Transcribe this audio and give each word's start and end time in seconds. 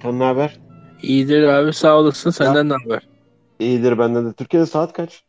İlkan, 0.00 0.18
ne 0.18 0.24
haber? 0.24 0.58
İyidir 1.02 1.42
abi 1.42 1.72
sağ 1.72 1.96
olasın. 1.96 2.30
Senden 2.30 2.68
ne 2.68 2.72
haber? 2.84 3.08
İyidir 3.58 3.98
benden 3.98 4.26
de. 4.26 4.32
Türkiye'de 4.32 4.66
saat 4.66 4.92
kaç? 4.92 5.22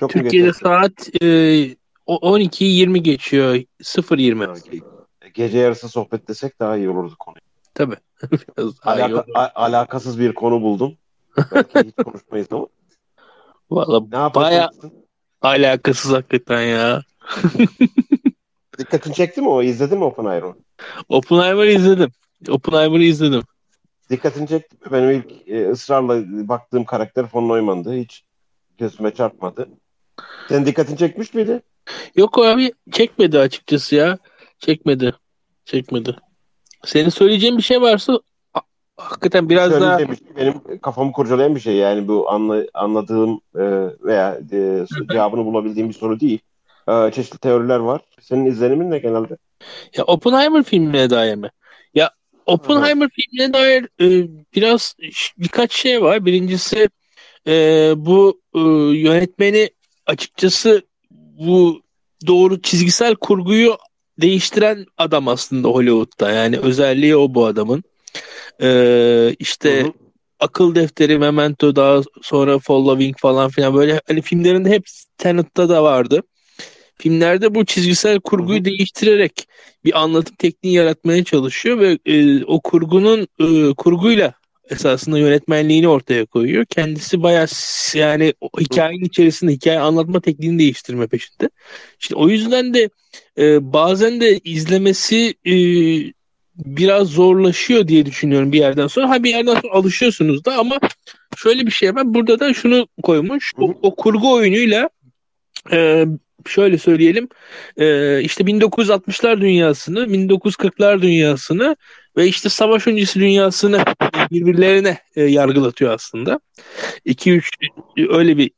Çok 0.00 0.10
Türkiye'de 0.10 0.52
saat 0.52 1.22
e, 1.22 1.26
o- 2.06 2.36
12'yi 2.36 2.76
20 2.76 3.02
geçiyor. 3.02 3.54
0.20. 3.82 4.46
Ha, 4.46 4.52
ge- 4.52 4.82
Gece 5.34 5.58
yarısı 5.58 5.88
sohbet 5.88 6.28
desek 6.28 6.60
daha 6.60 6.76
iyi 6.76 6.88
olurdu 6.88 7.14
konuyu. 7.18 7.40
Tabii. 7.74 7.96
Alaka- 8.82 9.24
a- 9.34 9.50
alakasız 9.64 10.18
bir 10.20 10.34
konu 10.34 10.62
buldum. 10.62 10.96
Belki 11.54 11.78
hiç 11.88 11.94
konuşmayız 12.04 12.46
ama. 12.50 12.66
Valla 13.70 14.10
baya 14.34 14.70
alakasız 15.42 16.12
hakikaten 16.12 16.60
ya. 16.62 17.02
Dikkatini 18.78 19.14
çekti 19.14 19.40
mi 19.40 19.48
o? 19.48 19.62
İzledin 19.62 19.98
mi 19.98 20.04
Oppenheimer'ı? 20.04 20.54
Oppenheimer'ı 21.08 21.70
izledim. 21.72 22.10
Oppenheimer'ı 22.48 23.02
izledim. 23.02 23.42
Dikkatini 24.10 24.48
çekti? 24.48 24.76
Benim 24.92 25.10
ilk 25.10 25.48
e, 25.48 25.70
ısrarla 25.70 26.22
baktığım 26.48 26.84
karakter 26.84 27.26
von 27.34 27.48
Neumann'dı. 27.48 27.94
Hiç 27.94 28.24
gözüme 28.78 29.14
çarpmadı. 29.14 29.68
Senin 30.48 30.66
dikkatini 30.66 30.96
çekmiş 30.98 31.34
miydi? 31.34 31.62
Yok 32.16 32.38
abi 32.38 32.72
çekmedi 32.92 33.38
açıkçası 33.38 33.94
ya. 33.94 34.18
Çekmedi. 34.58 35.14
Çekmedi. 35.64 36.16
Senin 36.84 37.08
söyleyeceğin 37.08 37.58
bir 37.58 37.62
şey 37.62 37.80
varsa 37.80 38.20
ha- 38.52 38.62
hakikaten 38.96 39.48
biraz 39.48 39.80
daha 39.80 39.98
şey, 39.98 40.06
benim 40.36 40.80
kafamı 40.82 41.12
kurcalayan 41.12 41.54
bir 41.54 41.60
şey. 41.60 41.74
Yani 41.74 42.08
bu 42.08 42.30
anla, 42.30 42.64
anladığım 42.74 43.40
e, 43.54 43.64
veya 44.04 44.38
e, 44.52 44.86
cevabını 45.12 45.44
bulabildiğim 45.44 45.88
bir 45.88 45.94
soru 45.94 46.20
değil. 46.20 46.38
E, 46.88 47.10
çeşitli 47.10 47.38
teoriler 47.38 47.78
var. 47.78 48.00
Senin 48.20 48.44
izlenimin 48.44 48.90
ne 48.90 48.98
genelde? 48.98 49.36
Ya 49.96 50.04
Oppenheimer 50.04 50.62
filmine 50.62 51.10
dair 51.10 51.34
mi? 51.34 51.50
Oppenheimer 52.46 53.08
filmine 53.08 53.52
dair 53.52 53.84
e, 54.00 54.28
biraz 54.54 54.94
birkaç 55.38 55.72
şey 55.72 56.02
var. 56.02 56.24
Birincisi 56.24 56.88
e, 57.46 57.52
bu 57.96 58.40
e, 58.54 58.60
yönetmeni 58.98 59.70
açıkçası 60.06 60.82
bu 61.38 61.82
doğru 62.26 62.62
çizgisel 62.62 63.14
kurguyu 63.14 63.76
değiştiren 64.20 64.86
adam 64.98 65.28
aslında 65.28 65.68
Hollywood'da. 65.68 66.30
Yani 66.30 66.58
özelliği 66.58 67.16
o 67.16 67.34
bu 67.34 67.46
adamın. 67.46 67.84
E, 68.62 69.36
işte 69.38 69.82
Hı 69.82 69.86
hı. 69.86 69.92
Akıl 70.40 70.74
Defteri, 70.74 71.18
Memento 71.18 71.76
daha 71.76 72.02
sonra 72.22 72.58
Following 72.58 73.16
falan 73.18 73.50
filan 73.50 73.74
böyle 73.74 74.00
hani 74.08 74.22
filmlerinde 74.22 74.70
hep 74.70 74.84
Tenet'ta 75.18 75.68
da 75.68 75.82
vardı. 75.82 76.22
Filmlerde 76.98 77.54
bu 77.54 77.64
çizgisel 77.64 78.20
kurguyu 78.20 78.58
Hı 78.58 78.60
hı. 78.60 78.64
değiştirerek 78.64 79.48
bir 79.84 80.02
anlatım 80.02 80.36
tekniği 80.38 80.74
yaratmaya 80.74 81.24
çalışıyor 81.24 81.78
ve 81.78 81.98
e, 82.06 82.44
o 82.44 82.60
kurgunun 82.60 83.28
e, 83.40 83.74
kurguyla 83.74 84.34
esasında 84.70 85.18
yönetmenliğini 85.18 85.88
ortaya 85.88 86.26
koyuyor. 86.26 86.64
Kendisi 86.64 87.22
bayağı 87.22 87.46
yani 87.94 88.34
hikayenin 88.60 89.04
içerisinde 89.04 89.52
hikaye 89.52 89.78
anlatma 89.78 90.20
tekniğini 90.20 90.58
değiştirme 90.58 91.06
peşinde. 91.06 91.50
İşte 92.00 92.14
o 92.14 92.28
yüzden 92.28 92.74
de 92.74 92.90
e, 93.38 93.72
bazen 93.72 94.20
de 94.20 94.38
izlemesi 94.38 95.34
e, 95.46 95.54
biraz 96.56 97.08
zorlaşıyor 97.08 97.88
diye 97.88 98.06
düşünüyorum 98.06 98.52
bir 98.52 98.58
yerden 98.58 98.86
sonra. 98.86 99.10
Ha 99.10 99.22
bir 99.22 99.30
yerden 99.30 99.54
sonra 99.54 99.72
alışıyorsunuz 99.72 100.44
da 100.44 100.56
ama 100.56 100.78
şöyle 101.36 101.66
bir 101.66 101.70
şey 101.70 101.94
var. 101.94 102.14
Burada 102.14 102.40
da 102.40 102.54
şunu 102.54 102.88
koymuş. 103.02 103.52
O, 103.58 103.74
o 103.82 103.94
kurgu 103.94 104.32
oyunuyla 104.32 104.90
e, 105.72 106.06
şöyle 106.46 106.78
söyleyelim. 106.78 107.28
e, 107.76 108.20
işte 108.22 108.44
1960'lar 108.44 109.40
dünyasını, 109.40 109.98
1940'lar 110.00 111.02
dünyasını 111.02 111.76
ve 112.16 112.26
işte 112.26 112.48
savaş 112.48 112.86
öncesi 112.86 113.20
dünyasını 113.20 113.84
birbirlerine 114.30 114.98
e, 115.16 115.22
yargılatıyor 115.22 115.92
aslında. 115.94 116.40
2-3 117.06 117.48
öyle 118.08 118.36
bir 118.36 118.50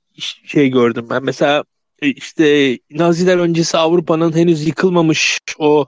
şey 0.47 0.69
gördüm 0.71 1.07
ben. 1.11 1.25
Mesela 1.25 1.65
e, 2.03 2.09
işte 2.09 2.79
Naziler 2.91 3.39
öncesi 3.39 3.77
Avrupa'nın 3.77 4.37
henüz 4.37 4.67
yıkılmamış 4.67 5.39
o 5.59 5.87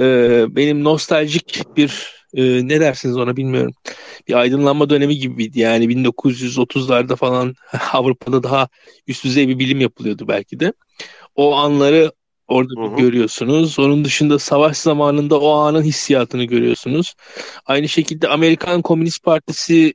e, 0.00 0.44
benim 0.56 0.84
nostaljik 0.84 1.62
bir 1.76 2.20
e, 2.34 2.68
ne 2.68 2.80
dersiniz 2.80 3.16
ona 3.16 3.36
bilmiyorum. 3.36 3.74
Bir 4.28 4.34
aydınlanma 4.34 4.90
dönemi 4.90 5.18
gibiydi. 5.18 5.60
Yani 5.60 5.84
1930'larda 5.84 7.16
falan 7.16 7.54
Avrupa'da 7.92 8.42
daha 8.42 8.68
üst 9.06 9.24
düzey 9.24 9.48
bir 9.48 9.58
bilim 9.58 9.80
yapılıyordu 9.80 10.28
belki 10.28 10.60
de. 10.60 10.72
O 11.36 11.54
anları 11.54 12.12
orada 12.48 12.72
Hı 12.80 12.84
hı. 12.84 12.96
görüyorsunuz. 12.96 13.78
Onun 13.78 14.04
dışında 14.04 14.38
savaş 14.38 14.76
zamanında 14.76 15.40
o 15.40 15.50
anın 15.50 15.82
hissiyatını 15.82 16.44
görüyorsunuz. 16.44 17.14
Aynı 17.66 17.88
şekilde 17.88 18.28
Amerikan 18.28 18.82
Komünist 18.82 19.22
Partisi 19.22 19.94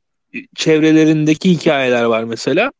çevrelerindeki 0.55 1.51
hikayeler 1.51 2.03
var 2.03 2.23
mesela. 2.23 2.71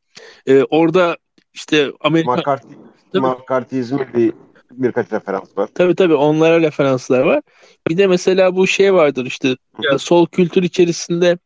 Ee, 0.48 0.64
orada 0.64 1.18
işte 1.54 1.92
Amerika 2.02 2.32
McCarthy. 2.32 2.76
McCarthyizme 3.14 4.14
bir 4.14 4.34
birkaç 4.72 5.12
referans 5.12 5.58
var. 5.58 5.70
tabii 5.76 5.96
tabii 5.96 6.14
onlara 6.14 6.62
referanslar 6.62 7.22
var. 7.22 7.42
Bir 7.88 7.98
de 7.98 8.08
mesela 8.08 8.56
bu 8.56 8.68
şey 8.68 8.94
vardır 8.94 9.26
işte 9.26 9.56
ya 9.82 10.00
sol 10.00 10.28
kültür 10.28 10.64
içerisinde 10.64 11.38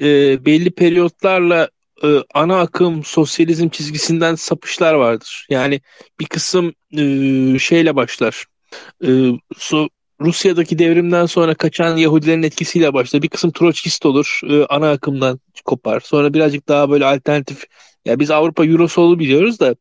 e, 0.00 0.44
belli 0.44 0.70
periyotlarla 0.70 1.68
e, 2.04 2.18
ana 2.34 2.60
akım 2.60 3.04
sosyalizm 3.04 3.68
çizgisinden 3.68 4.34
sapışlar 4.34 4.94
vardır. 4.94 5.46
Yani 5.50 5.80
bir 6.20 6.26
kısım 6.26 6.72
e, 6.92 7.58
şeyle 7.58 7.96
başlar. 7.96 8.44
E, 9.02 9.08
so- 9.54 9.88
Rusya'daki 10.20 10.78
devrimden 10.78 11.26
sonra 11.26 11.54
kaçan 11.54 11.96
Yahudilerin 11.96 12.42
etkisiyle 12.42 12.94
başlar. 12.94 13.22
Bir 13.22 13.28
kısım 13.28 13.50
Troçkist 13.50 14.06
olur. 14.06 14.40
e, 14.48 14.64
ana 14.64 14.90
akımdan 14.90 15.40
kopar. 15.64 16.00
Sonra 16.00 16.34
birazcık 16.34 16.68
daha 16.68 16.90
böyle 16.90 17.04
alternatif. 17.06 17.64
Ya 18.04 18.18
biz 18.18 18.30
Avrupa 18.30 18.66
Eurosolu 18.66 19.18
biliyoruz 19.18 19.60
da 19.60 19.76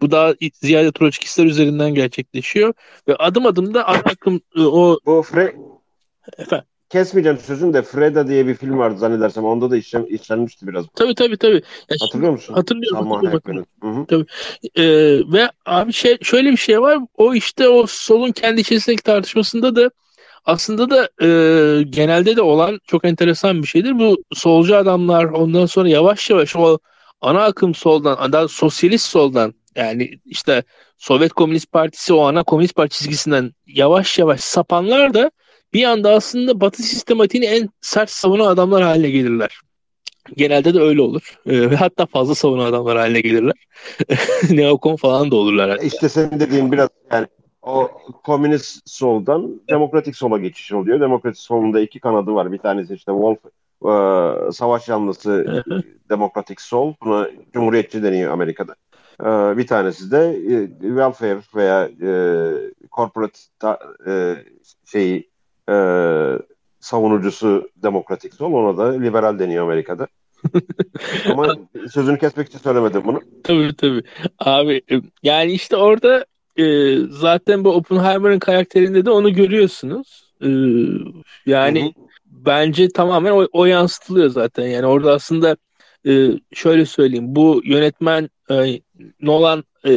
bu 0.00 0.10
daha 0.10 0.34
ziyade 0.52 0.92
Troçkistler 0.92 1.44
üzerinden 1.44 1.94
gerçekleşiyor. 1.94 2.74
Ve 3.08 3.16
adım 3.16 3.46
adım 3.46 3.74
da 3.74 3.86
ana 3.86 3.98
akım 3.98 4.40
e, 4.56 4.60
o 4.60 4.98
Bu 5.06 5.22
Fre 5.22 5.56
efendim 6.38 6.69
kesmeyeceğim 6.90 7.38
sözün 7.38 7.72
de 7.72 7.82
Freda 7.82 8.28
diye 8.28 8.46
bir 8.46 8.54
film 8.54 8.78
vardı 8.78 8.98
zannedersem. 8.98 9.44
Onda 9.44 9.70
da 9.70 9.76
işlem, 9.76 10.06
işlenmişti 10.08 10.66
biraz. 10.66 10.84
tabii 10.94 11.14
tabii 11.14 11.36
tabii. 11.36 11.62
Ya 11.90 11.96
Hatırlıyor 12.00 12.32
musun? 12.32 12.54
hatırlıyorum. 12.54 12.98
Salman 12.98 13.24
hatırlıyorum. 13.30 14.06
Hı. 14.10 14.26
Ee, 14.74 14.84
ve 15.32 15.50
abi 15.66 15.92
şey 15.92 16.18
şöyle 16.22 16.50
bir 16.52 16.56
şey 16.56 16.80
var. 16.80 16.98
O 17.16 17.34
işte 17.34 17.68
o 17.68 17.86
solun 17.86 18.32
kendi 18.32 18.60
içerisindeki 18.60 19.02
tartışmasında 19.02 19.76
da 19.76 19.90
aslında 20.44 20.90
da 20.90 21.08
e, 21.26 21.28
genelde 21.82 22.36
de 22.36 22.42
olan 22.42 22.80
çok 22.86 23.04
enteresan 23.04 23.62
bir 23.62 23.68
şeydir. 23.68 23.98
Bu 23.98 24.24
solcu 24.32 24.76
adamlar 24.76 25.24
ondan 25.24 25.66
sonra 25.66 25.88
yavaş 25.88 26.30
yavaş 26.30 26.56
o 26.56 26.78
ana 27.20 27.44
akım 27.44 27.74
soldan, 27.74 28.32
daha 28.32 28.48
sosyalist 28.48 29.06
soldan 29.06 29.54
yani 29.76 30.18
işte 30.26 30.62
Sovyet 30.98 31.32
Komünist 31.32 31.72
Partisi 31.72 32.12
o 32.12 32.20
ana 32.20 32.42
Komünist 32.42 32.74
Parti 32.74 32.98
çizgisinden 32.98 33.52
yavaş 33.66 34.18
yavaş 34.18 34.40
sapanlar 34.40 35.14
da 35.14 35.30
bir 35.74 35.84
anda 35.84 36.10
aslında 36.12 36.60
Batı 36.60 36.82
sistematiğini 36.82 37.46
en 37.46 37.68
sert 37.80 38.10
savunan 38.10 38.46
adamlar 38.46 38.82
haline 38.82 39.10
gelirler. 39.10 39.60
Genelde 40.36 40.74
de 40.74 40.80
öyle 40.80 41.02
olur. 41.02 41.38
Ve 41.46 41.76
hatta 41.76 42.06
fazla 42.06 42.34
savunan 42.34 42.66
adamlar 42.66 42.98
haline 42.98 43.20
gelirler. 43.20 43.66
Neokon 44.50 44.96
falan 44.96 45.30
da 45.30 45.36
olurlar. 45.36 45.70
hatta. 45.70 45.82
İşte 45.82 46.08
senin 46.08 46.40
dediğin 46.40 46.72
biraz 46.72 46.88
yani 47.12 47.26
o 47.62 47.90
komünist 48.24 48.90
soldan 48.90 49.60
demokratik 49.68 50.16
sola 50.16 50.38
geçiş 50.38 50.72
oluyor. 50.72 51.00
Demokratik 51.00 51.40
solunda 51.40 51.80
iki 51.80 52.00
kanadı 52.00 52.34
var. 52.34 52.52
Bir 52.52 52.58
tanesi 52.58 52.94
işte 52.94 53.12
Wolf 53.12 53.38
e, 53.84 54.52
savaş 54.52 54.88
yanlısı 54.88 55.62
demokratik 56.10 56.60
sol. 56.60 56.94
Buna 57.04 57.28
cumhuriyetçi 57.52 58.02
deniyor 58.02 58.32
Amerika'da. 58.32 58.74
E, 59.20 59.56
bir 59.56 59.66
tanesi 59.66 60.10
de 60.10 60.38
e, 60.48 60.68
welfare 60.80 61.40
veya 61.54 61.84
e, 62.02 62.12
corporate 62.92 63.38
ta- 63.58 63.78
e, 64.06 64.34
şeyi 64.86 65.29
e, 65.70 65.74
savunucusu 66.80 67.70
demokratik 67.76 68.34
sol. 68.34 68.52
Ona 68.52 68.76
da 68.78 68.92
liberal 68.92 69.38
deniyor 69.38 69.64
Amerika'da. 69.64 70.06
Ama 71.30 71.56
sözünü 71.90 72.18
kesmek 72.18 72.48
için 72.48 72.58
söylemedim 72.58 73.02
bunu. 73.04 73.20
Tabii 73.44 73.76
tabii. 73.76 74.02
Abi 74.38 74.82
e, 74.90 75.00
yani 75.22 75.52
işte 75.52 75.76
orada 75.76 76.26
e, 76.56 76.96
zaten 77.10 77.64
bu 77.64 77.70
Oppenheimer'ın 77.70 78.38
karakterinde 78.38 79.04
de 79.04 79.10
onu 79.10 79.32
görüyorsunuz. 79.32 80.32
E, 80.42 80.48
yani 81.46 81.82
Hı 81.82 81.86
hı. 81.86 82.06
bence 82.24 82.88
tamamen 82.88 83.30
o, 83.30 83.48
o 83.52 83.64
yansıtılıyor 83.64 84.30
zaten. 84.30 84.66
Yani 84.66 84.86
orada 84.86 85.12
aslında 85.12 85.56
e, 86.06 86.30
şöyle 86.54 86.86
söyleyeyim. 86.86 87.26
Bu 87.28 87.60
yönetmen 87.64 88.30
e, 88.50 88.80
Nolan 89.20 89.64
e, 89.84 89.90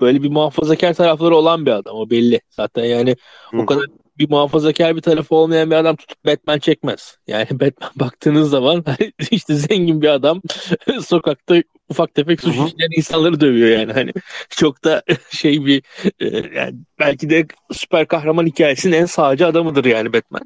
böyle 0.00 0.22
bir 0.22 0.30
muhafazakar 0.30 0.94
tarafları 0.94 1.36
olan 1.36 1.66
bir 1.66 1.70
adam. 1.70 1.96
O 1.96 2.10
belli. 2.10 2.40
Zaten 2.50 2.84
yani 2.84 3.16
Hı 3.50 3.56
o 3.58 3.66
kadar 3.66 3.84
bir 4.18 4.30
muhafazakar 4.30 4.96
bir 4.96 5.00
tarafı 5.00 5.34
olmayan 5.34 5.70
bir 5.70 5.76
adam 5.76 5.96
tutup 5.96 6.24
Batman 6.26 6.58
çekmez. 6.58 7.18
Yani 7.26 7.46
Batman 7.60 7.90
baktığınız 7.96 8.50
zaman 8.50 8.84
işte 9.30 9.54
zengin 9.54 10.02
bir 10.02 10.08
adam 10.08 10.42
sokakta 11.06 11.62
ufak 11.88 12.14
tefek 12.14 12.40
suç 12.40 12.54
işleyen 12.54 12.90
insanları 12.96 13.40
dövüyor 13.40 13.78
yani 13.78 13.92
hani 13.92 14.12
çok 14.50 14.84
da 14.84 15.02
şey 15.30 15.66
bir 15.66 15.82
e, 16.20 16.26
yani 16.58 16.74
belki 16.98 17.30
de 17.30 17.46
süper 17.72 18.08
kahraman 18.08 18.46
hikayesinin 18.46 18.96
en 18.96 19.06
sağcı 19.06 19.46
adamıdır 19.46 19.84
yani 19.84 20.12
Batman. 20.12 20.42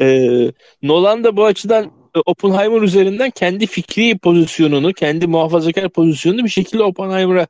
E, 0.00 0.28
Nolan 0.82 1.24
da 1.24 1.36
bu 1.36 1.44
açıdan 1.44 1.84
e, 2.16 2.18
Oppenheimer 2.26 2.82
üzerinden 2.82 3.30
kendi 3.30 3.66
fikri 3.66 4.18
pozisyonunu, 4.18 4.92
kendi 4.92 5.26
muhafazakar 5.26 5.88
pozisyonunu 5.88 6.44
bir 6.44 6.48
şekilde 6.48 6.82
Oppenheimer'a 6.82 7.46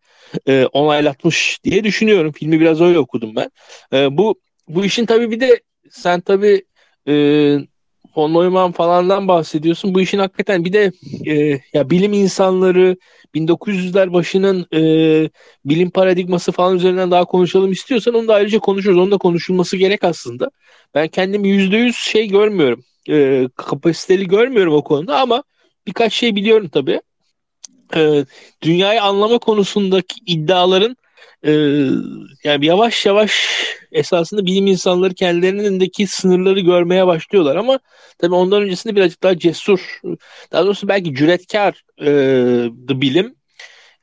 e, 0.49 0.67
onaylatmış 0.73 1.59
diye 1.65 1.85
düşünüyorum. 1.85 2.33
Filmi 2.33 2.61
biraz 2.61 2.81
öyle 2.81 2.99
okudum 2.99 3.37
ben. 3.37 3.51
E, 3.93 4.17
bu 4.17 4.35
bu 4.69 4.85
işin 4.85 5.07
tabii 5.07 5.31
bir 5.31 5.41
de 5.41 5.61
sen 5.91 6.21
tabii 6.21 6.65
e, 7.09 7.15
von 8.17 8.35
Neumann 8.35 8.73
falandan 8.73 9.29
bahsediyorsun. 9.29 9.95
Bu 9.95 10.01
işin 10.01 10.19
hakikaten 10.19 10.65
bir 10.65 10.73
de 10.73 10.93
e, 11.27 11.61
ya 11.73 11.91
bilim 11.91 12.13
insanları 12.13 12.97
1900'ler 13.35 14.13
başının 14.13 14.67
e, 14.73 14.81
bilim 15.65 15.91
paradigması 15.91 16.53
falan 16.53 16.77
üzerinden 16.77 17.11
daha 17.11 17.25
konuşalım 17.25 17.73
istiyorsan 17.73 18.15
onu 18.15 18.29
da 18.29 18.35
ayrıca 18.35 18.59
konuşuruz. 18.59 18.99
Onun 18.99 19.11
da 19.11 19.19
konuşulması 19.19 19.77
gerek 19.77 20.05
aslında. 20.05 20.51
Ben 20.95 21.09
kendimi 21.09 21.49
%100 21.49 21.97
şey 21.97 22.29
görmüyorum. 22.29 22.85
E, 23.11 23.49
kapasiteli 23.57 24.29
görmüyorum 24.29 24.75
o 24.75 24.85
konuda 24.85 25.21
ama 25.21 25.43
birkaç 25.87 26.13
şey 26.13 26.37
biliyorum 26.37 26.69
tabii. 26.69 27.01
E, 27.97 28.25
dünyayı 28.63 29.03
anlama 29.03 29.39
konusundaki 29.39 30.21
iddiaların 30.27 30.97
e, 31.47 31.53
yani 32.45 32.67
yavaş 32.67 33.07
yavaş 33.07 33.49
esasında 33.93 34.47
bilim 34.47 34.67
insanları 34.67 35.15
kendilerindeki 35.15 36.07
sınırları 36.07 36.61
görmeye 36.61 37.07
başlıyorlar 37.07 37.57
ama 37.57 37.79
tabii 38.19 38.35
ondan 38.35 38.63
öncesinde 38.63 38.97
birazcık 38.97 39.23
daha 39.23 39.39
cesur, 39.39 40.01
daha 40.53 40.65
doğrusu 40.67 40.89
belki 40.89 41.15
cüretkar 41.15 41.83
e, 42.01 43.01
bilim. 43.01 43.35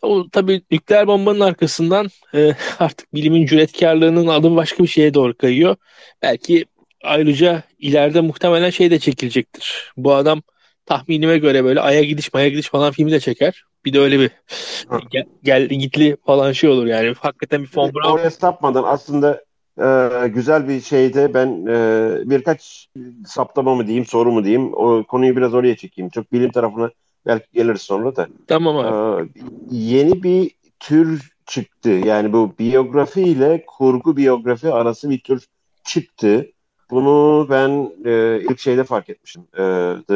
O 0.01 0.29
tabii 0.29 0.61
nükleer 0.71 1.07
bombanın 1.07 1.39
arkasından 1.39 2.09
e, 2.33 2.55
artık 2.79 3.13
bilimin 3.13 3.45
cüretkarlığının 3.45 4.27
adı 4.27 4.55
başka 4.55 4.83
bir 4.83 4.87
şeye 4.87 5.13
doğru 5.13 5.37
kayıyor. 5.37 5.75
Belki 6.21 6.65
ayrıca 7.03 7.63
ileride 7.79 8.21
muhtemelen 8.21 8.69
şey 8.69 8.91
de 8.91 8.99
çekilecektir. 8.99 9.93
Bu 9.97 10.13
adam 10.13 10.41
tahminime 10.85 11.37
göre 11.37 11.63
böyle 11.63 11.81
Ay'a 11.81 12.03
gidiş 12.03 12.33
Maya 12.33 12.49
gidiş 12.49 12.69
falan 12.69 12.91
filmi 12.91 13.11
de 13.11 13.19
çeker. 13.19 13.63
Bir 13.85 13.93
de 13.93 13.99
öyle 13.99 14.19
bir 14.19 14.31
gel, 15.11 15.25
gel 15.43 15.67
gitli 15.67 16.17
falan 16.25 16.51
şey 16.51 16.69
olur 16.69 16.85
yani. 16.85 17.13
Hakikaten 17.19 17.63
bir 17.63 17.69
Von 17.75 17.91
Braun. 17.93 18.13
Oraya 18.13 18.31
sapmadan 18.31 18.83
aslında 18.83 19.43
e, 19.77 20.27
güzel 20.27 20.67
bir 20.67 20.81
şeyde 20.81 21.33
ben 21.33 21.65
e, 21.65 22.29
birkaç 22.29 22.89
saptama 23.25 23.75
mı 23.75 23.87
diyeyim 23.87 24.05
soru 24.05 24.31
mu 24.31 24.43
diyeyim 24.43 24.73
o 24.73 25.03
konuyu 25.03 25.35
biraz 25.35 25.53
oraya 25.53 25.75
çekeyim. 25.75 26.09
Çok 26.09 26.33
bilim 26.33 26.51
tarafına 26.51 26.91
belki 27.25 27.47
geliriz 27.53 27.81
sonra 27.81 28.15
da. 28.15 28.27
Tamam 28.47 28.77
abi. 28.77 29.23
E, 29.23 29.29
yeni 29.71 30.23
bir 30.23 30.51
tür 30.79 31.31
çıktı. 31.45 31.89
Yani 31.89 32.33
bu 32.33 32.53
biyografi 32.59 33.21
ile 33.21 33.63
kurgu 33.67 34.17
biyografi 34.17 34.73
arası 34.73 35.09
bir 35.09 35.19
tür 35.19 35.45
çıktı. 35.83 36.47
Bunu 36.91 37.47
ben 37.49 37.91
e, 38.05 38.41
ilk 38.49 38.59
şeyde 38.59 38.83
fark 38.83 39.09
etmişim. 39.09 39.41
E, 39.53 39.63
The 40.07 40.15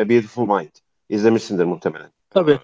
A 0.00 0.08
Beautiful 0.08 0.46
Mind. 0.46 0.70
İzlemişsindir 1.08 1.64
muhtemelen. 1.64 2.10
Tabii. 2.30 2.58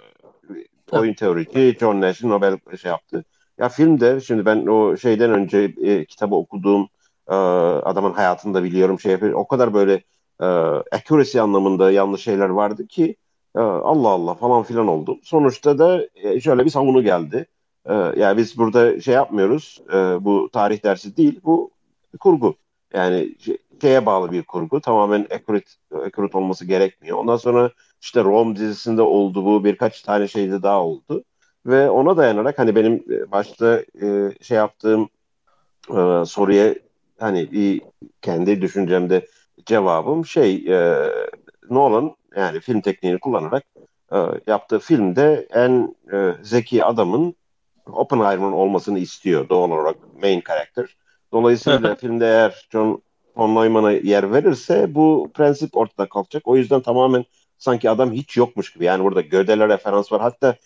E, 0.93 0.97
oyun 0.97 1.14
teorici 1.14 1.76
John 1.81 2.00
Nash'in 2.00 2.31
Nobel 2.31 2.59
şey 2.82 2.91
yaptı. 2.91 3.25
Ya 3.59 3.69
filmde 3.69 4.20
şimdi 4.20 4.47
ben 4.47 4.67
o 4.67 4.97
şeyden 4.97 5.31
önce 5.31 5.75
e, 5.82 6.05
kitabı 6.05 6.35
okuduğum 6.35 6.88
e, 7.29 7.35
adamın 7.35 8.12
hayatını 8.12 8.55
da 8.55 8.64
biliyorum. 8.64 9.00
Şey 9.00 9.12
yapıyor. 9.12 9.32
O 9.32 9.49
kadar 9.49 9.75
böyle 9.75 10.03
e, 10.41 10.44
accuracy 10.93 11.41
anlamında 11.41 11.91
yanlış 11.91 12.23
şeyler 12.23 12.49
vardı 12.49 12.87
ki 12.87 13.17
e, 13.56 13.61
Allah 13.61 14.09
Allah 14.09 14.35
falan 14.35 14.62
filan 14.62 14.88
oldu. 14.88 15.19
Sonuçta 15.23 15.79
da 15.79 16.06
e, 16.14 16.41
şöyle 16.41 16.64
bir 16.64 16.70
savunu 16.70 17.03
geldi. 17.03 17.47
E, 17.87 17.94
yani 17.94 18.37
biz 18.37 18.59
burada 18.59 19.00
şey 19.00 19.14
yapmıyoruz. 19.14 19.82
E, 19.93 20.25
bu 20.25 20.49
tarih 20.53 20.85
dersi 20.85 21.17
değil. 21.17 21.41
Bu 21.44 21.70
kurgu. 22.20 22.56
Yani 22.94 23.36
şeye 23.82 24.06
bağlı 24.06 24.32
bir 24.32 24.42
kurgu. 24.42 24.80
Tamamen 24.80 25.26
accurate, 25.34 25.70
accurate 26.06 26.38
olması 26.38 26.64
gerekmiyor. 26.64 27.18
Ondan 27.18 27.36
sonra 27.36 27.70
işte 28.00 28.24
Rome 28.24 28.56
dizisinde 28.56 29.02
oldu 29.02 29.44
bu. 29.44 29.64
Birkaç 29.64 30.02
tane 30.02 30.28
şeyde 30.28 30.62
daha 30.62 30.82
oldu. 30.84 31.24
Ve 31.66 31.90
ona 31.90 32.16
dayanarak 32.16 32.58
hani 32.58 32.76
benim 32.76 33.04
e, 33.10 33.30
başta 33.30 33.82
e, 34.02 34.32
şey 34.42 34.56
yaptığım 34.56 35.08
e, 35.90 36.24
soruya 36.26 36.74
hani 37.18 37.52
bir 37.52 37.82
kendi 38.22 38.62
düşüncemde 38.62 39.26
cevabım 39.66 40.26
şey 40.26 40.54
e, 40.68 41.10
Nolan 41.70 42.16
yani 42.36 42.60
film 42.60 42.80
tekniğini 42.80 43.20
kullanarak 43.20 43.64
e, 44.12 44.16
yaptığı 44.46 44.78
filmde 44.78 45.48
en 45.50 45.94
e, 46.12 46.34
zeki 46.42 46.84
adamın 46.84 47.34
Oppenheimer'ın 47.86 48.52
olmasını 48.52 48.98
istiyor 48.98 49.48
doğal 49.48 49.70
olarak 49.70 49.96
main 50.22 50.40
karakter. 50.40 50.96
Dolayısıyla 51.32 51.94
filmde 51.94 52.26
eğer 52.26 52.69
John 52.73 53.02
von 53.37 53.55
Neumann'a 53.55 53.93
yer 53.93 54.32
verirse 54.32 54.94
bu 54.94 55.31
prensip 55.34 55.76
ortada 55.76 56.08
kalkacak. 56.08 56.49
O 56.49 56.56
yüzden 56.56 56.81
tamamen 56.81 57.25
sanki 57.58 57.90
adam 57.90 58.12
hiç 58.12 58.37
yokmuş 58.37 58.73
gibi. 58.73 58.84
Yani 58.84 59.05
burada 59.05 59.20
Gödel'e 59.20 59.69
referans 59.69 60.12
var. 60.12 60.20
Hatta 60.20 60.56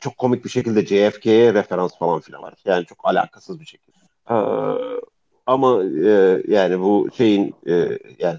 çok 0.00 0.18
komik 0.18 0.44
bir 0.44 0.50
şekilde 0.50 0.86
JFK'ye 0.86 1.54
referans 1.54 1.98
falan 1.98 2.20
filan 2.20 2.42
var. 2.42 2.54
Yani 2.64 2.86
çok 2.86 2.98
alakasız 3.02 3.60
bir 3.60 3.66
şekilde. 3.66 3.98
Ee, 4.30 4.34
ama 5.46 5.84
e, 6.04 6.42
yani 6.48 6.80
bu 6.80 7.08
şeyin 7.16 7.54
e, 7.66 7.98
yani 8.18 8.38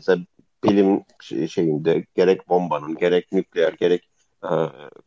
bilim 0.63 1.03
şeyinde 1.50 2.06
gerek 2.15 2.50
bombanın 2.50 2.95
gerek 2.95 3.31
nükleer 3.31 3.74
gerek 3.74 4.09
e, 4.44 4.51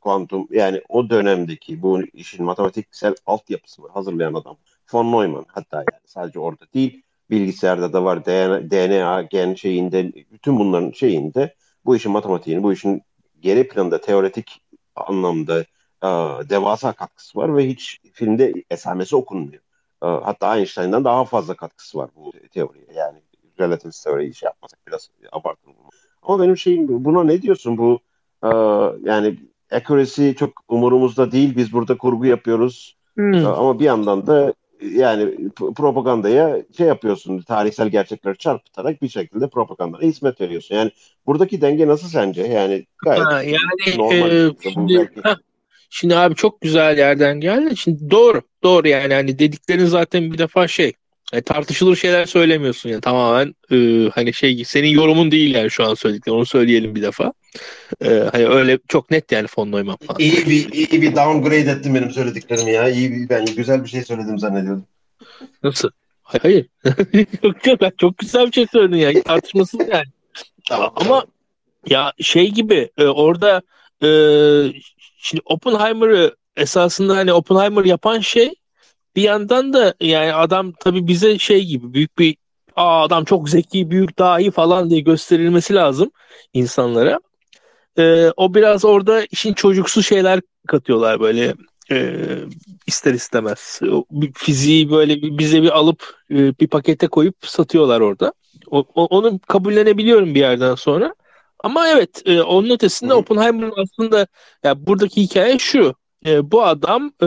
kuantum 0.01 0.49
yani 0.51 0.83
o 0.89 1.11
dönemdeki 1.11 1.83
bu 1.83 2.03
işin 2.03 2.45
matematiksel 2.45 3.15
altyapısını 3.27 3.89
hazırlayan 3.89 4.35
adam 4.35 4.57
von 4.93 5.13
Neumann 5.13 5.45
hatta 5.49 5.77
yani 5.77 6.03
sadece 6.05 6.39
orada 6.39 6.65
değil 6.75 7.03
bilgisayarda 7.31 7.93
da 7.93 8.05
var 8.05 8.25
DNA, 8.25 9.23
gen 9.23 9.55
şeyinde 9.55 10.13
bütün 10.33 10.59
bunların 10.59 10.91
şeyinde 10.91 11.55
bu 11.85 11.97
işin 11.97 12.13
matematiğini 12.13 12.63
bu 12.63 12.73
işin 12.73 13.03
geri 13.41 13.69
planda 13.69 14.01
teoretik 14.01 14.63
anlamda 14.97 15.61
e, 16.03 16.09
devasa 16.51 16.93
katkısı 16.93 17.39
var 17.39 17.57
ve 17.57 17.69
hiç 17.69 18.01
filmde 18.13 18.53
esamesi 18.71 19.17
okunmuyor. 19.17 19.63
E, 20.03 20.07
hatta 20.07 20.57
Einstein'dan 20.57 21.05
daha 21.05 21.25
fazla 21.25 21.55
katkısı 21.55 21.99
var 21.99 22.11
bu 22.17 22.33
teoriye. 22.53 22.87
Yani 22.95 23.23
relativist 23.61 24.05
teoriyi 24.05 24.35
şey 24.35 24.47
yapmasak 24.47 24.79
biraz 24.89 25.11
abartılı. 25.33 25.73
Ama 26.23 26.43
benim 26.43 26.57
şeyim 26.57 27.05
buna 27.05 27.25
ne 27.25 27.43
diyorsun 27.43 27.79
bu 27.79 27.99
e, 28.43 28.49
yani 29.11 29.39
accuracy 29.73 30.33
çok 30.33 30.51
umurumuzda 30.69 31.33
değil. 31.33 31.57
Biz 31.57 31.73
burada 31.73 31.99
kurgu 31.99 32.27
yapıyoruz. 32.27 32.97
Hmm. 33.15 33.35
E, 33.35 33.47
ama 33.47 33.79
bir 33.79 33.85
yandan 33.85 34.27
da 34.27 34.55
yani 34.83 35.49
propagandaya 35.77 36.63
şey 36.77 36.87
yapıyorsun 36.87 37.41
tarihsel 37.41 37.89
gerçekleri 37.89 38.39
çarpıtarak 38.39 39.03
bir 39.03 39.09
şekilde 39.09 39.49
propagandaya 39.49 40.09
hizmet 40.09 40.41
veriyorsun. 40.41 40.75
Yani 40.75 40.91
buradaki 41.27 41.61
denge 41.61 41.87
nasıl 41.87 42.09
sence? 42.09 42.43
Yani 42.43 42.87
gayet 43.05 43.25
ha, 43.25 43.43
yani 43.43 43.99
normal. 43.99 44.31
E, 44.31 44.51
şimdi, 44.73 45.11
belki... 45.15 45.41
Şimdi 45.91 46.17
abi 46.17 46.35
çok 46.35 46.61
güzel 46.61 46.99
yerden 46.99 47.41
geldi. 47.41 47.77
Şimdi 47.77 48.11
doğru. 48.11 48.43
Doğru 48.63 48.89
yani 48.89 49.15
hani 49.15 49.39
dediklerin 49.39 49.87
zaten 49.87 50.33
bir 50.33 50.39
defa 50.39 50.69
şey 50.69 50.93
yani 51.33 51.43
tartışılır 51.43 51.97
şeyler 51.97 52.27
söylemiyorsun 52.27 52.91
yani 52.91 53.01
tamamen 53.01 53.55
e, 53.73 54.09
hani 54.15 54.35
şey 54.35 54.65
senin 54.65 54.89
yorumun 54.89 55.31
değil 55.31 55.55
yani 55.55 55.71
şu 55.71 55.85
an 55.85 55.95
söylediklerin 55.95 56.37
onu 56.37 56.47
söyleyelim 56.47 56.95
bir 56.95 57.03
defa. 57.03 57.33
E, 58.05 58.09
hani 58.33 58.47
öyle 58.47 58.79
çok 58.89 59.11
net 59.11 59.33
yani 59.33 59.47
fon 59.47 59.73
Neumann 59.73 59.97
falan. 60.07 60.21
İyi 60.21 60.47
bir 60.47 60.73
iyi 60.73 61.03
bir 61.03 61.17
downgrade 61.17 61.71
ettim 61.71 61.95
benim 61.95 62.11
söylediklerimi 62.11 62.73
ya. 62.73 62.89
İyi 62.89 63.13
bir 63.13 63.29
ben 63.29 63.45
güzel 63.45 63.85
bir 63.85 63.89
şey 63.89 64.03
söyledim 64.05 64.39
zannediyordum. 64.39 64.85
Nasıl? 65.63 65.91
Hayır. 66.23 66.67
çok 67.43 67.65
çok 67.81 67.99
çok 67.99 68.19
güzel 68.19 68.47
bir 68.47 68.53
şey 68.53 68.67
söyledin 68.73 68.97
yani 68.97 69.23
tartışmasız 69.23 69.81
yani. 69.81 70.07
Tamam. 70.69 70.93
Ama 70.97 71.27
ya 71.87 72.13
şey 72.21 72.51
gibi 72.51 72.91
e, 72.99 73.05
orada 73.05 73.63
e, 74.03 74.09
Şimdi 75.27 75.43
Oppenheimer'ı 75.45 76.37
esasında 76.57 77.17
hani 77.17 77.33
Oppenheimer 77.33 77.85
yapan 77.85 78.21
şey 78.21 78.55
bir 79.17 79.23
yandan 79.23 79.73
da 79.73 79.95
yani 80.01 80.35
adam 80.35 80.73
tabii 80.81 81.09
bize 81.09 81.39
şey 81.39 81.65
gibi 81.65 81.95
büyük 81.95 82.19
bir 82.19 82.37
Aa, 82.77 83.03
adam 83.03 83.25
çok 83.25 83.49
zeki, 83.51 83.91
büyük, 83.91 84.19
dahi 84.19 84.51
falan 84.51 84.91
diye 84.91 85.01
gösterilmesi 85.01 85.75
lazım 85.75 86.11
insanlara. 86.53 87.21
Ee, 87.99 88.31
o 88.37 88.55
biraz 88.55 88.85
orada 88.85 89.25
işin 89.31 89.53
çocuksu 89.53 90.03
şeyler 90.03 90.41
katıyorlar 90.69 91.21
böyle 91.21 91.55
e, 91.91 92.17
ister 92.87 93.15
istemez. 93.15 93.81
O, 93.93 94.05
fiziği 94.35 94.91
böyle 94.91 95.23
bize 95.23 95.63
bir 95.63 95.79
alıp 95.79 96.15
e, 96.31 96.59
bir 96.59 96.69
pakete 96.69 97.09
koyup 97.09 97.37
satıyorlar 97.43 98.01
orada. 98.01 98.33
O, 98.71 98.81
onu 98.95 99.39
kabullenebiliyorum 99.39 100.35
bir 100.35 100.41
yerden 100.41 100.75
sonra. 100.75 101.15
Ama 101.65 101.89
evet 101.89 102.23
e, 102.27 102.43
onun 102.43 102.71
ötesinde. 102.71 103.15
Oppenheimer'ın 103.15 103.75
aslında 103.77 104.27
ya 104.65 104.87
buradaki 104.87 105.23
hikaye 105.23 105.59
şu. 105.59 105.95
E, 106.27 106.51
bu 106.51 106.63
adam 106.63 107.13
e, 107.23 107.27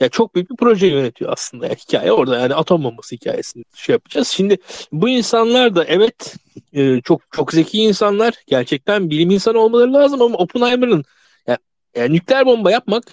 ya 0.00 0.08
çok 0.10 0.34
büyük 0.34 0.50
bir 0.50 0.56
proje 0.56 0.86
yönetiyor 0.86 1.32
aslında. 1.32 1.66
Yani 1.66 1.76
hikaye 1.76 2.12
orada 2.12 2.38
yani 2.38 2.54
atom 2.54 2.84
bombası 2.84 3.14
hikayesini 3.14 3.64
şey 3.74 3.92
yapacağız. 3.92 4.28
Şimdi 4.28 4.56
bu 4.92 5.08
insanlar 5.08 5.74
da 5.76 5.84
evet 5.84 6.36
e, 6.72 7.00
çok 7.00 7.22
çok 7.32 7.52
zeki 7.52 7.78
insanlar. 7.82 8.34
Gerçekten 8.46 9.10
bilim 9.10 9.30
insanı 9.30 9.58
olmaları 9.58 9.92
lazım 9.92 10.22
ama 10.22 10.38
Oppenheimer'ın 10.38 11.04
ya 11.46 11.58
Yani 11.96 12.12
nükleer 12.12 12.46
bomba 12.46 12.70
yapmak 12.70 13.04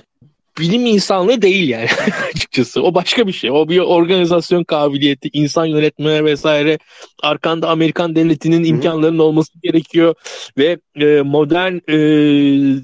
bilim 0.60 0.86
insanlığı 0.86 1.42
değil 1.42 1.70
yani 1.70 1.88
açıkçası. 2.36 2.84
O 2.84 2.96
başka 2.96 3.28
bir 3.28 3.32
şey. 3.32 3.52
O 3.52 3.70
bir 3.70 3.80
organizasyon 3.80 4.64
kabiliyeti, 4.64 5.30
insan 5.34 5.66
yönetme 5.66 6.26
vesaire. 6.26 6.78
Arkanda 7.24 7.70
Amerikan 7.70 8.16
devletinin 8.16 8.64
imkanlarının 8.64 9.20
olması 9.20 9.60
gerekiyor 9.64 10.16
ve 10.58 10.78
e, 10.96 11.22
modern 11.22 11.74
e, 11.88 11.96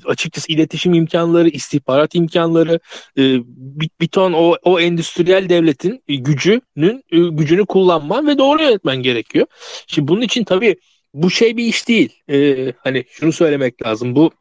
açıkçası 0.06 0.52
iletişim 0.52 0.94
imkanları, 0.94 1.50
istihbarat 1.50 2.16
imkanları, 2.16 2.80
e, 3.18 3.22
bir, 3.46 3.90
bir 4.02 4.08
ton 4.08 4.34
o, 4.34 4.56
o 4.64 4.80
endüstriyel 4.80 5.50
devletin 5.50 6.04
gücünün 6.08 7.04
e, 7.12 7.18
gücünü 7.18 7.66
kullanman 7.66 8.28
ve 8.28 8.38
doğru 8.38 8.62
yönetmen 8.62 8.98
gerekiyor. 8.98 9.46
Şimdi 9.88 10.08
bunun 10.08 10.22
için 10.22 10.44
tabii 10.44 10.76
bu 11.14 11.32
şey 11.32 11.58
bir 11.58 11.66
iş 11.66 11.88
değil. 11.88 12.22
E, 12.30 12.74
hani 12.84 13.06
şunu 13.10 13.32
söylemek 13.32 13.86
lazım. 13.86 14.16
Bu 14.16 14.32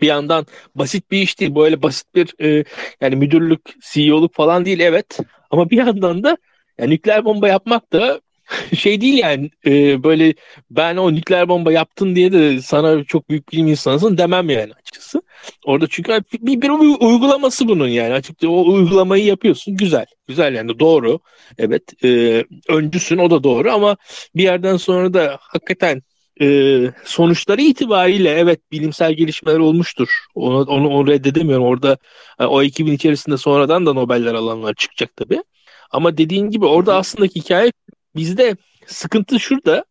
bir 0.00 0.06
yandan 0.06 0.46
basit 0.74 1.10
bir 1.10 1.22
iş 1.22 1.40
değil. 1.40 1.54
Böyle 1.54 1.82
basit 1.82 2.14
bir 2.14 2.34
e, 2.44 2.64
yani 3.00 3.16
müdürlük, 3.16 3.60
CEO'luk 3.92 4.34
falan 4.34 4.64
değil 4.64 4.80
evet. 4.80 5.18
Ama 5.50 5.70
bir 5.70 5.76
yandan 5.76 6.24
da 6.24 6.36
yani 6.78 6.90
nükleer 6.90 7.24
bomba 7.24 7.48
yapmak 7.48 7.92
da 7.92 8.20
şey 8.76 9.00
değil 9.00 9.18
yani 9.18 9.50
e, 9.66 10.02
böyle 10.04 10.34
ben 10.70 10.96
o 10.96 11.14
nükleer 11.14 11.48
bomba 11.48 11.72
yaptın 11.72 12.16
diye 12.16 12.32
de 12.32 12.62
sana 12.62 13.04
çok 13.04 13.30
büyük 13.30 13.52
bilim 13.52 13.66
insanısın 13.66 14.18
demem 14.18 14.50
yani 14.50 14.72
açıkçası. 14.72 15.22
Orada 15.64 15.86
çünkü 15.90 16.20
bir, 16.32 16.62
bir 16.62 16.68
uygulaması 17.00 17.68
bunun 17.68 17.88
yani 17.88 18.14
açıkçası 18.14 18.50
o 18.52 18.72
uygulamayı 18.72 19.24
yapıyorsun 19.24 19.76
güzel. 19.76 20.06
Güzel 20.28 20.54
yani 20.54 20.78
doğru. 20.78 21.20
Evet 21.58 22.04
e, 22.04 22.44
öncüsün 22.68 23.18
o 23.18 23.30
da 23.30 23.44
doğru 23.44 23.72
ama 23.72 23.96
bir 24.36 24.42
yerden 24.42 24.76
sonra 24.76 25.14
da 25.14 25.38
hakikaten 25.40 26.02
e, 26.40 26.92
sonuçları 27.04 27.60
itibariyle 27.62 28.30
evet 28.30 28.72
bilimsel 28.72 29.12
gelişmeler 29.14 29.58
olmuştur. 29.58 30.08
Onu, 30.34 30.62
onu, 30.62 30.88
onu 30.88 31.06
reddedemiyorum. 31.08 31.64
Orada 31.64 31.98
e, 32.40 32.44
o 32.44 32.62
ekibin 32.62 32.92
içerisinde 32.92 33.36
sonradan 33.36 33.86
da 33.86 33.92
Nobeller 33.92 34.34
alanlar 34.34 34.74
çıkacak 34.74 35.16
tabii. 35.16 35.42
Ama 35.90 36.16
dediğin 36.16 36.50
gibi 36.50 36.66
orada 36.66 36.96
aslında 36.96 37.26
hikaye 37.26 37.72
bizde 38.16 38.56
sıkıntı 38.86 39.40
şurada. 39.40 39.84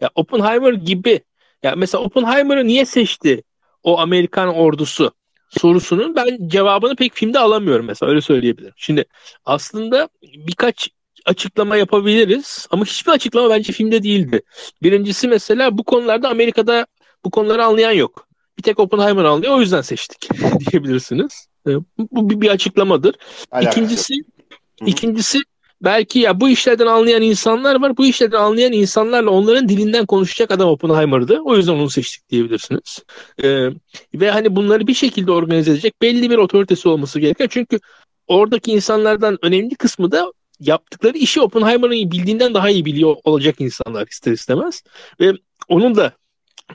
Ya 0.00 0.10
Oppenheimer 0.14 0.72
gibi 0.72 1.20
ya 1.62 1.74
mesela 1.76 2.04
Oppenheimer'ı 2.04 2.66
niye 2.66 2.84
seçti 2.84 3.42
o 3.82 3.98
Amerikan 3.98 4.54
ordusu 4.54 5.12
sorusunun 5.50 6.16
ben 6.16 6.48
cevabını 6.48 6.96
pek 6.96 7.14
filmde 7.14 7.38
alamıyorum 7.38 7.86
mesela 7.86 8.10
öyle 8.10 8.20
söyleyebilirim. 8.20 8.74
Şimdi 8.76 9.04
aslında 9.44 10.08
birkaç 10.22 10.88
açıklama 11.26 11.76
yapabiliriz 11.76 12.66
ama 12.70 12.84
hiçbir 12.84 13.12
açıklama 13.12 13.50
bence 13.50 13.72
filmde 13.72 14.02
değildi. 14.02 14.42
Birincisi 14.82 15.28
mesela 15.28 15.78
bu 15.78 15.84
konularda 15.84 16.28
Amerika'da 16.28 16.86
bu 17.24 17.30
konuları 17.30 17.64
anlayan 17.64 17.92
yok. 17.92 18.28
Bir 18.58 18.62
tek 18.62 18.78
Oppenheimer 18.80 19.24
anlıyor 19.24 19.56
o 19.56 19.60
yüzden 19.60 19.80
seçtik 19.80 20.28
diyebilirsiniz. 20.70 21.46
Ee, 21.68 21.70
bu 21.98 22.30
bir, 22.30 22.40
bir 22.40 22.48
açıklamadır. 22.48 23.14
Alakası. 23.50 23.80
İkincisi 23.80 24.14
Hı-hı. 24.14 24.90
ikincisi 24.90 25.38
belki 25.82 26.18
ya 26.18 26.40
bu 26.40 26.48
işlerden 26.48 26.86
anlayan 26.86 27.22
insanlar 27.22 27.80
var. 27.80 27.96
Bu 27.96 28.06
işlerden 28.06 28.38
anlayan 28.38 28.72
insanlarla 28.72 29.30
onların 29.30 29.68
dilinden 29.68 30.06
konuşacak 30.06 30.50
adam 30.50 30.68
Oppenheimer'dı. 30.68 31.40
O 31.44 31.56
yüzden 31.56 31.72
onu 31.72 31.90
seçtik 31.90 32.28
diyebilirsiniz. 32.28 32.98
Ee, 33.42 33.68
ve 34.14 34.30
hani 34.30 34.56
bunları 34.56 34.86
bir 34.86 34.94
şekilde 34.94 35.32
organize 35.32 35.70
edecek 35.70 36.02
belli 36.02 36.30
bir 36.30 36.38
otoritesi 36.38 36.88
olması 36.88 37.20
gerekiyor. 37.20 37.48
Çünkü 37.52 37.78
oradaki 38.26 38.72
insanlardan 38.72 39.38
önemli 39.42 39.74
kısmı 39.74 40.12
da 40.12 40.32
yaptıkları 40.66 41.18
işi 41.18 41.40
Oppenheimer'ın 41.40 42.10
bildiğinden 42.10 42.54
daha 42.54 42.70
iyi 42.70 42.84
biliyor 42.84 43.16
olacak 43.24 43.54
insanlar 43.58 44.06
ister 44.06 44.32
istemez. 44.32 44.82
Ve 45.20 45.32
onun 45.68 45.94
da 45.94 46.12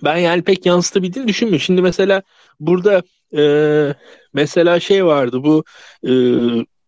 ben 0.04 0.18
yani 0.18 0.42
pek 0.44 0.66
yansıtabildiğini 0.66 1.28
düşünmüyorum. 1.28 1.64
Şimdi 1.66 1.82
mesela 1.82 2.22
burada 2.60 3.04
e, 3.38 3.96
mesela 4.34 4.80
şey 4.80 5.06
vardı 5.06 5.44
bu 5.44 5.64
e, 6.08 6.12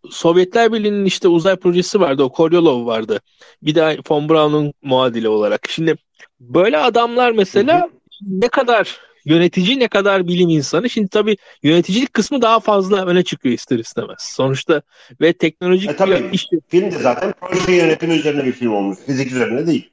Sovyetler 0.09 0.73
Birliği'nin 0.73 1.05
işte 1.05 1.27
uzay 1.27 1.55
projesi 1.55 1.99
vardı. 1.99 2.23
O 2.23 2.31
Koryolov 2.31 2.85
vardı. 2.85 3.19
Bir 3.61 3.75
de 3.75 3.99
von 4.09 4.29
Braun'un 4.29 4.73
muadili 4.81 5.29
olarak. 5.29 5.67
Şimdi 5.69 5.95
böyle 6.39 6.77
adamlar 6.77 7.31
mesela 7.31 7.81
hı 7.81 7.85
hı. 7.85 7.89
ne 8.21 8.47
kadar 8.47 9.08
yönetici 9.25 9.79
ne 9.79 9.87
kadar 9.87 10.27
bilim 10.27 10.49
insanı. 10.49 10.89
Şimdi 10.89 11.07
tabii 11.07 11.37
yöneticilik 11.63 12.13
kısmı 12.13 12.41
daha 12.41 12.59
fazla 12.59 13.05
öne 13.05 13.23
çıkıyor 13.23 13.55
ister 13.55 13.79
istemez. 13.79 14.19
Sonuçta 14.19 14.81
ve 15.21 15.33
teknolojik 15.33 15.89
e, 15.89 15.95
tabii, 15.95 16.11
bir 16.11 16.31
iş. 16.31 16.47
Film 16.67 16.91
de 16.91 16.99
zaten 16.99 17.33
proje 17.41 17.71
yönetimi 17.71 18.13
üzerine 18.13 18.45
bir 18.45 18.51
film 18.51 18.73
olmuş. 18.73 18.97
Fizik 19.05 19.31
üzerine 19.31 19.67
değil. 19.67 19.89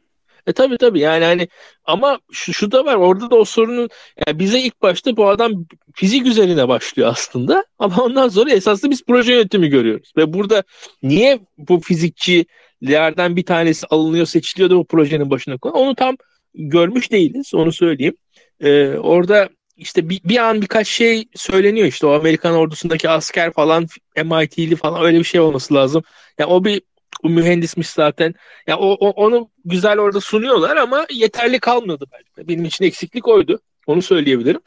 E 0.46 0.52
tabii 0.52 0.78
tabii 0.78 1.00
yani 1.00 1.24
hani 1.24 1.48
ama 1.84 2.18
şu, 2.32 2.52
şu 2.52 2.72
da 2.72 2.84
var 2.84 2.94
orada 2.94 3.30
da 3.30 3.36
o 3.36 3.44
sorunun 3.44 3.88
yani 4.26 4.38
bize 4.38 4.60
ilk 4.60 4.82
başta 4.82 5.16
bu 5.16 5.28
adam 5.28 5.52
fizik 5.94 6.26
üzerine 6.26 6.68
başlıyor 6.68 7.08
aslında 7.08 7.64
ama 7.78 8.02
ondan 8.02 8.28
sonra 8.28 8.50
esaslı 8.50 8.90
biz 8.90 9.04
proje 9.04 9.32
yönetimi 9.32 9.68
görüyoruz 9.68 10.12
ve 10.16 10.32
burada 10.32 10.62
niye 11.02 11.40
bu 11.58 11.80
fizikçilerden 11.80 13.36
bir 13.36 13.44
tanesi 13.44 13.86
alınıyor 13.86 14.26
seçiliyor 14.26 14.70
da 14.70 14.76
bu 14.76 14.86
projenin 14.86 15.30
başına 15.30 15.58
konuyor 15.58 15.86
onu 15.86 15.94
tam 15.94 16.16
görmüş 16.54 17.12
değiliz 17.12 17.54
onu 17.54 17.72
söyleyeyim. 17.72 18.16
Ee, 18.60 18.96
orada 18.96 19.48
işte 19.76 20.08
bir, 20.08 20.20
bir 20.24 20.36
an 20.36 20.62
birkaç 20.62 20.88
şey 20.88 21.28
söyleniyor 21.34 21.86
işte 21.86 22.06
o 22.06 22.12
Amerikan 22.12 22.54
ordusundaki 22.54 23.08
asker 23.08 23.52
falan 23.52 23.86
MIT'li 24.16 24.76
falan 24.76 25.04
öyle 25.04 25.18
bir 25.18 25.24
şey 25.24 25.40
olması 25.40 25.74
lazım. 25.74 26.02
Ya 26.06 26.32
yani 26.38 26.52
o 26.52 26.64
bir 26.64 26.82
o 27.22 27.28
mühendismiş 27.28 27.88
zaten. 27.90 28.26
Ya 28.26 28.34
yani 28.66 28.80
o, 28.80 28.92
o 28.92 29.10
onu 29.10 29.50
güzel 29.64 29.98
orada 29.98 30.20
sunuyorlar 30.20 30.76
ama 30.76 31.06
yeterli 31.10 31.60
kalmadı 31.60 32.04
belki. 32.12 32.48
Benim 32.48 32.64
için 32.64 32.84
eksiklik 32.84 33.28
oydu. 33.28 33.60
Onu 33.86 34.02
söyleyebilirim. 34.02 34.60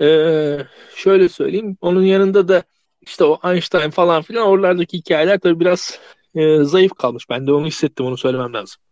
Ee, 0.00 0.58
şöyle 0.96 1.28
söyleyeyim. 1.28 1.76
Onun 1.80 2.02
yanında 2.02 2.48
da 2.48 2.62
işte 3.00 3.24
o 3.24 3.40
Einstein 3.44 3.90
falan 3.90 4.22
filan 4.22 4.46
oralardaki 4.46 4.98
hikayeler 4.98 5.38
tabii 5.38 5.60
biraz 5.60 5.98
e, 6.34 6.64
zayıf 6.64 6.92
kalmış. 6.94 7.30
Ben 7.30 7.46
de 7.46 7.52
onu 7.52 7.66
hissettim. 7.66 8.06
Onu 8.06 8.16
söylemem 8.16 8.52
lazım. 8.54 8.82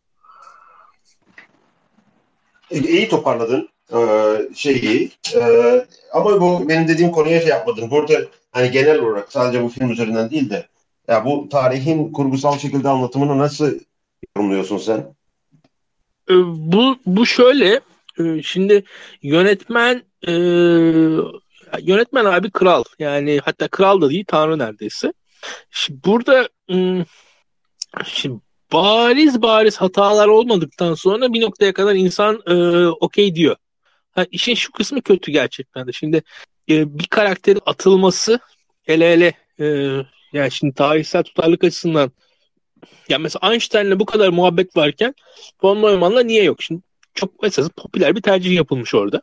İyi 2.71 3.09
toparladın 3.09 3.61
e, 3.63 3.76
şeyi. 4.55 5.11
E, 5.35 5.41
ama 6.13 6.41
bu 6.41 6.69
benim 6.69 6.89
dediğim 6.89 7.13
konuya 7.13 7.41
şey 7.41 7.49
yapmadın. 7.49 7.91
Burada 7.91 8.15
hani 8.53 8.71
genel 8.71 8.99
olarak 8.99 9.33
sadece 9.33 9.63
bu 9.63 9.69
film 9.69 9.91
üzerinden 9.91 10.31
değil 10.31 10.51
de 10.51 10.67
ya 11.09 11.25
bu 11.25 11.49
tarihin 11.49 12.13
kurgusal 12.13 12.59
şekilde 12.59 12.89
anlatımını 12.89 13.39
nasıl 13.39 13.79
yorumluyorsun 14.37 14.79
sen? 14.79 15.15
E, 16.31 16.35
bu 16.47 16.97
bu 17.07 17.27
şöyle 17.27 17.81
şimdi 18.43 18.85
yönetmen 19.23 20.03
yönetmen 21.83 22.25
abi 22.25 22.51
kral 22.51 22.85
yani 22.99 23.41
hatta 23.45 23.69
kral 23.69 24.01
da 24.01 24.11
değil 24.11 24.25
tanrı 24.29 24.59
neredeyse. 24.59 25.13
Şimdi 25.71 26.01
burada 26.05 26.49
şimdi 28.05 28.41
bariz 28.73 29.43
bariz 29.43 29.77
hatalar 29.77 30.29
olmadıktan 30.29 30.95
sonra 30.95 31.33
bir 31.33 31.41
noktaya 31.41 31.73
kadar 31.73 31.95
insan 31.95 32.43
e, 32.47 32.87
okey 32.87 33.35
diyor. 33.35 33.57
Ha, 34.17 34.27
işin 34.31 34.55
şu 34.55 34.73
kısmı 34.73 35.03
kötü 35.03 35.33
gerçekten 35.33 35.87
de. 35.87 35.93
Şimdi 35.93 36.23
e, 36.71 36.99
bir 36.99 37.07
karakterin 37.07 37.61
atılması 37.67 38.41
hele 38.83 39.13
hele 39.13 39.33
e, 39.61 39.67
yani 40.33 40.51
şimdi 40.51 40.75
tarihsel 40.75 41.23
tutarlık 41.23 41.65
açısından 41.65 42.13
ya 43.09 43.19
mesela 43.19 43.53
Einstein'le 43.53 44.01
bu 44.01 44.07
kadar 44.07 44.29
muhabbet 44.29 44.77
varken 44.77 45.15
von 45.63 45.83
Neumann'la 45.83 46.23
niye 46.23 46.43
yok? 46.43 46.63
Şimdi 46.63 46.83
çok 47.15 47.43
mesela 47.43 47.69
popüler 47.77 48.17
bir 48.17 48.23
tercih 48.23 48.55
yapılmış 48.55 48.95
orada. 48.95 49.23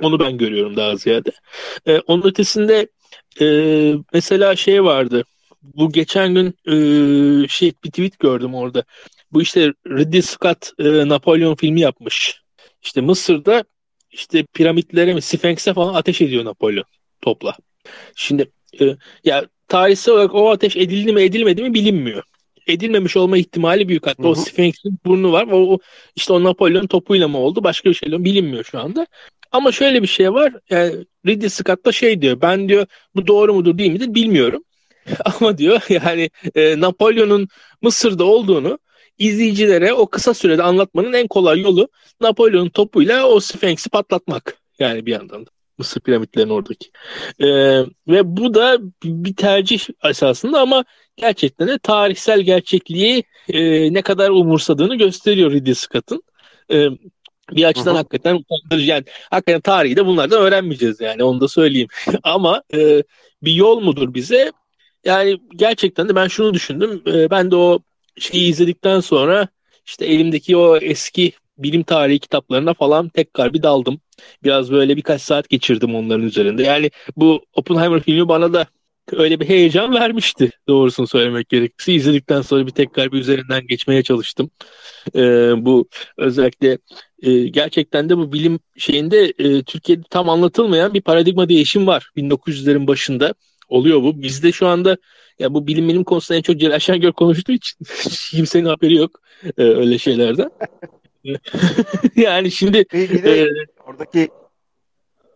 Onu 0.00 0.20
ben 0.20 0.38
görüyorum 0.38 0.76
daha 0.76 0.96
ziyade. 0.96 1.30
E, 1.86 1.98
onun 1.98 2.22
ötesinde 2.22 2.88
e, 3.40 3.46
mesela 4.12 4.56
şey 4.56 4.84
vardı. 4.84 5.24
Bu 5.62 5.92
geçen 5.92 6.34
gün 6.34 6.46
e, 6.66 7.48
şey 7.48 7.72
bir 7.84 7.90
tweet 7.90 8.18
gördüm 8.18 8.54
orada. 8.54 8.84
Bu 9.32 9.42
işte 9.42 9.72
Ridley 9.86 10.22
Scott 10.22 10.72
e, 10.78 11.08
Napolyon 11.08 11.54
filmi 11.54 11.80
yapmış. 11.80 12.40
İşte 12.82 13.00
Mısır'da 13.00 13.64
işte 14.16 14.44
piramitlere 14.54 15.14
mi 15.14 15.22
Sphinx'e 15.22 15.74
falan 15.74 15.94
ateş 15.94 16.20
ediyor 16.20 16.44
Napolyon 16.44 16.84
topla. 17.20 17.56
Şimdi 18.14 18.50
e, 18.80 18.84
ya 19.24 19.46
tarihsel 19.68 20.14
olarak 20.14 20.34
o 20.34 20.50
ateş 20.50 20.76
edildi 20.76 21.12
mi 21.12 21.22
edilmedi 21.22 21.62
mi 21.62 21.74
bilinmiyor. 21.74 22.22
Edilmemiş 22.66 23.16
olma 23.16 23.38
ihtimali 23.38 23.88
büyük. 23.88 24.06
Hatta 24.06 24.22
hı 24.22 24.26
hı. 24.26 24.30
o 24.30 24.34
Sphinx'in 24.34 24.98
burnu 25.06 25.32
var. 25.32 25.48
O, 25.52 25.78
işte 26.16 26.32
o 26.32 26.44
Napolyon 26.44 26.86
topuyla 26.86 27.28
mı 27.28 27.38
oldu 27.38 27.64
başka 27.64 27.90
bir 27.90 27.94
şeyle 27.94 28.24
bilinmiyor 28.24 28.64
şu 28.64 28.80
anda. 28.80 29.06
Ama 29.52 29.72
şöyle 29.72 30.02
bir 30.02 30.06
şey 30.06 30.32
var. 30.32 30.52
Yani 30.70 30.94
Ridley 31.26 31.50
Scott 31.50 31.86
da 31.86 31.92
şey 31.92 32.22
diyor. 32.22 32.40
Ben 32.40 32.68
diyor 32.68 32.86
bu 33.14 33.26
doğru 33.26 33.54
mudur 33.54 33.78
değil 33.78 33.92
midir 33.92 34.14
bilmiyorum. 34.14 34.64
Ama 35.24 35.58
diyor 35.58 35.80
yani 35.88 36.30
e, 36.54 36.80
Napolyon'un 36.80 37.48
Mısır'da 37.82 38.24
olduğunu 38.24 38.78
izleyicilere 39.18 39.92
o 39.92 40.06
kısa 40.06 40.34
sürede 40.34 40.62
anlatmanın 40.62 41.12
en 41.12 41.26
kolay 41.28 41.60
yolu 41.60 41.88
Napolyon'un 42.20 42.68
topuyla 42.68 43.26
o 43.26 43.40
Sphinx'i 43.40 43.90
patlatmak. 43.90 44.56
Yani 44.78 45.06
bir 45.06 45.12
yandan 45.12 45.46
da. 45.46 45.50
Mısır 45.78 46.00
piramitlerinin 46.00 46.52
oradaki. 46.52 46.90
Ee, 47.40 47.46
ve 48.08 48.36
bu 48.36 48.54
da 48.54 48.78
bir 49.04 49.36
tercih 49.36 49.80
esasında 50.04 50.60
ama 50.60 50.84
gerçekten 51.16 51.68
de 51.68 51.78
tarihsel 51.78 52.40
gerçekliği 52.40 53.24
e, 53.48 53.92
ne 53.92 54.02
kadar 54.02 54.30
umursadığını 54.30 54.96
gösteriyor 54.96 55.52
Ridley 55.52 55.74
Scott'ın. 55.74 56.22
Ee, 56.72 56.86
Bir 57.52 57.64
açıdan 57.64 57.90
Hı-hı. 57.90 57.96
hakikaten 57.98 58.34
utandırıcı. 58.34 58.90
Yani 58.90 59.04
hakikaten 59.30 59.60
tarihi 59.60 59.96
de 59.96 60.06
bunlardan 60.06 60.42
öğrenmeyeceğiz 60.42 61.00
yani 61.00 61.24
onu 61.24 61.40
da 61.40 61.48
söyleyeyim. 61.48 61.88
Ama 62.22 62.62
e, 62.74 63.02
bir 63.42 63.52
yol 63.52 63.80
mudur 63.80 64.14
bize? 64.14 64.52
Yani 65.04 65.36
gerçekten 65.56 66.08
de 66.08 66.14
ben 66.14 66.28
şunu 66.28 66.54
düşündüm. 66.54 67.02
E, 67.06 67.30
ben 67.30 67.50
de 67.50 67.56
o 67.56 67.80
şeyi 68.18 68.50
izledikten 68.50 69.00
sonra 69.00 69.48
işte 69.86 70.06
elimdeki 70.06 70.56
o 70.56 70.76
eski 70.76 71.32
bilim 71.58 71.82
tarihi 71.82 72.18
kitaplarına 72.18 72.74
falan 72.74 73.08
tekrar 73.08 73.54
bir 73.54 73.62
daldım. 73.62 74.00
Biraz 74.44 74.72
böyle 74.72 74.96
birkaç 74.96 75.22
saat 75.22 75.48
geçirdim 75.48 75.94
onların 75.94 76.26
üzerinde. 76.26 76.62
Yani 76.62 76.90
bu 77.16 77.44
Oppenheimer 77.54 78.00
filmi 78.00 78.28
bana 78.28 78.52
da 78.52 78.66
öyle 79.12 79.40
bir 79.40 79.48
heyecan 79.48 79.94
vermişti 79.94 80.50
doğrusunu 80.68 81.06
söylemek 81.06 81.48
gerekirse. 81.48 81.92
İzledikten 81.92 82.42
sonra 82.42 82.66
bir 82.66 82.72
tekrar 82.72 83.12
bir 83.12 83.18
üzerinden 83.18 83.66
geçmeye 83.66 84.02
çalıştım. 84.02 84.50
Ee, 85.14 85.52
bu 85.56 85.88
özellikle 86.18 86.78
e, 87.22 87.48
gerçekten 87.48 88.08
de 88.08 88.18
bu 88.18 88.32
bilim 88.32 88.60
şeyinde 88.76 89.32
e, 89.38 89.62
Türkiye'de 89.62 90.02
tam 90.10 90.28
anlatılmayan 90.28 90.94
bir 90.94 91.00
paradigma 91.00 91.48
değişim 91.48 91.86
var 91.86 92.10
1900'lerin 92.16 92.86
başında. 92.86 93.34
Oluyor 93.68 94.02
bu. 94.02 94.22
Bizde 94.22 94.52
şu 94.52 94.66
anda 94.66 94.96
ya 95.38 95.54
bu 95.54 95.66
bilim 95.66 95.88
bilim 95.88 96.04
konusunda 96.04 96.38
en 96.38 96.42
çok 96.42 96.56
Celal 96.56 96.78
Şengör 96.78 97.12
konuştuğu 97.12 97.52
için 97.52 97.78
kimsenin 98.30 98.66
haberi 98.66 98.94
yok 98.94 99.20
e, 99.58 99.62
öyle 99.62 99.98
şeylerden. 99.98 100.50
yani 102.16 102.50
şimdi 102.50 102.84
e, 102.94 103.46
oradaki 103.86 104.28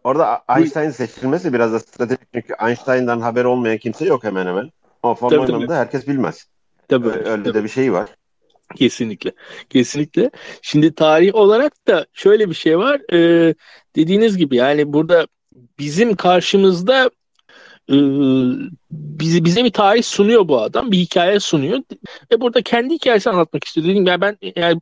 orada 0.04 0.42
Einstein 0.56 0.90
seçilmesi 0.90 1.52
biraz 1.52 1.72
da 1.72 1.80
stratejik 1.80 2.32
çünkü 2.34 2.54
Einstein'dan 2.66 3.20
haber 3.20 3.44
olmayan 3.44 3.78
kimse 3.78 4.04
yok 4.04 4.24
hemen 4.24 4.46
hemen. 4.46 4.70
Ama 5.02 5.16
Von 5.20 5.68
herkes 5.68 6.08
bilmez. 6.08 6.46
Tabii, 6.88 7.08
öyle 7.08 7.42
tabii. 7.42 7.54
de 7.54 7.64
bir 7.64 7.68
şey 7.68 7.92
var. 7.92 8.10
Kesinlikle. 8.76 9.32
Kesinlikle. 9.70 10.30
Şimdi 10.62 10.94
tarih 10.94 11.34
olarak 11.34 11.86
da 11.86 12.06
şöyle 12.12 12.48
bir 12.48 12.54
şey 12.54 12.78
var. 12.78 13.00
Ee, 13.12 13.54
dediğiniz 13.96 14.36
gibi 14.36 14.56
yani 14.56 14.92
burada 14.92 15.26
bizim 15.78 16.16
karşımızda 16.16 17.10
e, 17.90 17.96
bize, 18.90 19.44
bize 19.44 19.64
bir 19.64 19.70
tarih 19.70 20.02
sunuyor 20.02 20.48
bu 20.48 20.60
adam. 20.60 20.92
Bir 20.92 20.98
hikaye 20.98 21.40
sunuyor. 21.40 21.78
Ve 22.32 22.40
burada 22.40 22.62
kendi 22.62 22.94
hikayesini 22.94 23.32
anlatmak 23.32 23.64
istiyor. 23.64 23.86
Dedim 23.86 24.06
ya 24.06 24.20
ben 24.20 24.38
yani 24.56 24.80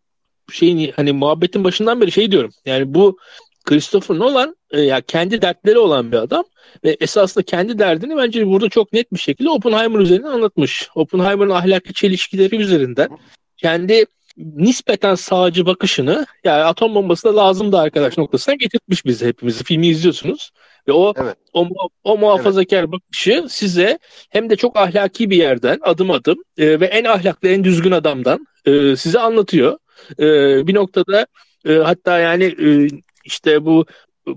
şeyin 0.52 0.92
hani 0.96 1.12
muhabbetin 1.12 1.64
başından 1.64 2.00
beri 2.00 2.12
şey 2.12 2.32
diyorum. 2.32 2.50
Yani 2.66 2.94
bu 2.94 3.18
Christopher 3.64 4.18
Nolan 4.18 4.56
e, 4.70 4.80
ya 4.80 5.00
kendi 5.00 5.42
dertleri 5.42 5.78
olan 5.78 6.12
bir 6.12 6.16
adam 6.16 6.44
ve 6.84 6.96
esasında 7.00 7.44
kendi 7.44 7.78
derdini 7.78 8.16
bence 8.16 8.46
burada 8.46 8.68
çok 8.68 8.92
net 8.92 9.12
bir 9.12 9.18
şekilde 9.18 9.50
Oppenheimer 9.50 9.98
üzerinden 9.98 10.28
anlatmış. 10.28 10.88
Oppenheimer'ın 10.94 11.50
ahlaki 11.50 11.94
çelişkileri 11.94 12.56
üzerinden 12.56 13.08
kendi 13.56 14.06
nispeten 14.38 15.14
sağcı 15.14 15.66
bakışını 15.66 16.26
yani 16.44 16.64
atom 16.64 16.94
bombası 16.94 17.28
da 17.28 17.36
lazım 17.36 17.72
da 17.72 17.80
arkadaş 17.80 18.18
noktasına 18.18 18.54
getirtmiş 18.54 19.04
bizi 19.04 19.26
hepimizi. 19.26 19.64
Filmi 19.64 19.86
izliyorsunuz 19.86 20.50
ve 20.88 20.92
o 20.92 21.14
evet. 21.16 21.36
o, 21.52 21.68
o 22.04 22.18
muhafazakar 22.18 22.78
evet. 22.78 22.92
bakışı 22.92 23.46
size 23.48 23.98
hem 24.30 24.50
de 24.50 24.56
çok 24.56 24.76
ahlaki 24.76 25.30
bir 25.30 25.36
yerden 25.36 25.78
adım 25.82 26.10
adım 26.10 26.38
e, 26.58 26.80
ve 26.80 26.86
en 26.86 27.04
ahlaklı 27.04 27.48
en 27.48 27.64
düzgün 27.64 27.90
adamdan 27.90 28.46
e, 28.64 28.96
size 28.96 29.18
anlatıyor. 29.18 29.78
E, 30.18 30.26
bir 30.66 30.74
noktada 30.74 31.26
e, 31.66 31.74
hatta 31.74 32.18
yani 32.18 32.44
e, 32.44 32.88
işte 33.24 33.64
bu 33.64 33.86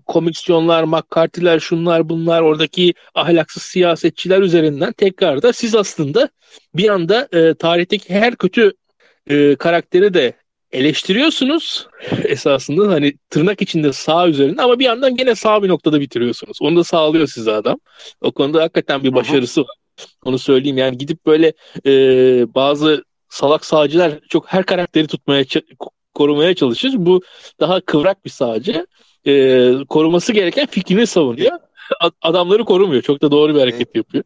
komisyonlar, 0.06 0.84
McCarthy'ler, 0.84 1.60
şunlar 1.60 2.10
bunlar 2.10 2.42
oradaki 2.42 2.94
ahlaksız 3.16 3.64
siyasetçiler 3.64 4.40
üzerinden 4.40 4.94
tekrar 4.94 5.42
da 5.42 5.54
siz 5.54 5.76
aslında 5.76 6.30
bir 6.76 6.90
anda 6.90 7.28
e, 7.34 7.54
tarihteki 7.54 8.14
her 8.14 8.36
kötü 8.36 8.74
e, 9.28 9.56
karakteri 9.56 10.14
de 10.14 10.34
eleştiriyorsunuz 10.72 11.88
esasında 12.24 12.94
hani 12.94 13.14
tırnak 13.30 13.62
içinde 13.62 13.94
sağ 13.94 14.28
üzerinde 14.28 14.62
ama 14.62 14.80
bir 14.80 14.86
yandan 14.86 15.16
gene 15.16 15.36
sağ 15.36 15.64
bir 15.64 15.70
noktada 15.70 16.00
bitiriyorsunuz. 16.00 16.58
Onu 16.62 16.76
da 16.76 16.84
sağlıyor 16.84 17.28
size 17.28 17.52
adam. 17.52 17.80
O 18.22 18.32
konuda 18.32 18.62
hakikaten 18.62 19.04
bir 19.04 19.16
başarısı 19.16 19.62
var. 19.62 19.76
Onu 20.26 20.40
söyleyeyim 20.40 20.78
yani 20.78 20.98
gidip 20.98 21.26
böyle 21.26 21.54
e, 21.86 21.92
bazı 22.56 23.04
salak 23.30 23.66
sağcılar 23.66 24.20
çok 24.30 24.48
her 24.48 24.64
karakteri 24.64 25.08
tutmaya 25.08 25.46
korumaya 26.14 26.56
çalışır. 26.56 26.94
Bu 26.96 27.22
daha 27.60 27.82
kıvrak 27.82 28.26
bir 28.26 28.30
sağcı. 28.30 28.88
E, 29.28 29.74
koruması 29.90 30.34
gereken 30.34 30.66
fikrini 30.66 31.08
savunuyor. 31.08 31.60
Adamları 32.22 32.66
korumuyor. 32.66 33.02
Çok 33.02 33.22
da 33.22 33.32
doğru 33.32 33.56
bir 33.56 33.60
hareket 33.60 33.96
yapıyor. 33.96 34.24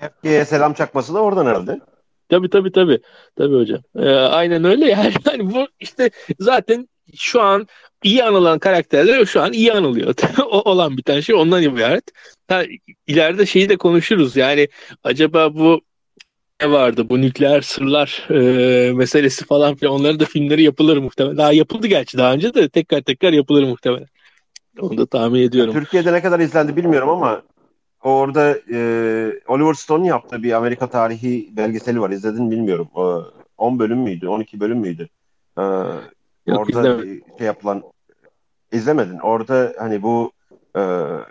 CFG'ye 0.00 0.44
selam 0.44 0.74
çakması 0.74 1.14
da 1.14 1.18
oradan 1.22 1.46
herhalde. 1.46 1.80
Tabii 2.28 2.50
tabii 2.50 2.72
tabii. 2.72 3.00
Tabii 3.36 3.54
hocam. 3.54 3.80
Ee, 3.98 4.08
aynen 4.10 4.64
öyle 4.64 4.86
yani. 4.90 5.12
yani 5.32 5.54
bu 5.54 5.68
işte 5.80 6.10
zaten 6.38 6.88
şu 7.16 7.42
an 7.42 7.66
iyi 8.04 8.24
anılan 8.24 8.58
karakterler 8.58 9.24
şu 9.24 9.42
an 9.42 9.52
iyi 9.52 9.72
anılıyor. 9.72 10.14
o 10.50 10.70
olan 10.70 10.96
bir 10.96 11.02
tane 11.02 11.22
şey 11.22 11.34
ondan 11.34 11.62
ibaret. 11.62 12.04
Ha, 12.48 12.62
ileride 13.06 13.46
şeyi 13.46 13.68
de 13.68 13.76
konuşuruz. 13.76 14.36
Yani 14.36 14.68
acaba 15.04 15.54
bu 15.54 15.80
ne 16.62 16.70
vardı 16.70 17.08
bu 17.08 17.20
nükleer 17.20 17.60
sırlar 17.60 18.26
e, 18.30 18.92
meselesi 18.92 19.44
falan 19.44 19.74
filan 19.74 19.94
onların 19.94 20.20
da 20.20 20.24
filmleri 20.24 20.62
yapılır 20.62 20.96
muhtemelen. 20.96 21.36
Daha 21.36 21.52
yapıldı 21.52 21.86
gerçi 21.86 22.18
daha 22.18 22.32
önce 22.32 22.54
de 22.54 22.68
tekrar 22.68 23.00
tekrar 23.00 23.32
yapılır 23.32 23.62
muhtemelen. 23.64 24.08
Onu 24.80 24.98
da 24.98 25.06
tahmin 25.06 25.42
ediyorum. 25.42 25.74
Türkiye'de 25.74 26.12
ne 26.12 26.22
kadar 26.22 26.40
izlendi 26.40 26.76
bilmiyorum 26.76 27.08
ama 27.08 27.42
orada 28.08 28.58
e, 28.72 28.78
Oliver 29.48 29.74
Stone'un 29.74 30.04
yaptığı 30.04 30.42
bir 30.42 30.52
Amerika 30.52 30.86
tarihi 30.86 31.56
belgeseli 31.56 32.00
var. 32.00 32.10
İzledin 32.10 32.50
bilmiyorum. 32.50 32.88
E, 32.96 33.02
10 33.58 33.78
bölüm 33.78 33.98
müydü? 33.98 34.28
12 34.28 34.60
bölüm 34.60 34.78
müydü? 34.78 35.08
E, 35.58 35.62
Yok, 35.62 36.58
orada 36.58 36.70
izlemedim. 36.70 37.22
şey 37.38 37.46
yapılan 37.46 37.82
izlemedin. 38.72 39.18
Orada 39.18 39.74
hani 39.78 40.02
bu 40.02 40.32
e, 40.76 40.82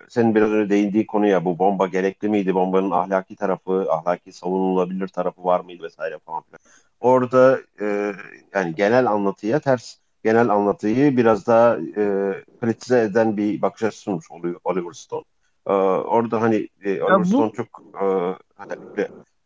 senin 0.09 0.35
biraz 0.35 0.51
önce 0.51 0.69
değindiği 0.69 1.07
konuya 1.07 1.45
bu 1.45 1.59
bomba 1.59 1.87
gerekli 1.87 2.29
miydi? 2.29 2.55
Bombanın 2.55 2.91
ahlaki 2.91 3.35
tarafı, 3.35 3.87
ahlaki 3.91 4.31
savunulabilir 4.33 5.07
tarafı 5.07 5.43
var 5.43 5.59
mıydı 5.59 5.83
vesaire 5.83 6.19
falan 6.25 6.41
filan. 6.41 6.59
Orada 6.99 7.59
e, 7.81 8.13
yani 8.53 8.75
genel 8.75 9.07
anlatıya 9.07 9.59
ters 9.59 9.97
genel 10.23 10.49
anlatıyı 10.49 11.17
biraz 11.17 11.47
daha 11.47 11.77
e, 11.77 12.33
kritize 12.61 13.01
eden 13.01 13.37
bir 13.37 13.61
bakış 13.61 13.83
açısı 13.83 14.01
sunmuş 14.03 14.31
oluyor 14.31 14.59
Oliver 14.63 14.93
Stone. 14.93 15.23
Ee, 15.67 15.73
orada 15.73 16.41
hani 16.41 16.69
e, 16.83 17.01
Oliver 17.01 17.31
bu... 17.31 17.53
Çok 17.55 17.83
e, 18.01 18.05
hani 18.55 18.71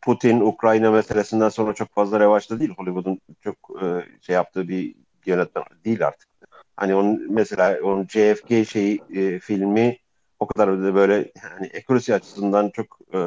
Putin, 0.02 0.40
Ukrayna 0.40 0.92
meselesinden 0.92 1.50
sonra 1.50 1.74
çok 1.74 1.90
fazla 1.90 2.20
revaçta 2.20 2.60
değil. 2.60 2.74
Hollywood'un 2.78 3.20
çok 3.42 3.56
e, 3.82 3.86
şey 4.22 4.36
yaptığı 4.36 4.68
bir 4.68 4.96
yönetmen 5.26 5.64
değil 5.86 6.08
artık. 6.08 6.30
Hani 6.78 6.96
onun 6.96 7.34
mesela 7.34 7.80
onun 7.84 8.08
JFK 8.08 8.70
şey 8.70 9.00
e, 9.14 9.40
filmi 9.40 9.98
o 10.40 10.48
kadar 10.48 10.84
da 10.84 10.96
böyle 10.96 11.32
hani 11.42 11.68
ekolojisi 11.68 12.14
açısından 12.16 12.70
çok 12.70 13.00
e, 13.14 13.18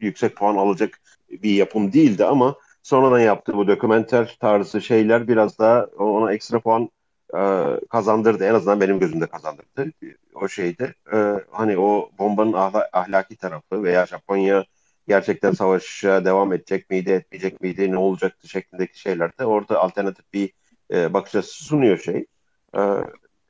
yüksek 0.00 0.36
puan 0.36 0.56
alacak 0.56 1.00
bir 1.30 1.54
yapım 1.54 1.92
değildi 1.92 2.24
ama 2.24 2.54
sonradan 2.82 3.20
yaptığı 3.20 3.56
bu 3.56 3.68
dokumenter 3.68 4.36
tarzı 4.40 4.80
şeyler 4.80 5.28
biraz 5.28 5.58
daha 5.58 5.84
ona 5.84 6.32
ekstra 6.32 6.60
puan 6.60 6.90
e, 7.34 7.40
kazandırdı. 7.90 8.44
En 8.44 8.54
azından 8.54 8.80
benim 8.80 8.98
gözümde 8.98 9.26
kazandırdı 9.26 9.92
o 10.34 10.48
şeyde. 10.48 10.94
E, 11.12 11.16
hani 11.50 11.78
o 11.78 12.10
bombanın 12.18 12.52
ahla, 12.52 12.88
ahlaki 12.92 13.36
tarafı 13.36 13.82
veya 13.82 14.06
Japonya 14.06 14.64
gerçekten 15.08 15.52
savaşa 15.52 16.24
devam 16.24 16.52
edecek 16.52 16.90
miydi, 16.90 17.10
etmeyecek 17.10 17.60
miydi, 17.60 17.92
ne 17.92 17.98
olacaktı 17.98 18.48
şeklindeki 18.48 19.00
şeyler 19.00 19.38
de 19.38 19.46
orada 19.46 19.80
alternatif 19.80 20.32
bir 20.32 20.52
e, 20.92 21.14
bakış 21.14 21.34
açısı 21.34 21.64
sunuyor 21.64 21.98
şey. 21.98 22.26
E, 22.76 22.80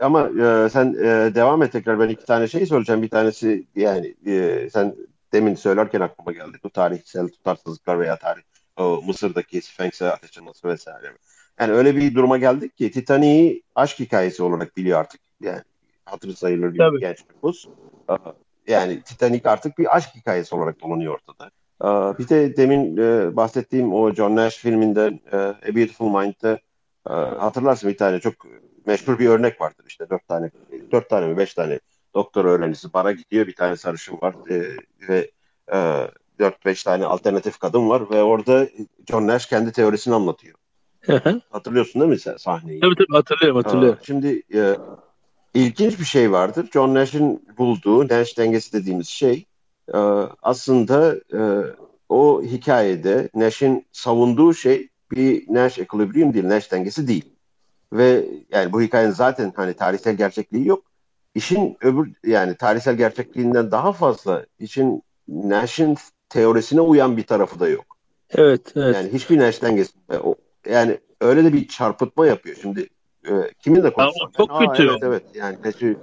ama 0.00 0.28
e, 0.28 0.68
sen 0.68 0.94
e, 0.94 1.34
devam 1.34 1.62
et 1.62 1.72
tekrar 1.72 2.00
ben 2.00 2.08
iki 2.08 2.24
tane 2.24 2.48
şey 2.48 2.66
söyleyeceğim. 2.66 3.02
Bir 3.02 3.10
tanesi 3.10 3.66
yani 3.76 4.14
e, 4.26 4.68
sen 4.72 4.96
demin 5.32 5.54
söylerken 5.54 6.00
aklıma 6.00 6.32
geldi. 6.32 6.58
Bu 6.64 6.70
tarihsel 6.70 7.28
tutarsızlıklar 7.28 8.00
veya 8.00 8.16
tarih 8.16 8.42
o 8.76 9.02
Mısır'daki 9.06 9.62
Sphinx'e 9.62 10.12
ateş 10.12 10.30
açılması 10.30 10.68
vesaire. 10.68 11.12
Yani 11.60 11.72
öyle 11.72 11.96
bir 11.96 12.14
duruma 12.14 12.38
geldik 12.38 12.76
ki 12.76 12.90
Titanic'i 12.90 13.62
aşk 13.74 13.98
hikayesi 13.98 14.42
olarak 14.42 14.76
biliyor 14.76 15.00
artık. 15.00 15.20
Yani 15.40 15.62
hatırı 16.04 16.34
sayılır 16.34 16.74
bir 16.74 16.78
Tabii. 16.78 17.00
genç 17.00 17.18
nüfus. 17.30 17.66
Yani 18.68 19.02
Titanic 19.02 19.48
artık 19.50 19.78
bir 19.78 19.96
aşk 19.96 20.14
hikayesi 20.14 20.54
olarak 20.54 20.80
dolanıyor 20.80 21.14
ortada. 21.14 21.50
Bir 22.18 22.28
de 22.28 22.56
demin 22.56 22.96
e, 22.96 23.36
bahsettiğim 23.36 23.94
o 23.94 24.14
John 24.14 24.36
Nash 24.36 24.56
filminden 24.56 25.20
e, 25.32 25.36
A 25.36 25.74
Beautiful 25.74 26.20
Mind'de 26.20 26.58
e, 27.10 27.12
hatırlarsın 27.12 27.90
bir 27.90 27.96
tane 27.96 28.20
çok 28.20 28.34
meşhur 28.86 29.18
bir 29.18 29.28
örnek 29.28 29.60
vardır 29.60 29.84
işte 29.88 30.10
dört 30.10 30.28
tane 30.28 30.50
dört 30.92 31.10
tane 31.10 31.26
mi 31.26 31.36
beş 31.36 31.54
tane 31.54 31.80
doktor 32.14 32.44
öğrencisi 32.44 32.92
bara 32.92 33.12
gidiyor 33.12 33.46
bir 33.46 33.54
tane 33.54 33.76
sarışın 33.76 34.18
var 34.22 34.34
ve 35.08 35.30
dört 36.38 36.64
beş 36.64 36.82
tane 36.82 37.04
alternatif 37.04 37.58
kadın 37.58 37.88
var 37.88 38.10
ve 38.10 38.22
orada 38.22 38.68
John 39.10 39.26
Nash 39.26 39.46
kendi 39.46 39.72
teorisini 39.72 40.14
anlatıyor. 40.14 40.54
Hatırlıyorsun 41.50 42.00
değil 42.00 42.12
mi 42.12 42.18
sen 42.18 42.36
sahneyi? 42.36 42.80
Tabii 42.80 42.94
tabii 42.94 43.16
hatırlıyorum 43.16 43.62
hatırlıyorum. 43.62 43.98
Şimdi 44.06 44.42
e, 44.54 44.76
ilginç 45.54 46.00
bir 46.00 46.04
şey 46.04 46.32
vardır. 46.32 46.68
John 46.72 46.94
Nash'in 46.94 47.48
bulduğu 47.58 48.08
Nash 48.08 48.38
dengesi 48.38 48.72
dediğimiz 48.72 49.08
şey 49.08 49.46
e, 49.94 49.98
aslında 50.42 51.16
e, 51.34 51.40
o 52.08 52.42
hikayede 52.42 53.28
Nash'in 53.34 53.86
savunduğu 53.92 54.54
şey 54.54 54.88
bir 55.10 55.54
Nash 55.54 55.78
equilibrium 55.78 56.34
değil, 56.34 56.48
Nash 56.48 56.72
dengesi 56.72 57.08
değil. 57.08 57.24
ve 57.92 58.24
yani 58.50 58.72
bu 58.72 58.82
hikayenin 58.82 59.12
zaten 59.12 59.52
hani 59.56 59.74
tarihsel 59.74 60.16
gerçekliği 60.16 60.66
yok. 60.66 60.82
İşin 61.34 61.76
öbür 61.80 62.12
yani 62.24 62.54
tarihsel 62.56 62.96
gerçekliğinden 62.96 63.70
daha 63.70 63.92
fazla 63.92 64.46
işin 64.58 65.02
Nash'in 65.28 65.96
teorisine 66.28 66.80
uyan 66.80 67.16
bir 67.16 67.22
tarafı 67.22 67.60
da 67.60 67.68
yok. 67.68 67.84
Evet, 68.30 68.72
evet. 68.76 68.94
Yani 68.94 69.12
hiçbir 69.12 69.38
Nash 69.38 69.62
dengesi 69.62 69.92
yani 70.70 70.98
öyle 71.20 71.44
de 71.44 71.52
bir 71.52 71.68
çarpıtma 71.68 72.26
yapıyor. 72.26 72.56
Şimdi 72.62 72.88
e, 73.24 73.32
kimin 73.64 73.82
de 73.82 73.92
konuşsak. 73.92 74.34
Çok 74.36 74.50
Aa, 74.52 74.58
kötü. 74.58 74.88
Evet, 74.88 75.02
evet. 75.02 75.22
Yani 75.34 75.56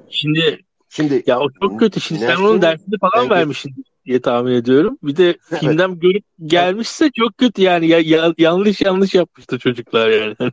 Şimdi 0.09 0.65
Şimdi 0.95 1.23
ya 1.27 1.39
o 1.39 1.47
çok 1.61 1.79
kötü. 1.79 2.01
Şimdi 2.01 2.21
sen 2.21 2.35
onun 2.35 2.61
dersini 2.61 2.97
falan 2.99 3.11
dengesi... 3.15 3.29
vermişsin 3.29 3.85
diye 4.05 4.21
tahmin 4.21 4.51
ediyorum. 4.51 4.97
Bir 5.03 5.17
de 5.17 5.25
evet. 5.25 5.59
filmden 5.59 5.99
görüp 5.99 6.23
gelmişse 6.45 7.09
çok 7.11 7.37
kötü 7.37 7.61
yani 7.61 7.87
ya, 7.87 7.99
ya, 7.99 8.33
yanlış 8.37 8.81
yanlış 8.81 9.13
yapmıştı 9.13 9.59
çocuklar 9.59 10.09
yani. 10.09 10.35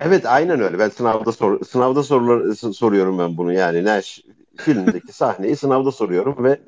evet 0.00 0.26
aynen 0.26 0.60
öyle. 0.60 0.78
Ben 0.78 0.88
sınavda 0.88 1.32
sor, 1.32 1.64
sınavda 1.64 2.02
sorular 2.02 2.54
soruyorum 2.54 3.18
ben 3.18 3.36
bunu 3.36 3.52
yani 3.52 3.84
Nash 3.84 4.20
filmdeki 4.56 5.12
sahneyi 5.12 5.56
sınavda 5.56 5.92
soruyorum 5.92 6.44
ve 6.44 6.60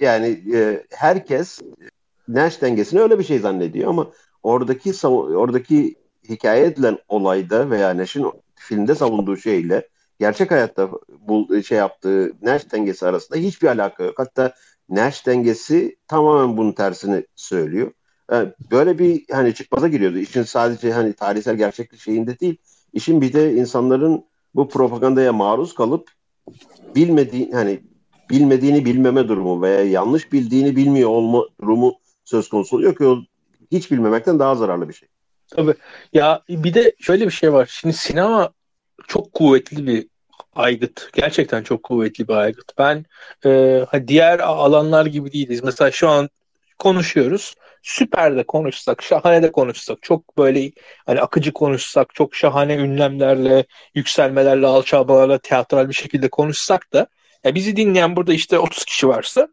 yani 0.00 0.40
e, 0.54 0.86
herkes 0.90 1.60
Nash 2.28 2.62
dengesini 2.62 3.00
öyle 3.00 3.18
bir 3.18 3.24
şey 3.24 3.38
zannediyor 3.38 3.88
ama 3.88 4.06
oradaki 4.42 5.06
oradaki 5.06 5.94
hikaye 6.28 6.64
edilen 6.66 6.98
olayda 7.08 7.70
veya 7.70 7.96
Nash'in 7.96 8.26
filmde 8.54 8.94
savunduğu 8.94 9.36
şeyle 9.36 9.88
gerçek 10.20 10.50
hayatta 10.50 10.90
bu 11.08 11.62
şey 11.62 11.78
yaptığı 11.78 12.32
Nash 12.42 12.72
dengesi 12.72 13.06
arasında 13.06 13.38
hiçbir 13.38 13.68
alaka 13.68 14.04
yok. 14.04 14.18
Hatta 14.18 14.54
Nash 14.88 15.26
dengesi 15.26 15.96
tamamen 16.08 16.56
bunun 16.56 16.72
tersini 16.72 17.26
söylüyor. 17.36 17.92
Yani 18.30 18.48
böyle 18.70 18.98
bir 18.98 19.24
hani 19.30 19.54
çıkmaza 19.54 19.88
giriyordu. 19.88 20.18
İşin 20.18 20.42
sadece 20.42 20.92
hani 20.92 21.12
tarihsel 21.12 21.56
gerçeklik 21.56 22.00
şeyinde 22.00 22.40
değil. 22.40 22.56
İşin 22.92 23.20
bir 23.20 23.32
de 23.32 23.52
insanların 23.54 24.24
bu 24.54 24.68
propagandaya 24.68 25.32
maruz 25.32 25.74
kalıp 25.74 26.10
bilmediği 26.94 27.52
hani 27.52 27.80
bilmediğini 28.30 28.84
bilmeme 28.84 29.28
durumu 29.28 29.62
veya 29.62 29.84
yanlış 29.84 30.32
bildiğini 30.32 30.76
bilmiyor 30.76 31.10
olma 31.10 31.44
durumu 31.60 31.94
söz 32.24 32.48
konusu 32.48 32.76
oluyor 32.76 32.96
ki 32.96 33.04
o 33.04 33.18
hiç 33.72 33.90
bilmemekten 33.90 34.38
daha 34.38 34.54
zararlı 34.54 34.88
bir 34.88 34.94
şey. 34.94 35.08
Tabii. 35.50 35.74
Ya 36.12 36.42
bir 36.48 36.74
de 36.74 36.92
şöyle 37.00 37.26
bir 37.26 37.30
şey 37.30 37.52
var. 37.52 37.68
Şimdi 37.80 37.94
sinema 37.94 38.52
çok 39.08 39.32
kuvvetli 39.32 39.86
bir 39.86 40.06
aygıt. 40.54 41.12
Gerçekten 41.12 41.62
çok 41.62 41.82
kuvvetli 41.82 42.28
bir 42.28 42.32
aygıt. 42.32 42.78
Ben 42.78 43.04
e, 43.44 44.08
diğer 44.08 44.38
alanlar 44.38 45.06
gibi 45.06 45.32
değiliz. 45.32 45.64
Mesela 45.64 45.90
şu 45.90 46.08
an 46.08 46.28
konuşuyoruz. 46.78 47.54
Süper 47.82 48.36
de 48.36 48.42
konuşsak, 48.42 49.02
şahane 49.02 49.42
de 49.42 49.52
konuşsak, 49.52 49.98
çok 50.02 50.38
böyle 50.38 50.72
hani 51.06 51.20
akıcı 51.20 51.52
konuşsak, 51.52 52.14
çok 52.14 52.34
şahane 52.34 52.74
ünlemlerle, 52.74 53.64
yükselmelerle, 53.94 54.66
alçalmalarla 54.66 55.38
teatral 55.38 55.88
bir 55.88 55.94
şekilde 55.94 56.28
konuşsak 56.28 56.92
da 56.92 57.06
ya 57.44 57.54
bizi 57.54 57.76
dinleyen 57.76 58.16
burada 58.16 58.32
işte 58.32 58.58
30 58.58 58.84
kişi 58.84 59.08
varsa 59.08 59.48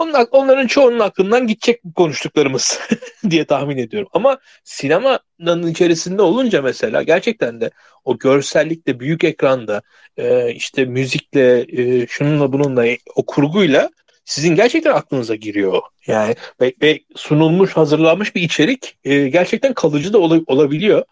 onlar, 0.00 0.26
onların 0.30 0.66
çoğunun 0.66 0.98
aklından 0.98 1.46
gidecek 1.46 1.80
konuştuklarımız 1.94 2.80
diye 3.30 3.44
tahmin 3.44 3.76
ediyorum. 3.76 4.08
Ama 4.12 4.38
sinemanın 4.64 5.66
içerisinde 5.66 6.22
olunca 6.22 6.62
mesela 6.62 7.02
gerçekten 7.02 7.60
de 7.60 7.70
o 8.04 8.18
görsellikle, 8.18 9.00
büyük 9.00 9.24
ekranda, 9.24 9.82
e, 10.16 10.52
işte 10.54 10.84
müzikle, 10.84 11.66
e, 11.68 12.06
şununla 12.06 12.52
bununla, 12.52 12.84
o 13.16 13.26
kurguyla 13.26 13.90
sizin 14.24 14.54
gerçekten 14.54 14.92
aklınıza 14.94 15.34
giriyor. 15.34 15.82
Yani 16.06 16.34
ve, 16.60 16.72
ve 16.82 17.00
sunulmuş, 17.16 17.72
hazırlanmış 17.72 18.34
bir 18.34 18.42
içerik 18.42 18.98
e, 19.04 19.28
gerçekten 19.28 19.74
kalıcı 19.74 20.12
da 20.12 20.18
ol, 20.18 20.40
olabiliyor. 20.46 21.04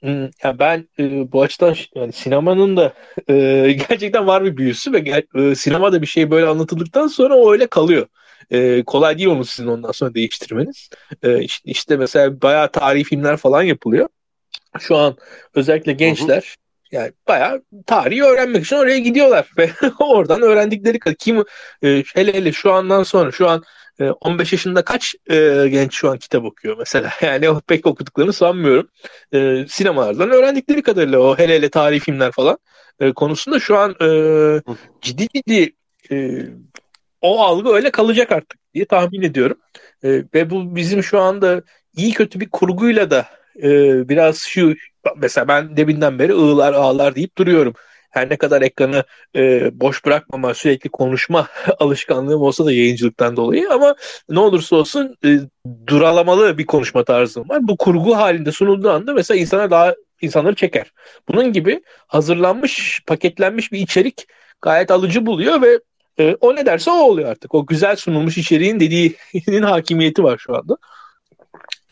Hmm, 0.00 0.24
ya 0.44 0.58
ben 0.58 0.88
e, 0.98 1.32
bu 1.32 1.42
açıdan 1.42 1.76
yani 1.94 2.12
sinemanın 2.12 2.76
da 2.76 2.92
e, 3.28 3.34
gerçekten 3.88 4.26
var 4.26 4.44
bir 4.44 4.56
büyüsü 4.56 4.92
ve 4.92 5.24
e, 5.34 5.54
sinemada 5.54 6.02
bir 6.02 6.06
şey 6.06 6.30
böyle 6.30 6.46
anlatıldıktan 6.46 7.06
sonra 7.06 7.34
o 7.34 7.52
öyle 7.52 7.66
kalıyor. 7.66 8.06
E, 8.50 8.82
kolay 8.82 9.18
değil 9.18 9.28
onu 9.28 9.44
sizin 9.44 9.68
ondan 9.68 9.92
sonra 9.92 10.14
değiştirmeniz. 10.14 10.90
E, 11.22 11.42
işte, 11.42 11.70
işte 11.70 11.96
mesela 11.96 12.42
bayağı 12.42 12.72
tarihi 12.72 13.04
filmler 13.04 13.36
falan 13.36 13.62
yapılıyor. 13.62 14.08
Şu 14.78 14.96
an 14.96 15.16
özellikle 15.54 15.92
gençler 15.92 16.56
yani 16.92 17.12
bayağı 17.28 17.62
tarihi 17.86 18.24
öğrenmek 18.24 18.64
için 18.64 18.76
oraya 18.76 18.98
gidiyorlar 18.98 19.50
ve 19.58 19.70
oradan 19.98 20.42
öğrendikleri 20.42 20.98
kadar 20.98 21.16
kim 21.16 21.44
e, 21.82 22.02
hele 22.14 22.34
hele 22.34 22.52
şu 22.52 22.72
andan 22.72 23.02
sonra 23.02 23.32
şu 23.32 23.48
an 23.48 23.62
15 24.00 24.52
yaşında 24.52 24.84
kaç 24.84 25.14
e, 25.30 25.68
genç 25.68 25.94
şu 25.94 26.10
an 26.10 26.18
kitap 26.18 26.44
okuyor 26.44 26.76
mesela? 26.78 27.10
Yani 27.22 27.48
pek 27.66 27.86
okuduklarını 27.86 28.32
sanmıyorum. 28.32 28.88
E, 29.32 29.66
sinemalardan 29.68 30.30
öğrendikleri 30.30 30.82
kadarıyla 30.82 31.18
o 31.18 31.38
hele 31.38 31.54
hele 31.54 31.70
tarihi 31.70 32.00
filmler 32.00 32.32
falan 32.32 32.58
e, 33.00 33.12
konusunda 33.12 33.60
şu 33.60 33.76
an 33.78 33.96
e, 34.02 34.08
ciddi 35.02 35.28
ciddi 35.28 35.72
e, 36.10 36.46
o 37.20 37.40
algı 37.42 37.70
öyle 37.70 37.90
kalacak 37.90 38.32
artık 38.32 38.60
diye 38.74 38.84
tahmin 38.84 39.22
ediyorum. 39.22 39.56
E, 40.04 40.08
ve 40.34 40.50
bu 40.50 40.76
bizim 40.76 41.02
şu 41.02 41.20
anda 41.20 41.62
iyi 41.96 42.12
kötü 42.12 42.40
bir 42.40 42.50
kurguyla 42.50 43.10
da 43.10 43.26
e, 43.62 43.68
biraz 44.08 44.38
şu 44.38 44.74
mesela 45.16 45.48
ben 45.48 45.76
debinden 45.76 46.18
beri 46.18 46.32
ığlar 46.32 46.72
ağlar 46.72 47.14
deyip 47.14 47.38
duruyorum. 47.38 47.74
Her 48.10 48.30
ne 48.30 48.36
kadar 48.36 48.62
ekranı 48.62 49.04
e, 49.36 49.70
boş 49.80 50.04
bırakmama, 50.04 50.54
sürekli 50.54 50.90
konuşma 50.90 51.48
alışkanlığım 51.78 52.42
olsa 52.42 52.64
da 52.64 52.72
yayıncılıktan 52.72 53.36
dolayı 53.36 53.70
ama 53.70 53.94
ne 54.28 54.38
olursa 54.40 54.76
olsun 54.76 55.16
e, 55.24 55.38
duralamalı 55.86 56.58
bir 56.58 56.66
konuşma 56.66 57.04
tarzım 57.04 57.48
var. 57.48 57.68
Bu 57.68 57.76
kurgu 57.76 58.16
halinde 58.16 58.52
sunulduğu 58.52 58.90
anda 58.90 59.14
mesela 59.14 59.40
insana 59.40 59.70
daha 59.70 59.94
insanları 60.20 60.54
çeker. 60.54 60.92
Bunun 61.28 61.52
gibi 61.52 61.82
hazırlanmış, 62.06 63.02
paketlenmiş 63.06 63.72
bir 63.72 63.78
içerik 63.78 64.26
gayet 64.62 64.90
alıcı 64.90 65.26
buluyor 65.26 65.62
ve 65.62 65.78
e, 66.18 66.36
o 66.40 66.56
ne 66.56 66.66
derse 66.66 66.90
o 66.90 66.94
oluyor 66.94 67.30
artık. 67.30 67.54
O 67.54 67.66
güzel 67.66 67.96
sunulmuş 67.96 68.38
içeriğin 68.38 68.80
dediğinin 68.80 69.62
hakimiyeti 69.66 70.24
var 70.24 70.38
şu 70.38 70.56
anda. 70.56 70.76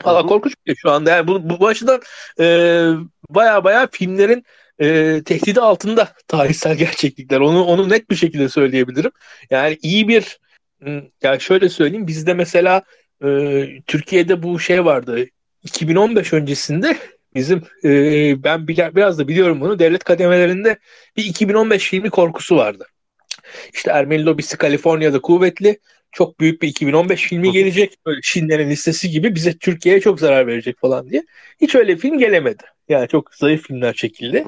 Valla 0.04 0.26
korkunç 0.26 0.54
bir 0.66 0.72
şey 0.72 0.80
şu 0.82 0.90
anda. 0.90 1.10
Yani 1.10 1.28
bu, 1.28 1.60
bu, 1.60 1.66
açıdan 1.66 2.00
e, 2.40 2.44
baya 3.30 3.64
baya 3.64 3.88
filmlerin 3.92 4.44
e, 4.78 5.20
tehdidi 5.24 5.60
altında 5.60 6.08
tarihsel 6.28 6.76
gerçeklikler. 6.76 7.40
Onu 7.40 7.64
onu 7.64 7.88
net 7.88 8.10
bir 8.10 8.16
şekilde 8.16 8.48
söyleyebilirim. 8.48 9.10
Yani 9.50 9.78
iyi 9.82 10.08
bir 10.08 10.38
yani 11.22 11.40
şöyle 11.40 11.68
söyleyeyim 11.68 12.06
bizde 12.06 12.34
mesela 12.34 12.82
e, 13.24 13.28
Türkiye'de 13.86 14.42
bu 14.42 14.60
şey 14.60 14.84
vardı. 14.84 15.26
2015 15.62 16.32
öncesinde 16.32 16.96
bizim 17.34 17.62
e, 17.84 17.90
ben 18.44 18.68
biraz 18.68 19.18
da 19.18 19.28
biliyorum 19.28 19.60
bunu 19.60 19.78
devlet 19.78 20.04
kademelerinde 20.04 20.78
bir 21.16 21.24
2015 21.24 21.90
filmi 21.90 22.10
korkusu 22.10 22.56
vardı. 22.56 22.86
İşte 23.74 23.90
Ermeni 23.90 24.26
lobisi 24.26 24.56
Kaliforniya'da 24.56 25.20
kuvvetli. 25.20 25.78
Çok 26.12 26.40
büyük 26.40 26.62
bir 26.62 26.68
2015 26.68 27.22
filmi 27.22 27.52
gelecek. 27.52 27.96
Böyle 28.06 28.20
Şinlerin 28.22 28.70
listesi 28.70 29.10
gibi 29.10 29.34
bize 29.34 29.58
Türkiye'ye 29.58 30.00
çok 30.00 30.20
zarar 30.20 30.46
verecek 30.46 30.80
falan 30.80 31.10
diye. 31.10 31.24
Hiç 31.60 31.74
öyle 31.74 31.96
film 31.96 32.18
gelemedi. 32.18 32.62
Yani 32.88 33.08
çok 33.08 33.34
zayıf 33.34 33.66
filmler 33.66 33.92
çekildi. 33.92 34.44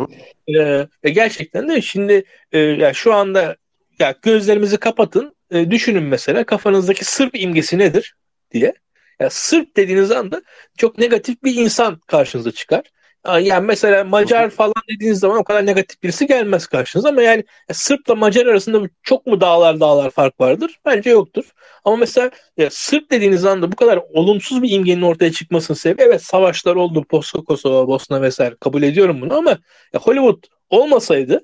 Ee, 1.04 1.10
gerçekten 1.10 1.68
de 1.68 1.82
şimdi 1.82 2.24
e, 2.52 2.58
yani 2.58 2.94
şu 2.94 3.14
anda 3.14 3.56
ya 3.98 4.14
gözlerimizi 4.22 4.76
kapatın. 4.76 5.34
E, 5.50 5.70
düşünün 5.70 6.02
mesela 6.02 6.44
kafanızdaki 6.44 7.04
Sırp 7.04 7.40
imgesi 7.40 7.78
nedir 7.78 8.14
diye. 8.52 8.74
Yani 9.20 9.30
Sırp 9.30 9.76
dediğiniz 9.76 10.10
anda 10.10 10.42
çok 10.78 10.98
negatif 10.98 11.42
bir 11.44 11.54
insan 11.54 12.00
karşınıza 12.06 12.50
çıkar. 12.52 12.82
Yani 13.26 13.66
mesela 13.66 14.04
Macar 14.04 14.50
falan 14.50 14.72
dediğiniz 14.94 15.18
zaman 15.18 15.38
o 15.38 15.44
kadar 15.44 15.66
negatif 15.66 16.02
birisi 16.02 16.26
gelmez 16.26 16.66
karşınıza 16.66 17.08
ama 17.08 17.22
yani 17.22 17.44
Sırp'la 17.72 18.14
Macar 18.14 18.46
arasında 18.46 18.88
çok 19.02 19.26
mu 19.26 19.40
dağlar 19.40 19.80
dağlar 19.80 20.10
fark 20.10 20.40
vardır? 20.40 20.80
Bence 20.86 21.10
yoktur. 21.10 21.44
Ama 21.84 21.96
mesela 21.96 22.30
ya 22.56 22.70
Sırp 22.70 23.10
dediğiniz 23.10 23.44
anda 23.44 23.72
bu 23.72 23.76
kadar 23.76 24.00
olumsuz 24.12 24.62
bir 24.62 24.70
imgenin 24.70 25.02
ortaya 25.02 25.32
çıkmasının 25.32 25.76
sebebi 25.76 26.02
evet 26.02 26.22
savaşlar 26.22 26.76
oldu. 26.76 27.04
Posko, 27.04 27.44
Kosova, 27.44 27.88
Bosna 27.88 28.22
vesaire 28.22 28.54
kabul 28.60 28.82
ediyorum 28.82 29.20
bunu 29.20 29.34
ama 29.34 29.50
ya 29.92 30.00
Hollywood 30.00 30.42
olmasaydı 30.70 31.34
e, 31.34 31.40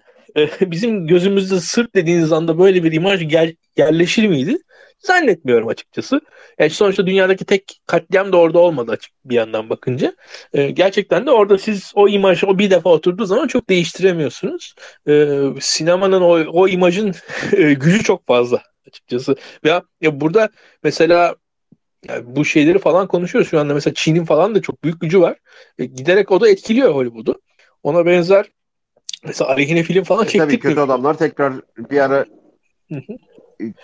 bizim 0.61 1.07
gözümüzde 1.07 1.61
Sırp 1.61 1.95
dediğiniz 1.95 2.33
anda 2.33 2.59
böyle 2.59 2.85
bir 2.85 2.93
imaj 2.93 3.29
gel, 3.29 3.55
yerleşir 3.77 4.27
miydi? 4.29 4.59
Zannetmiyorum 4.99 5.69
açıkçası. 5.69 6.21
Yani 6.59 6.71
sonuçta 6.71 7.07
dünyadaki 7.07 7.45
tek 7.45 7.81
katliam 7.87 8.33
da 8.33 8.37
orada 8.37 8.59
olmadı 8.59 8.93
açık 8.93 9.13
bir 9.25 9.35
yandan 9.35 9.71
bakınca. 9.71 10.17
Ee, 10.53 10.71
gerçekten 10.71 11.27
de 11.27 11.31
orada 11.31 11.59
siz 11.59 11.93
o 11.95 12.09
imajı 12.09 12.47
o 12.47 12.59
bir 12.59 12.71
defa 12.71 12.91
oturduğu 12.91 13.25
zaman 13.25 13.47
çok 13.47 13.69
değiştiremiyorsunuz. 13.69 14.75
Ee, 15.09 15.39
sinemanın 15.61 16.21
o, 16.21 16.29
o 16.53 16.69
imajın 16.69 17.15
e, 17.53 17.75
gücü 17.75 18.03
çok 18.03 18.27
fazla 18.27 18.63
açıkçası. 18.89 19.37
Veya 19.65 19.83
ya 20.01 20.21
burada 20.21 20.49
mesela 20.83 21.37
yani 22.09 22.37
bu 22.37 22.45
şeyleri 22.45 22.79
falan 22.79 23.09
konuşuyoruz 23.09 23.51
şu 23.51 23.61
anda. 23.61 23.75
Mesela 23.75 23.95
Çin'in 23.95 24.25
falan 24.25 24.55
da 24.55 24.63
çok 24.63 24.85
büyük 24.85 25.01
gücü 25.01 25.21
var. 25.21 25.39
E, 25.79 25.85
giderek 25.85 26.33
o 26.33 26.41
da 26.41 26.49
etkiliyor 26.49 26.95
Hollywood'u. 26.95 27.43
Ona 27.83 28.07
benzer 28.07 28.47
mesela 29.25 29.51
aleyhine 29.51 29.83
film 29.83 30.05
falan 30.05 30.25
e, 30.25 30.29
çektik. 30.29 30.41
Tabii 30.41 30.59
kötü 30.59 30.75
mi? 30.75 30.81
adamlar 30.81 31.19
tekrar 31.19 31.55
bir 31.91 31.99
ara 31.99 32.25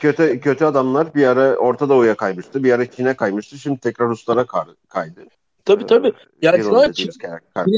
kötü 0.01 0.41
kötü 0.41 0.65
adamlar 0.65 1.15
bir 1.15 1.27
ara 1.27 1.57
Orta 1.57 1.89
Doğu'ya 1.89 2.15
kaymıştı. 2.15 2.65
Bir 2.65 2.73
ara 2.73 2.91
Çin'e 2.91 3.15
kaymıştı. 3.15 3.59
Şimdi 3.59 3.81
tekrar 3.81 4.09
Ruslara 4.09 4.47
kaydı. 4.89 5.27
Tabii 5.65 5.87
tabii. 5.87 6.13
Yani 6.43 6.63
şu 6.63 6.77
an 6.77 6.93
Çin 6.93 7.11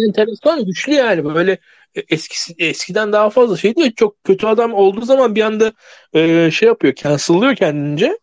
enteresan 0.08 0.64
güçlü 0.64 0.92
yani 0.92 1.34
böyle 1.34 1.58
eskisi, 2.08 2.54
eskiden 2.58 3.12
daha 3.12 3.30
fazla 3.30 3.56
şey 3.56 3.76
diyor. 3.76 3.90
Çok 3.96 4.24
kötü 4.24 4.46
adam 4.46 4.74
olduğu 4.74 5.04
zaman 5.04 5.34
bir 5.34 5.42
anda 5.42 5.72
e, 6.12 6.50
şey 6.50 6.66
yapıyor. 6.66 6.94
Cancel'lıyor 6.94 7.56
kendince. 7.56 8.18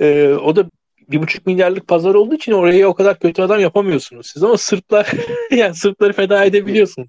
E, 0.00 0.28
o 0.28 0.56
da 0.56 0.70
bir 1.10 1.22
buçuk 1.22 1.46
milyarlık 1.46 1.88
pazar 1.88 2.14
olduğu 2.14 2.34
için 2.34 2.52
oraya 2.52 2.88
o 2.88 2.94
kadar 2.94 3.18
kötü 3.18 3.42
adam 3.42 3.60
yapamıyorsunuz 3.60 4.30
siz 4.32 4.42
ama 4.42 4.56
Sırplar 4.56 5.12
yani 5.50 5.74
Sırpları 5.74 6.12
feda 6.12 6.44
edebiliyorsunuz. 6.44 7.08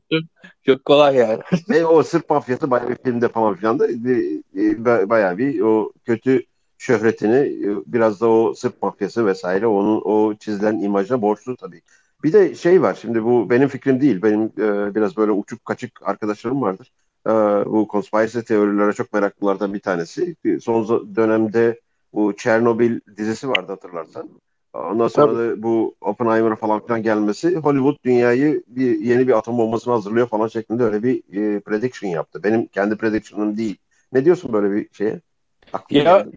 Çok, 0.65 0.85
kolay 0.85 1.15
yani. 1.15 1.39
Ve 1.69 1.85
o 1.85 2.03
Sırp 2.03 2.29
mafyası 2.29 2.71
bayağı 2.71 2.89
bir 2.89 2.95
filmde 2.95 3.27
falan 3.27 3.55
filan 3.55 3.79
da 3.79 3.87
e, 3.87 5.09
bayağı 5.09 5.37
bir 5.37 5.61
o 5.61 5.91
kötü 6.05 6.43
şöhretini 6.77 7.35
e, 7.35 7.67
biraz 7.85 8.21
da 8.21 8.29
o 8.29 8.53
Sırp 8.53 8.81
mafyası 8.83 9.25
vesaire 9.25 9.67
onun 9.67 10.01
o 10.05 10.35
çizilen 10.35 10.79
imajına 10.79 11.21
borçlu 11.21 11.55
tabii. 11.55 11.81
Bir 12.23 12.33
de 12.33 12.55
şey 12.55 12.81
var 12.81 12.97
şimdi 13.01 13.23
bu 13.23 13.49
benim 13.49 13.67
fikrim 13.67 14.01
değil. 14.01 14.21
Benim 14.21 14.43
e, 14.43 14.95
biraz 14.95 15.17
böyle 15.17 15.31
uçuk 15.31 15.65
kaçık 15.65 15.99
arkadaşlarım 16.03 16.61
vardır. 16.61 16.91
E, 17.27 17.31
bu 17.65 17.87
conspiracy 17.91 18.39
teorilere 18.39 18.93
çok 18.93 19.13
meraklılardan 19.13 19.73
bir 19.73 19.79
tanesi. 19.79 20.35
Son 20.61 21.15
dönemde 21.15 21.79
bu 22.15 22.35
Chernobyl 22.35 22.99
dizisi 23.17 23.49
vardı 23.49 23.71
hatırlarsan. 23.71 24.29
Ondan 24.73 25.07
sonra 25.07 25.33
Tabii. 25.33 25.37
da 25.37 25.63
bu 25.63 25.95
Oppenheimer 26.01 26.55
falan 26.55 26.85
filan 26.85 27.03
gelmesi 27.03 27.55
Hollywood 27.55 27.95
dünyayı 28.05 28.63
bir 28.67 28.99
yeni 28.99 29.27
bir 29.27 29.37
atom 29.37 29.57
bombasını 29.57 29.93
hazırlıyor 29.93 30.27
falan 30.27 30.47
şeklinde 30.47 30.83
öyle 30.83 31.03
bir 31.03 31.17
e, 31.17 31.59
prediction 31.59 32.09
yaptı. 32.09 32.43
Benim 32.43 32.67
kendi 32.67 32.97
prediction'ım 32.97 33.57
değil. 33.57 33.77
Ne 34.13 34.25
diyorsun 34.25 34.53
böyle 34.53 34.71
bir 34.71 34.87
şeye? 34.93 35.21
Aklıma 35.73 36.03
ya 36.03 36.17
geldi. 36.19 36.35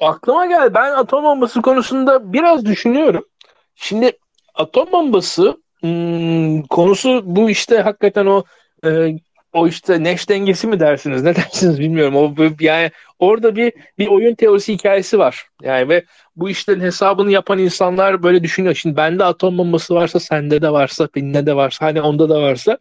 aklıma 0.00 0.46
geldi. 0.46 0.74
Ben 0.74 0.92
atom 0.92 1.24
bombası 1.24 1.62
konusunda 1.62 2.32
biraz 2.32 2.64
düşünüyorum. 2.64 3.24
Şimdi 3.74 4.12
atom 4.54 4.92
bombası 4.92 5.56
hmm, 5.80 6.62
konusu 6.62 7.22
bu 7.24 7.50
işte 7.50 7.78
hakikaten 7.78 8.26
o 8.26 8.44
e, 8.84 9.16
o 9.56 9.68
işte 9.68 10.04
Nash 10.04 10.28
dengesi 10.28 10.66
mi 10.66 10.80
dersiniz 10.80 11.22
ne 11.22 11.36
dersiniz 11.36 11.80
bilmiyorum. 11.80 12.16
O 12.16 12.34
yani 12.60 12.90
orada 13.18 13.56
bir 13.56 13.72
bir 13.98 14.06
oyun 14.06 14.34
teorisi 14.34 14.72
hikayesi 14.72 15.18
var. 15.18 15.46
Yani 15.62 15.88
ve 15.88 16.04
bu 16.36 16.50
işlerin 16.50 16.80
hesabını 16.80 17.30
yapan 17.30 17.58
insanlar 17.58 18.22
böyle 18.22 18.42
düşünüyor. 18.42 18.74
Şimdi 18.74 18.96
bende 18.96 19.24
atom 19.24 19.58
bombası 19.58 19.94
varsa 19.94 20.20
sende 20.20 20.62
de 20.62 20.70
varsa 20.70 21.08
benimde 21.14 21.46
de 21.46 21.56
varsa 21.56 21.86
hani 21.86 22.00
onda 22.00 22.28
da 22.28 22.42
varsa 22.42 22.78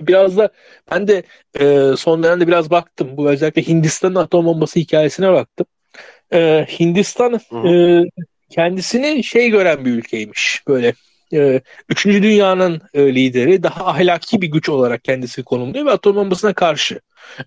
Biraz 0.00 0.36
da 0.36 0.50
ben 0.90 1.08
de 1.08 1.22
e, 1.60 1.96
son 1.96 2.22
dönemde 2.22 2.46
biraz 2.46 2.70
baktım. 2.70 3.16
Bu 3.16 3.30
özellikle 3.30 3.62
Hindistan'ın 3.62 4.14
atom 4.14 4.46
bombası 4.46 4.80
hikayesine 4.80 5.32
baktım. 5.32 5.66
E, 6.32 6.66
Hindistan 6.80 7.40
e, 7.68 8.04
kendisini 8.50 9.24
şey 9.24 9.50
gören 9.50 9.84
bir 9.84 9.90
ülkeymiş. 9.90 10.62
Böyle 10.68 10.94
e, 11.32 11.60
Üçüncü 11.88 12.22
Dünya'nın 12.22 12.80
e, 12.94 13.14
lideri 13.14 13.62
daha 13.62 13.86
ahlaki 13.86 14.42
bir 14.42 14.48
güç 14.48 14.68
olarak 14.68 15.04
kendisi 15.04 15.42
konumluyor 15.42 15.86
ve 15.86 15.90
atom 15.90 16.16
bombasına 16.16 16.52
karşı. 16.52 17.00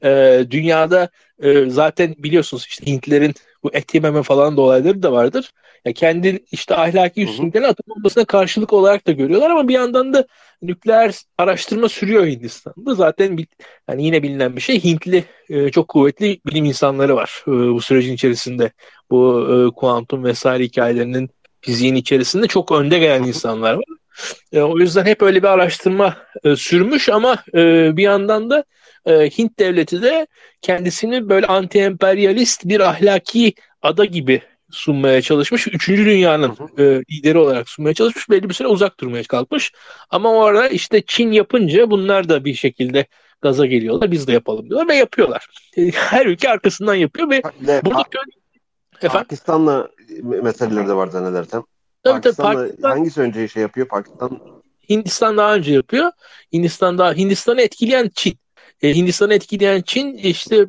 E, 0.04 0.43
dünyada 0.52 1.10
e, 1.41 1.69
zaten 1.69 2.15
biliyorsunuz 2.17 2.65
işte 2.69 2.86
Hintlerin 2.86 3.34
bu 3.63 3.69
et 3.74 3.96
yememe 3.96 4.24
falan 4.24 4.58
da 4.58 4.62
olayları 4.62 5.04
da 5.04 5.12
vardır. 5.12 5.52
Ya 5.86 5.93
kendi 5.93 6.43
işte 6.52 6.76
ahlaki 6.76 7.24
üstünlüklerini 7.24 7.67
atom 7.67 7.96
bombasına 7.96 8.26
karşılık 8.26 8.74
olarak 8.74 9.08
da 9.08 9.12
görüyorlar 9.12 9.50
ama 9.50 9.67
bir 9.67 9.74
yandan 9.74 10.13
da 10.13 10.26
nükleer 10.62 11.15
araştırma 11.38 11.89
sürüyor 11.89 12.26
Hindistan'da. 12.26 12.96
Zaten 12.96 13.38
yani 13.89 14.06
yine 14.06 14.24
bilinen 14.24 14.56
bir 14.56 14.62
şey 14.62 14.84
Hintli 14.84 15.24
e, 15.50 15.72
çok 15.72 15.88
kuvvetli 15.88 16.39
bilim 16.46 16.65
insanları 16.65 17.15
var 17.15 17.43
e, 17.48 17.52
bu 17.52 17.82
sürecin 17.82 18.13
içerisinde. 18.13 18.72
Bu 19.12 19.48
e, 19.52 19.76
kuantum 19.76 20.24
vesaire 20.24 20.63
hikayelerinin 20.63 21.30
fiziğin 21.63 21.95
içerisinde 21.95 22.47
çok 22.47 22.71
önde 22.71 22.99
gelen 22.99 23.23
insanlar 23.23 23.73
var. 23.73 23.84
E, 24.52 24.62
o 24.62 24.80
yüzden 24.80 25.06
hep 25.06 25.21
öyle 25.21 25.43
bir 25.43 25.47
araştırma 25.47 26.17
e, 26.43 26.56
sürmüş 26.56 27.10
ama 27.10 27.43
e, 27.54 27.91
bir 27.97 28.04
yandan 28.04 28.49
da 28.49 28.63
e, 29.06 29.30
Hint 29.30 29.60
devleti 29.60 30.02
de 30.02 30.28
kendisini 30.62 31.30
böyle 31.30 31.45
anti-emperyalist 31.45 32.69
bir 32.69 32.80
ahlaki 32.80 33.54
ada 33.82 34.06
gibi 34.06 34.41
sunmaya 34.71 35.21
çalışmış. 35.21 35.67
Üçüncü 35.67 36.06
dünyanın 36.06 36.58
e, 36.78 36.84
lideri 37.12 37.38
olarak 37.38 37.69
sunmaya 37.69 37.93
çalışmış. 37.93 38.30
Belli 38.30 38.49
bir 38.49 38.54
süre 38.54 38.67
uzak 38.67 38.99
durmaya 38.99 39.23
kalkmış. 39.23 39.71
Ama 40.10 40.32
o 40.32 40.41
ara 40.43 40.67
işte 40.67 41.04
Çin 41.08 41.32
yapınca 41.32 41.91
bunlar 41.91 42.30
da 42.30 42.45
bir 42.45 42.54
şekilde 42.54 43.06
gaza 43.41 43.65
geliyorlar. 43.65 44.12
Biz 44.12 44.28
de 44.28 44.32
yapalım 44.32 44.69
diyorlar 44.69 44.88
ve 44.88 44.95
yapıyorlar. 44.95 45.47
Her 45.93 46.26
ülke 46.26 46.49
arkasından 46.49 46.95
yapıyor 46.95 47.30
ve 47.30 47.41
burada? 47.84 48.04
Pakistan'la 49.19 49.89
meseleleri 50.21 50.88
de 50.88 50.93
var 50.93 51.08
zannedersem. 51.08 51.63
Tabii, 52.04 52.21
Pakistan'la 52.21 52.54
tabii, 52.54 52.67
Pakistan, 52.67 52.89
hangisi 52.89 53.21
önce 53.21 53.47
şey 53.47 53.62
yapıyor? 53.62 53.88
Pakistan 53.88 54.39
Hindistan 54.89 55.38
daha 55.38 55.56
önce 55.56 55.73
yapıyor. 55.73 56.12
Hindistan 56.54 56.97
daha 56.97 57.13
Hindistan'ı 57.13 57.62
etkileyen 57.62 58.12
Çin. 58.15 58.38
E, 58.82 58.95
Hindistan'ı 58.95 59.34
etkileyen 59.34 59.82
Çin 59.82 60.13
işte 60.13 60.65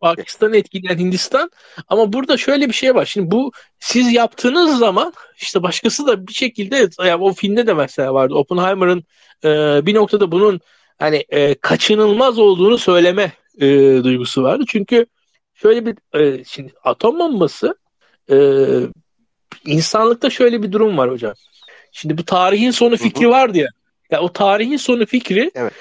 Pakistan'ı 0.00 0.56
etkileyen 0.56 0.98
Hindistan. 0.98 1.50
Ama 1.88 2.12
burada 2.12 2.36
şöyle 2.36 2.68
bir 2.68 2.72
şey 2.72 2.94
var. 2.94 3.04
Şimdi 3.04 3.30
bu 3.30 3.52
siz 3.78 4.12
yaptığınız 4.12 4.78
zaman 4.78 5.12
işte 5.36 5.62
başkası 5.62 6.06
da 6.06 6.26
bir 6.26 6.32
şekilde 6.32 6.88
yani 7.04 7.22
o 7.22 7.32
filmde 7.32 7.66
de 7.66 7.74
mesela 7.74 8.14
vardı. 8.14 8.34
Oppenheimer'ın 8.34 9.04
e, 9.44 9.80
bir 9.86 9.94
noktada 9.94 10.32
bunun 10.32 10.60
hani 10.98 11.24
e, 11.28 11.54
kaçınılmaz 11.54 12.38
olduğunu 12.38 12.78
söyleme 12.78 13.32
e, 13.60 13.66
duygusu 14.04 14.42
vardı. 14.42 14.64
Çünkü 14.68 15.06
şöyle 15.54 15.86
bir 15.86 16.18
e, 16.20 16.44
şimdi 16.44 16.72
atom 16.84 17.18
bombası 17.18 17.74
e, 18.30 18.36
insanlıkta 19.64 20.30
şöyle 20.30 20.62
bir 20.62 20.72
durum 20.72 20.98
var 20.98 21.10
hocam. 21.10 21.34
Şimdi 21.92 22.18
bu 22.18 22.24
tarihin 22.24 22.70
sonu 22.70 22.96
fikri 22.96 23.28
vardı 23.28 23.58
ya. 23.58 23.68
Ya 24.10 24.20
o 24.20 24.32
tarihin 24.32 24.76
sonu 24.76 25.06
fikri 25.06 25.50
evet. 25.54 25.72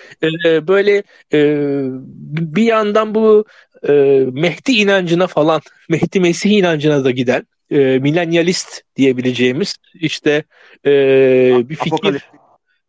e, 0.45 0.67
böyle 0.67 1.03
e, 1.33 1.39
bir 2.55 2.63
yandan 2.63 3.15
bu 3.15 3.45
e, 3.87 3.91
Mehdi 4.31 4.71
inancına 4.71 5.27
falan, 5.27 5.61
Mehdi 5.89 6.19
Mesih 6.19 6.51
inancına 6.51 7.03
da 7.03 7.11
giden 7.11 7.47
e, 7.71 7.77
milenyalist 7.77 8.81
diyebileceğimiz 8.95 9.75
işte 9.93 10.43
e, 10.85 10.91
bir 11.69 11.75
fikir. 11.75 12.29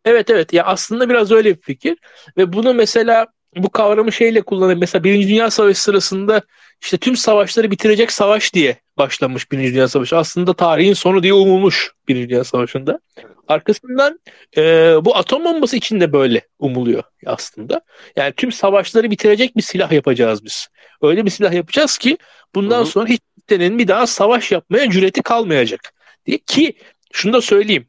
Evet 0.05 0.29
evet 0.29 0.53
ya 0.53 0.63
aslında 0.63 1.09
biraz 1.09 1.31
öyle 1.31 1.55
bir 1.55 1.61
fikir 1.61 1.97
ve 2.37 2.53
bunu 2.53 2.73
mesela 2.73 3.27
bu 3.63 3.69
kavramı 3.69 4.11
şeyle 4.11 4.41
kullanıyor. 4.41 4.77
Mesela 4.79 5.03
Birinci 5.03 5.27
Dünya 5.27 5.51
Savaşı 5.51 5.81
sırasında 5.81 6.41
işte 6.81 6.97
tüm 6.97 7.15
savaşları 7.15 7.71
bitirecek 7.71 8.11
savaş 8.11 8.53
diye 8.53 8.77
başlamış 8.97 9.51
Birinci 9.51 9.73
Dünya 9.73 9.87
Savaşı. 9.87 10.17
Aslında 10.17 10.53
tarihin 10.53 10.93
sonu 10.93 11.23
diye 11.23 11.33
umulmuş 11.33 11.91
Birinci 12.07 12.29
Dünya 12.29 12.43
Savaşı'nda. 12.43 12.99
Arkasından 13.47 14.19
e, 14.57 14.61
bu 15.05 15.15
atom 15.15 15.45
bombası 15.45 15.77
için 15.77 15.99
de 15.99 16.13
böyle 16.13 16.41
umuluyor 16.59 17.03
aslında. 17.25 17.81
Yani 18.15 18.33
tüm 18.37 18.51
savaşları 18.51 19.11
bitirecek 19.11 19.57
bir 19.57 19.61
silah 19.61 19.91
yapacağız 19.91 20.45
biz. 20.45 20.67
Öyle 21.01 21.25
bir 21.25 21.29
silah 21.29 21.53
yapacağız 21.53 21.97
ki 21.97 22.17
bundan 22.55 22.77
Hı-hı. 22.77 22.85
sonra 22.85 23.07
hiç 23.07 23.21
kimsenin 23.35 23.79
bir 23.79 23.87
daha 23.87 24.07
savaş 24.07 24.51
yapmaya 24.51 24.89
cüreti 24.89 25.21
kalmayacak. 25.21 25.93
Diye 26.25 26.37
ki 26.37 26.73
şunu 27.13 27.33
da 27.33 27.41
söyleyeyim. 27.41 27.87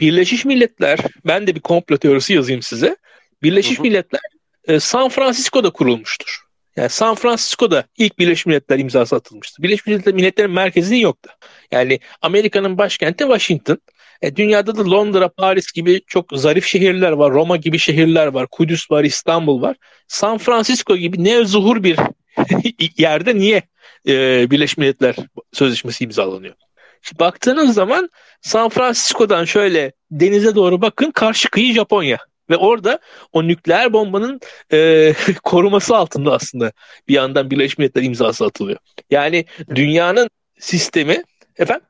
Birleşmiş 0.00 0.44
Milletler, 0.44 0.98
ben 1.26 1.46
de 1.46 1.54
bir 1.54 1.60
komplo 1.60 1.96
teorisi 1.96 2.34
yazayım 2.34 2.62
size. 2.62 2.96
Birleşmiş 3.42 3.78
Hı-hı. 3.78 3.82
Milletler 3.82 4.20
e, 4.66 4.80
San 4.80 5.08
Francisco'da 5.08 5.70
kurulmuştur. 5.70 6.46
Yani 6.76 6.88
San 6.88 7.14
Francisco'da 7.14 7.84
ilk 7.98 8.18
Birleşmiş 8.18 8.46
Milletler 8.46 8.78
imzası 8.78 9.16
atılmıştı. 9.16 9.62
Birleşmiş 9.62 10.06
Milletler'in 10.06 10.50
merkezi 10.50 10.98
yoktu. 10.98 11.30
Yani 11.70 12.00
Amerika'nın 12.22 12.78
başkenti 12.78 13.18
Washington. 13.18 13.78
E, 14.22 14.36
dünyada 14.36 14.76
da 14.76 14.90
Londra, 14.90 15.28
Paris 15.28 15.72
gibi 15.72 16.00
çok 16.06 16.26
zarif 16.32 16.66
şehirler 16.66 17.12
var. 17.12 17.32
Roma 17.32 17.56
gibi 17.56 17.78
şehirler 17.78 18.26
var. 18.26 18.46
Kudüs 18.46 18.90
var, 18.90 19.04
İstanbul 19.04 19.62
var. 19.62 19.76
San 20.08 20.38
Francisco 20.38 20.96
gibi 20.96 21.24
ne 21.24 21.44
zuhur 21.44 21.82
bir 21.82 21.98
yerde 22.98 23.34
niye 23.34 23.62
e, 24.08 24.46
Birleşmiş 24.50 24.76
Milletler 24.76 25.16
Sözleşmesi 25.52 26.04
imzalanıyor? 26.04 26.54
Şimdi 27.02 27.20
baktığınız 27.20 27.74
zaman 27.74 28.10
San 28.40 28.68
Francisco'dan 28.68 29.44
şöyle 29.44 29.92
denize 30.10 30.54
doğru 30.54 30.82
bakın 30.82 31.10
karşı 31.10 31.50
kıyı 31.50 31.74
Japonya. 31.74 32.18
Ve 32.50 32.56
orada 32.56 32.98
o 33.32 33.42
nükleer 33.48 33.92
bombanın 33.92 34.40
e, 34.72 35.12
koruması 35.44 35.96
altında 35.96 36.32
aslında 36.32 36.72
bir 37.08 37.14
yandan 37.14 37.50
Birleşmiş 37.50 37.78
Milletler 37.78 38.02
imzası 38.02 38.44
atılıyor. 38.44 38.78
Yani 39.10 39.44
dünyanın 39.74 40.30
sistemi 40.58 41.22
efendim 41.56 41.86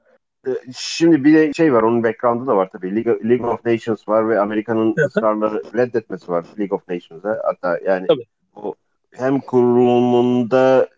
e, 0.46 0.50
Şimdi 0.76 1.24
bir 1.24 1.34
de 1.34 1.52
şey 1.52 1.72
var, 1.72 1.82
onun 1.82 2.04
background'ı 2.04 2.46
da 2.46 2.56
var 2.56 2.68
tabii. 2.72 2.94
League, 2.94 3.28
League 3.28 3.50
of 3.50 3.66
Nations 3.66 4.08
var 4.08 4.28
ve 4.28 4.40
Amerika'nın 4.40 4.94
ısrarları 5.06 5.62
reddetmesi 5.74 6.28
var 6.28 6.44
League 6.58 6.76
of 6.76 6.88
Nations'a. 6.88 7.40
Hatta 7.44 7.78
yani 7.84 8.06
tabii. 8.06 8.24
o 8.56 8.74
hem 9.10 9.40
kurulumunda 9.40 10.88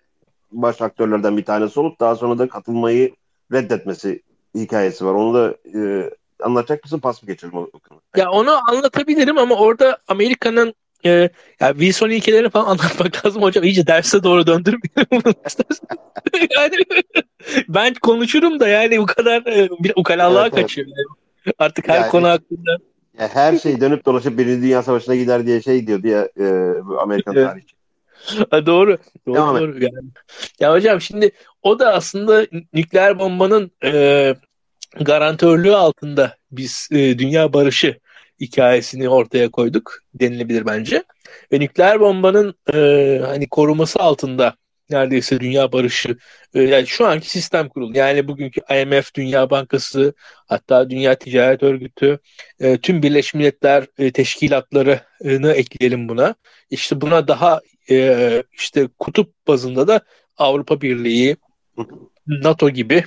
baş 0.53 0.83
aktörlerden 0.83 1.37
bir 1.37 1.45
tanesi 1.45 1.81
olup 1.81 2.01
daha 2.01 2.17
sonra 2.17 2.39
da 2.39 2.49
katılmayı 2.49 3.15
reddetmesi 3.53 4.23
hikayesi 4.55 5.07
var. 5.07 5.15
Onu 5.15 5.35
da 5.35 5.57
e, 5.79 6.11
anlatacak 6.43 6.85
mısın? 6.85 6.99
Pas 6.99 7.23
mı 7.23 7.27
geçelim 7.27 7.55
o, 7.55 7.61
o 7.61 7.79
Ya 8.17 8.31
onu 8.31 8.61
anlatabilirim 8.71 9.39
ama 9.39 9.55
orada 9.55 9.99
Amerika'nın 10.09 10.75
e, 11.05 11.11
ya 11.61 11.73
Wilson 11.73 12.11
ilkelerini 12.11 12.51
falan 12.51 12.65
anlatmak 12.71 13.27
lazım 13.27 13.43
hocam. 13.43 13.65
İyice 13.65 13.87
derse 13.87 14.23
doğru 14.23 14.47
döndürmeyelim. 14.47 15.35
yani 16.57 16.77
ben 17.69 17.95
konuşurum 17.95 18.61
da 18.61 18.69
yani 18.69 18.99
bu 18.99 19.07
kadar 19.07 19.47
e, 19.47 19.69
bir 19.81 19.93
ukalalığa 19.97 20.47
evet, 20.47 20.55
kaçıyor. 20.55 20.87
Evet. 20.87 21.55
Artık 21.59 21.89
her 21.89 22.01
yani, 22.01 22.11
konu 22.11 22.29
hakkında. 22.29 22.79
Ya 23.19 23.29
her 23.35 23.59
şey 23.59 23.81
dönüp 23.81 24.07
dolaşıp 24.07 24.39
Birinci 24.39 24.63
Dünya 24.63 24.83
Savaşı'na 24.83 25.17
gider 25.17 25.47
diye 25.47 25.63
şey 25.63 25.87
diyor 25.87 26.03
diye 26.03 26.29
e, 26.41 26.75
Amerikan 27.01 27.37
Evet. 27.37 27.49
tarihçi. 27.49 27.79
Ha, 28.51 28.67
doğru. 28.67 28.99
Doğru, 29.27 29.35
Devam 29.35 29.59
doğru. 29.59 29.73
Yani. 29.73 30.09
Ya 30.61 30.73
hocam 30.73 31.01
şimdi 31.01 31.31
o 31.63 31.79
da 31.79 31.93
aslında 31.93 32.47
nükleer 32.73 33.19
bombanın 33.19 33.71
e, 33.85 34.35
garantörlüğü 35.01 35.75
altında 35.75 36.37
biz 36.51 36.89
e, 36.93 37.19
dünya 37.19 37.53
barışı 37.53 37.99
hikayesini 38.41 39.09
ortaya 39.09 39.51
koyduk 39.51 39.99
denilebilir 40.15 40.67
bence. 40.67 41.05
Ve 41.53 41.61
nükleer 41.61 42.01
bombanın 42.01 42.55
e, 42.75 42.79
hani 43.27 43.49
koruması 43.49 43.99
altında 43.99 44.55
neredeyse 44.91 45.41
dünya 45.41 45.73
barışı 45.73 46.17
e, 46.55 46.63
yani 46.63 46.87
şu 46.87 47.07
anki 47.07 47.31
sistem 47.31 47.69
kurulu. 47.69 47.99
Yani 47.99 48.29
bugünkü 48.29 48.61
IMF, 48.71 49.15
Dünya 49.15 49.51
Bankası, 49.51 50.15
hatta 50.47 50.91
Dünya 50.91 51.15
Ticaret 51.15 51.63
Örgütü, 51.63 52.19
e, 52.61 52.79
tüm 52.79 53.03
Birleşmiş 53.03 53.35
Milletler 53.35 53.87
e, 53.99 54.13
teşkilatlarını 54.13 55.53
ekleyelim 55.53 56.09
buna. 56.09 56.35
İşte 56.71 57.01
buna 57.01 57.29
daha 57.29 57.61
e, 57.91 58.43
işte 58.53 58.89
kutup 58.99 59.47
bazında 59.47 59.89
da 59.89 60.01
Avrupa 60.37 60.81
Birliği, 60.81 61.37
NATO 62.27 62.71
gibi 62.71 63.05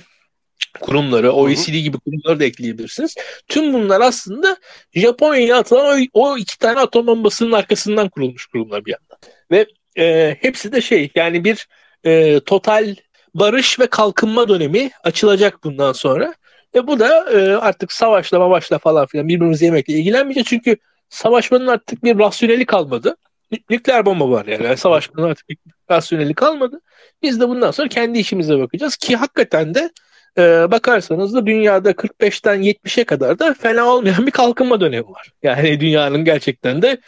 kurumları, 0.80 1.32
OECD 1.32 1.72
gibi 1.72 1.98
kurumları 1.98 2.40
da 2.40 2.44
ekleyebilirsiniz. 2.44 3.14
Tüm 3.48 3.72
bunlar 3.72 4.00
aslında 4.00 4.56
Japonya'ya 4.94 5.58
atılan 5.58 6.08
o, 6.12 6.20
o 6.22 6.38
iki 6.38 6.58
tane 6.58 6.80
atom 6.80 7.06
bombasının 7.06 7.52
arkasından 7.52 8.08
kurulmuş 8.08 8.46
kurumlar 8.46 8.84
bir 8.84 8.92
yandan. 8.92 9.18
Ve 9.50 9.66
e, 9.98 10.36
hepsi 10.40 10.72
de 10.72 10.80
şey 10.80 11.10
yani 11.14 11.44
bir 11.44 11.68
e, 12.04 12.40
total 12.40 12.94
barış 13.34 13.80
ve 13.80 13.86
kalkınma 13.86 14.48
dönemi 14.48 14.90
açılacak 15.04 15.64
bundan 15.64 15.92
sonra. 15.92 16.34
Ve 16.74 16.86
bu 16.86 16.98
da 17.00 17.30
e, 17.30 17.56
artık 17.56 17.92
savaşla 17.92 18.38
mavaşla 18.38 18.78
falan 18.78 19.06
filan 19.06 19.28
birbirimizi 19.28 19.64
yemekle 19.64 19.94
ilgilenmeyecek. 19.94 20.46
Çünkü 20.46 20.76
savaşmanın 21.08 21.66
artık 21.66 22.04
bir 22.04 22.18
rasyoneli 22.18 22.66
kalmadı. 22.66 23.16
Nü- 23.52 23.62
Nükleer 23.70 24.06
bomba 24.06 24.30
var 24.30 24.46
yani. 24.46 24.64
yani 24.64 24.76
savaşmanın 24.76 25.28
artık 25.28 25.48
bir 25.48 25.56
rasyoneli 25.90 26.34
kalmadı. 26.34 26.80
Biz 27.22 27.40
de 27.40 27.48
bundan 27.48 27.70
sonra 27.70 27.88
kendi 27.88 28.18
işimize 28.18 28.58
bakacağız 28.58 28.96
ki 28.96 29.16
hakikaten 29.16 29.74
de 29.74 29.90
e, 30.38 30.42
bakarsanız 30.70 31.34
da 31.34 31.46
dünyada 31.46 31.90
45'ten 31.90 32.62
70'e 32.62 33.04
kadar 33.04 33.38
da 33.38 33.54
fena 33.54 33.84
olmayan 33.84 34.26
bir 34.26 34.30
kalkınma 34.30 34.80
dönemi 34.80 35.08
var. 35.08 35.32
Yani 35.42 35.80
dünyanın 35.80 36.24
gerçekten 36.24 36.82
de 36.82 37.00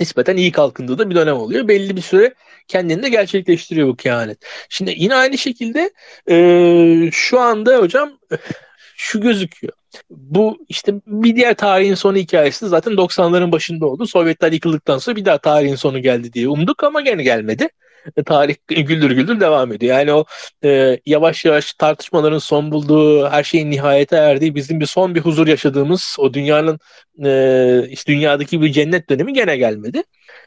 nispeten 0.00 0.36
iyi 0.36 0.52
kalkındığı 0.52 0.98
da 0.98 1.10
bir 1.10 1.14
dönem 1.14 1.36
oluyor. 1.36 1.68
Belli 1.68 1.96
bir 1.96 2.02
süre 2.02 2.34
kendini 2.68 3.02
de 3.02 3.08
gerçekleştiriyor 3.08 3.88
bu 3.88 3.96
kehanet. 3.96 4.38
Şimdi 4.68 4.94
yine 4.96 5.14
aynı 5.14 5.38
şekilde 5.38 5.90
e, 6.30 7.10
şu 7.12 7.40
anda 7.40 7.78
hocam 7.78 8.18
şu 8.96 9.20
gözüküyor. 9.20 9.72
Bu 10.10 10.58
işte 10.68 10.94
bir 11.06 11.36
diğer 11.36 11.54
tarihin 11.54 11.94
sonu 11.94 12.16
hikayesi 12.16 12.68
zaten 12.68 12.92
90'ların 12.92 13.52
başında 13.52 13.86
oldu. 13.86 14.06
Sovyetler 14.06 14.52
yıkıldıktan 14.52 14.98
sonra 14.98 15.16
bir 15.16 15.24
daha 15.24 15.38
tarihin 15.38 15.74
sonu 15.74 16.02
geldi 16.02 16.32
diye 16.32 16.48
umduk 16.48 16.84
ama 16.84 17.00
gene 17.00 17.22
gelmedi. 17.22 17.68
E, 18.16 18.22
Tarih 18.22 18.54
güldür 18.68 19.10
güldür 19.10 19.40
devam 19.40 19.72
ediyor. 19.72 19.98
Yani 19.98 20.12
o 20.12 20.24
e, 20.64 21.00
yavaş 21.06 21.44
yavaş 21.44 21.72
tartışmaların 21.74 22.38
son 22.38 22.72
bulduğu, 22.72 23.28
her 23.28 23.44
şeyin 23.44 23.70
nihayete 23.70 24.16
erdiği, 24.16 24.54
bizim 24.54 24.80
bir 24.80 24.86
son 24.86 25.14
bir 25.14 25.20
huzur 25.20 25.46
yaşadığımız 25.46 26.16
o 26.18 26.34
dünyanın 26.34 26.78
e, 27.24 27.88
işte 27.90 28.12
dünyadaki 28.12 28.62
bir 28.62 28.72
cennet 28.72 29.10
dönemi 29.10 29.32
gene 29.32 29.56
gelmedi. 29.56 30.02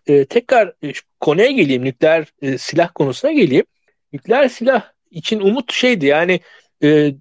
E, 0.07 0.25
tekrar 0.25 0.67
e, 0.83 0.93
konuya 1.19 1.51
geleyim, 1.51 1.85
nükleer 1.85 2.25
e, 2.41 2.57
silah 2.57 2.89
konusuna 2.95 3.31
geleyim. 3.31 3.65
Nükleer 4.13 4.47
silah 4.47 4.83
için 5.11 5.39
umut 5.39 5.73
şeydi 5.73 6.05
yani 6.05 6.39
e, 6.83 7.13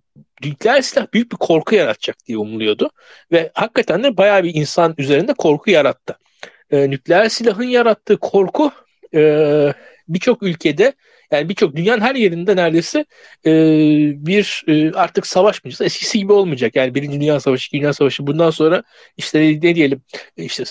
nükleer 0.44 0.82
silah 0.82 1.06
büyük 1.14 1.32
bir 1.32 1.36
korku 1.36 1.74
yaratacak 1.74 2.16
diye 2.26 2.38
umuluyordu. 2.38 2.90
Ve 3.32 3.50
hakikaten 3.54 4.04
de 4.04 4.16
bayağı 4.16 4.44
bir 4.44 4.54
insan 4.54 4.94
üzerinde 4.98 5.34
korku 5.34 5.70
yarattı. 5.70 6.18
E, 6.70 6.90
nükleer 6.90 7.28
silahın 7.28 7.64
yarattığı 7.64 8.16
korku 8.16 8.72
e, 9.14 9.20
birçok 10.14 10.42
ülkede 10.42 10.92
yani 11.30 11.48
birçok 11.48 11.76
dünyanın 11.76 12.00
her 12.00 12.14
yerinde 12.14 12.56
neredeyse 12.56 13.04
e, 13.46 13.52
bir 14.26 14.64
e, 14.68 14.92
artık 14.92 15.26
savaşmayacağız. 15.26 15.80
Eskisi 15.80 16.18
gibi 16.18 16.32
olmayacak. 16.32 16.76
Yani 16.76 16.94
Birinci 16.94 17.20
Dünya 17.20 17.40
Savaşı, 17.40 17.66
İkinci 17.66 17.82
Dünya 17.82 17.92
Savaşı 17.92 18.26
bundan 18.26 18.50
sonra 18.50 18.82
işte 19.16 19.40
ne 19.40 19.74
diyelim 19.74 20.02
işte 20.36 20.64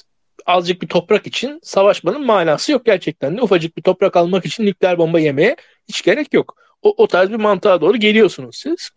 azıcık 0.45 0.82
bir 0.82 0.88
toprak 0.88 1.28
için 1.28 1.60
savaşmanın 1.63 2.25
manası 2.25 2.71
yok 2.71 2.86
gerçekten 2.86 3.38
de. 3.38 3.41
Ufacık 3.41 3.78
bir 3.78 3.82
toprak 3.82 4.17
almak 4.17 4.45
için 4.45 4.65
nükleer 4.65 4.97
bomba 4.97 5.19
yemeye 5.19 5.56
hiç 5.89 6.02
gerek 6.02 6.34
yok. 6.34 6.56
O, 6.82 6.93
o 6.97 7.08
tarz 7.08 7.30
bir 7.30 7.36
mantığa 7.36 7.82
doğru 7.82 7.97
geliyorsunuz 7.97 8.56
siz. 8.58 8.89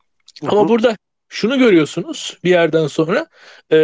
Ama 0.43 0.69
burada 0.69 0.97
şunu 1.29 1.59
görüyorsunuz 1.59 2.39
bir 2.45 2.51
yerden 2.51 2.87
sonra 2.87 3.27
e, 3.73 3.77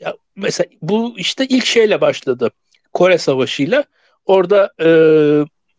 ya 0.00 0.14
mesela 0.36 0.70
bu 0.82 1.14
işte 1.16 1.46
ilk 1.46 1.66
şeyle 1.66 2.00
başladı. 2.00 2.50
Kore 2.92 3.18
Savaşı'yla. 3.18 3.84
Orada 4.26 4.72
e, 4.80 4.88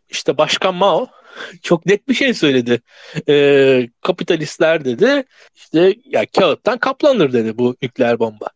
işte 0.09 0.37
Başkan 0.37 0.75
Mao 0.75 1.07
çok 1.61 1.85
net 1.85 2.07
bir 2.07 2.13
şey 2.13 2.33
söyledi. 2.33 2.81
E, 3.29 3.89
kapitalistler 4.01 4.85
dedi 4.85 5.23
işte 5.55 5.95
ya 6.05 6.25
kağıttan 6.25 6.77
kaplanır 6.77 7.33
dedi 7.33 7.57
bu 7.57 7.75
nükleer 7.81 8.19
bomba. 8.19 8.47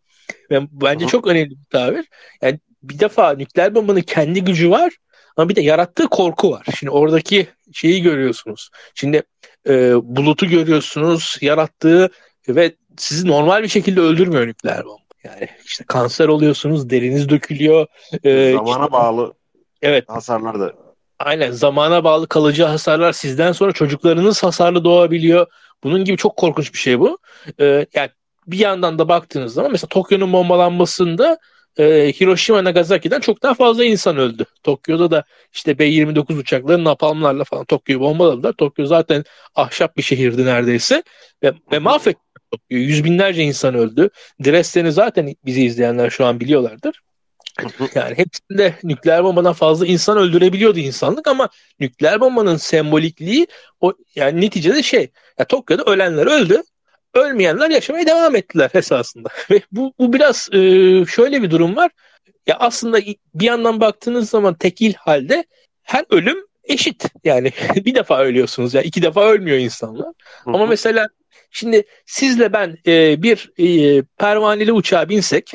Ve 0.52 0.62
bence 0.72 1.06
hı. 1.06 1.10
çok 1.10 1.28
önemli 1.28 1.50
bir 1.50 1.66
tabir. 1.70 2.06
Yani 2.42 2.60
bir 2.84 3.00
defa 3.00 3.34
nükleer 3.34 3.76
bombanın 3.76 4.02
kendi 4.02 4.44
gücü 4.44 4.70
var 4.72 4.94
ama 5.38 5.50
bir 5.50 5.56
de 5.56 5.62
yarattığı 5.62 6.08
korku 6.08 6.52
var. 6.52 6.66
Şimdi 6.80 6.92
oradaki 6.92 7.48
şeyi 7.74 8.02
görüyorsunuz. 8.02 8.70
Şimdi 8.96 9.24
e, 9.70 9.94
bulutu 10.04 10.46
görüyorsunuz, 10.46 11.38
yarattığı 11.42 12.10
ve 12.48 12.76
sizi 12.98 13.28
normal 13.28 13.64
bir 13.64 13.68
şekilde 13.68 14.02
öldürmüyor 14.02 14.48
nükleer 14.48 14.86
bomba. 14.86 15.04
Yani 15.24 15.50
işte 15.66 15.84
kanser 15.88 16.28
oluyorsunuz, 16.28 16.90
deriniz 16.90 17.30
dökülüyor. 17.30 17.88
E, 18.24 18.52
Zamana 18.52 18.84
işte- 18.84 18.92
bağlı 18.92 19.34
evet 19.82 20.10
hasarlar 20.10 20.60
da. 20.60 20.87
Aynen 21.20 21.52
zamana 21.52 22.04
bağlı 22.04 22.28
kalıcı 22.28 22.64
hasarlar 22.64 23.14
sizden 23.14 23.52
sonra 23.52 23.72
çocuklarınız 23.72 24.44
hasarlı 24.44 24.84
doğabiliyor. 24.84 25.48
Bunun 25.84 26.06
gibi 26.06 26.18
çok 26.18 26.38
korkunç 26.38 26.74
bir 26.74 26.78
şey 26.78 27.00
bu. 27.00 27.18
Ee, 27.60 27.86
yani 27.94 28.10
bir 28.48 28.60
yandan 28.60 29.00
da 29.00 29.10
baktığınız 29.10 29.54
zaman 29.54 29.72
mesela 29.72 29.88
Tokyo'nun 29.88 30.34
bombalanmasında 30.34 31.38
e, 31.78 31.84
Hiroşima 32.20 32.64
Nagasaki'den 32.64 33.20
çok 33.20 33.44
daha 33.44 33.54
fazla 33.54 33.84
insan 33.86 34.18
öldü. 34.18 34.46
Tokyo'da 34.64 35.12
da 35.12 35.24
işte 35.54 35.80
B-29 35.80 36.38
uçakları 36.38 36.84
napalmlarla 36.84 37.44
falan 37.44 37.66
Tokyo'yu 37.66 38.00
bombaladılar. 38.00 38.54
Tokyo 38.54 38.86
zaten 38.86 39.24
ahşap 39.56 39.98
bir 39.98 40.02
şehirdi 40.02 40.46
neredeyse 40.46 41.04
ve, 41.44 41.54
ve 41.72 41.80
mahvetti 41.80 42.22
Tokyo'yu. 42.52 42.84
Yüz 42.88 43.04
binlerce 43.04 43.44
insan 43.44 43.76
öldü. 43.76 44.10
Dresden'i 44.46 44.92
zaten 44.92 45.36
bizi 45.46 45.66
izleyenler 45.66 46.10
şu 46.10 46.26
an 46.26 46.40
biliyorlardır. 46.40 47.02
Yani 47.96 48.18
hepsinde 48.18 48.76
nükleer 48.84 49.24
bombadan 49.24 49.54
fazla 49.54 49.86
insan 49.86 50.18
öldürebiliyordu 50.18 50.80
insanlık 50.80 51.28
ama 51.28 51.50
nükleer 51.80 52.22
bombanın 52.22 52.58
sembolikliği 52.58 53.48
o 53.82 53.94
yani 54.16 54.42
neticede 54.42 54.84
şey 54.84 55.12
ya 55.40 55.46
Tokyo'da 55.46 55.84
ölenler 55.84 56.26
öldü. 56.26 56.64
Ölmeyenler 57.14 57.70
yaşamaya 57.70 58.06
devam 58.06 58.36
ettiler 58.36 58.70
esasında. 58.74 59.30
Ve 59.52 59.62
bu, 59.72 59.94
bu 60.00 60.14
biraz 60.14 60.50
e, 60.54 60.60
şöyle 61.06 61.44
bir 61.44 61.52
durum 61.52 61.76
var. 61.76 61.92
Ya 62.48 62.58
aslında 62.60 63.00
bir 63.36 63.46
yandan 63.46 63.82
baktığınız 63.82 64.30
zaman 64.30 64.54
tekil 64.54 64.94
halde 64.94 65.46
her 65.84 66.06
ölüm 66.10 66.38
eşit. 66.64 67.06
Yani 67.24 67.52
bir 67.76 67.96
defa 67.96 68.24
ölüyorsunuz 68.24 68.74
ya 68.74 68.82
iki 68.82 69.02
defa 69.02 69.30
ölmüyor 69.30 69.58
insanlar. 69.58 70.08
Ama 70.46 70.66
mesela 70.66 71.08
şimdi 71.52 71.84
sizle 72.06 72.54
ben 72.54 72.78
e, 72.88 73.24
bir 73.24 73.52
e, 73.58 74.02
pervaneli 74.18 74.74
uçağa 74.74 75.10
binsek 75.10 75.54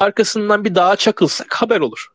arkasından 0.00 0.64
bir 0.64 0.74
dağa 0.74 0.96
çakılsak 0.96 1.54
haber 1.54 1.80
olur. 1.80 2.06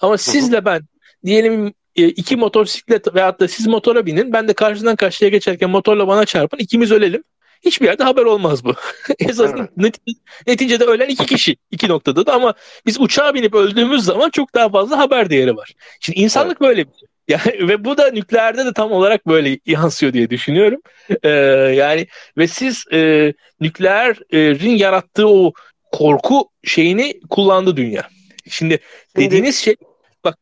Ama 0.00 0.18
sizle 0.18 0.64
ben 0.64 0.82
diyelim 1.24 1.74
e, 1.96 2.08
iki 2.08 2.36
motosiklet 2.36 3.14
veyahut 3.14 3.40
da 3.40 3.48
siz 3.48 3.66
motora 3.66 4.06
binin 4.06 4.32
ben 4.32 4.48
de 4.48 4.52
karşıdan 4.52 4.96
karşıya 4.96 5.30
geçerken 5.30 5.70
motorla 5.70 6.08
bana 6.08 6.24
çarpın 6.24 6.58
ikimiz 6.58 6.92
ölelim. 6.92 7.24
Hiçbir 7.62 7.86
yerde 7.86 8.04
haber 8.04 8.22
olmaz 8.22 8.64
bu. 8.64 8.74
Esasında 9.18 9.68
Evet. 9.76 9.96
neti- 9.96 10.16
neticede 10.46 10.84
ölen 10.84 11.08
iki 11.08 11.26
kişi 11.26 11.56
iki 11.70 11.88
noktada 11.88 12.26
da 12.26 12.34
ama 12.34 12.54
biz 12.86 13.00
uçağa 13.00 13.34
binip 13.34 13.54
öldüğümüz 13.54 14.04
zaman 14.04 14.30
çok 14.30 14.54
daha 14.54 14.68
fazla 14.68 14.98
haber 14.98 15.30
değeri 15.30 15.56
var. 15.56 15.72
Şimdi 16.00 16.18
insanlık 16.18 16.60
böyle 16.60 16.86
bir 16.86 16.92
şey. 16.92 17.08
Yani, 17.28 17.68
ve 17.68 17.84
bu 17.84 17.96
da 17.96 18.10
nükleerde 18.10 18.66
de 18.66 18.72
tam 18.72 18.92
olarak 18.92 19.26
böyle 19.26 19.58
yansıyor 19.66 20.12
diye 20.12 20.30
düşünüyorum. 20.30 20.80
Ee, 21.22 21.28
yani 21.76 22.06
ve 22.38 22.48
siz 22.48 22.84
e, 22.92 23.32
nükleerin 23.60 24.76
yarattığı 24.76 25.28
o 25.28 25.52
korku 25.98 26.48
şeyini 26.64 27.20
kullandı 27.30 27.76
dünya. 27.76 28.08
Şimdi 28.50 28.78
Şimdi- 29.14 29.26
dediğiniz 29.26 29.56
şey 29.56 29.76
bak 30.24 30.38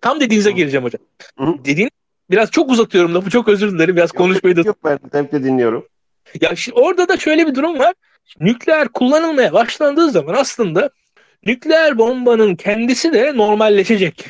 tam 0.00 0.20
dediğinize 0.20 0.50
Hı. 0.50 0.54
gireceğim 0.54 0.84
hocam. 0.84 1.00
Hı. 1.38 1.64
Dediğin 1.64 1.90
biraz 2.30 2.50
çok 2.50 2.70
uzatıyorum 2.70 3.14
lafı 3.14 3.30
çok 3.30 3.48
özür 3.48 3.72
dilerim 3.72 3.96
biraz 3.96 4.12
konuşmayı 4.12 4.56
da 4.56 4.60
Yok 4.60 4.78
ben 4.84 4.98
zevkle 5.12 5.44
dinliyorum. 5.44 5.86
ya 6.40 6.56
şimdi 6.56 6.80
orada 6.80 7.08
da 7.08 7.16
şöyle 7.16 7.46
bir 7.46 7.54
durum 7.54 7.78
var. 7.78 7.94
Nükleer 8.40 8.88
kullanılmaya 8.88 9.52
başlandığı 9.52 10.10
zaman 10.10 10.34
aslında 10.34 10.90
nükleer 11.46 11.98
bombanın 11.98 12.56
kendisi 12.56 13.12
de 13.12 13.36
normalleşecek. 13.36 14.24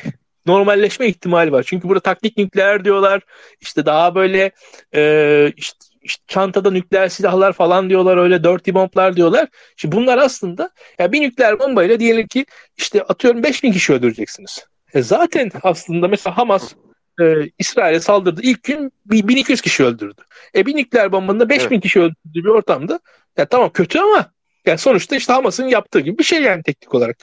Normalleşme 0.45 1.07
ihtimali 1.07 1.51
var. 1.51 1.63
Çünkü 1.67 1.87
burada 1.89 1.99
taktik 1.99 2.37
nükleer 2.37 2.85
diyorlar. 2.85 3.21
İşte 3.61 3.85
daha 3.85 4.15
böyle 4.15 4.51
e, 4.95 5.53
işte 5.57 5.77
işte 6.01 6.23
çantada 6.27 6.71
nükleer 6.71 7.09
silahlar 7.09 7.53
falan 7.53 7.89
diyorlar 7.89 8.17
öyle 8.17 8.43
dirty 8.43 8.73
bomblar 8.73 9.15
diyorlar. 9.15 9.47
Şimdi 9.77 9.95
bunlar 9.95 10.17
aslında 10.17 10.69
ya 10.99 11.11
bir 11.11 11.21
nükleer 11.21 11.59
bombayla 11.59 11.99
diyelim 11.99 12.27
ki 12.27 12.45
işte 12.77 13.03
atıyorum 13.03 13.43
5000 13.43 13.71
kişi 13.71 13.93
öldüreceksiniz. 13.93 14.65
E 14.93 15.01
zaten 15.01 15.51
aslında 15.63 16.07
mesela 16.07 16.37
Hamas 16.37 16.73
e, 17.21 17.23
İsrail'e 17.59 17.99
saldırdı. 17.99 18.41
ilk 18.43 18.63
gün 18.63 18.91
1200 19.05 19.61
kişi 19.61 19.83
öldürdü. 19.83 20.21
E 20.55 20.65
bir 20.65 20.75
nükleer 20.75 21.11
bombanın 21.11 21.39
da 21.39 21.49
5000 21.49 21.75
evet. 21.75 21.83
kişi 21.83 21.99
öldürdüğü 21.99 22.43
bir 22.43 22.49
ortamda 22.49 22.99
ya 23.37 23.45
tamam 23.45 23.69
kötü 23.69 23.99
ama 23.99 24.31
yani 24.65 24.77
sonuçta 24.77 25.15
işte 25.15 25.33
Hamas'ın 25.33 25.67
yaptığı 25.67 25.99
gibi 25.99 26.17
bir 26.17 26.23
şey 26.23 26.41
yani 26.41 26.63
teknik 26.63 26.95
olarak. 26.95 27.17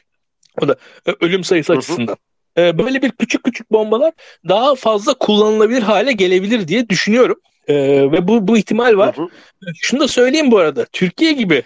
O 0.62 0.68
da 0.68 0.77
e, 1.07 1.12
ölüm 1.20 1.45
sayısı 1.45 1.72
hı 1.72 1.74
hı. 1.74 1.79
açısından. 1.79 2.16
E, 2.59 2.79
böyle 2.79 3.03
bir 3.03 3.11
küçük 3.11 3.45
küçük 3.45 3.70
bombalar 3.70 4.12
daha 4.49 4.74
fazla 4.74 5.14
kullanılabilir 5.14 5.83
hale 5.83 6.12
gelebilir 6.12 6.68
diye 6.68 6.89
düşünüyorum. 6.89 7.41
E, 7.67 7.75
ve 8.12 8.29
bu 8.29 8.49
bu 8.49 8.59
ihtimal 8.59 8.97
var. 8.97 9.17
Hı 9.17 9.23
hı. 9.23 9.29
Şunu 9.81 10.01
da 10.01 10.09
söyleyeyim 10.09 10.51
bu 10.51 10.59
arada. 10.59 10.85
Türkiye 10.93 11.33
gibi 11.33 11.62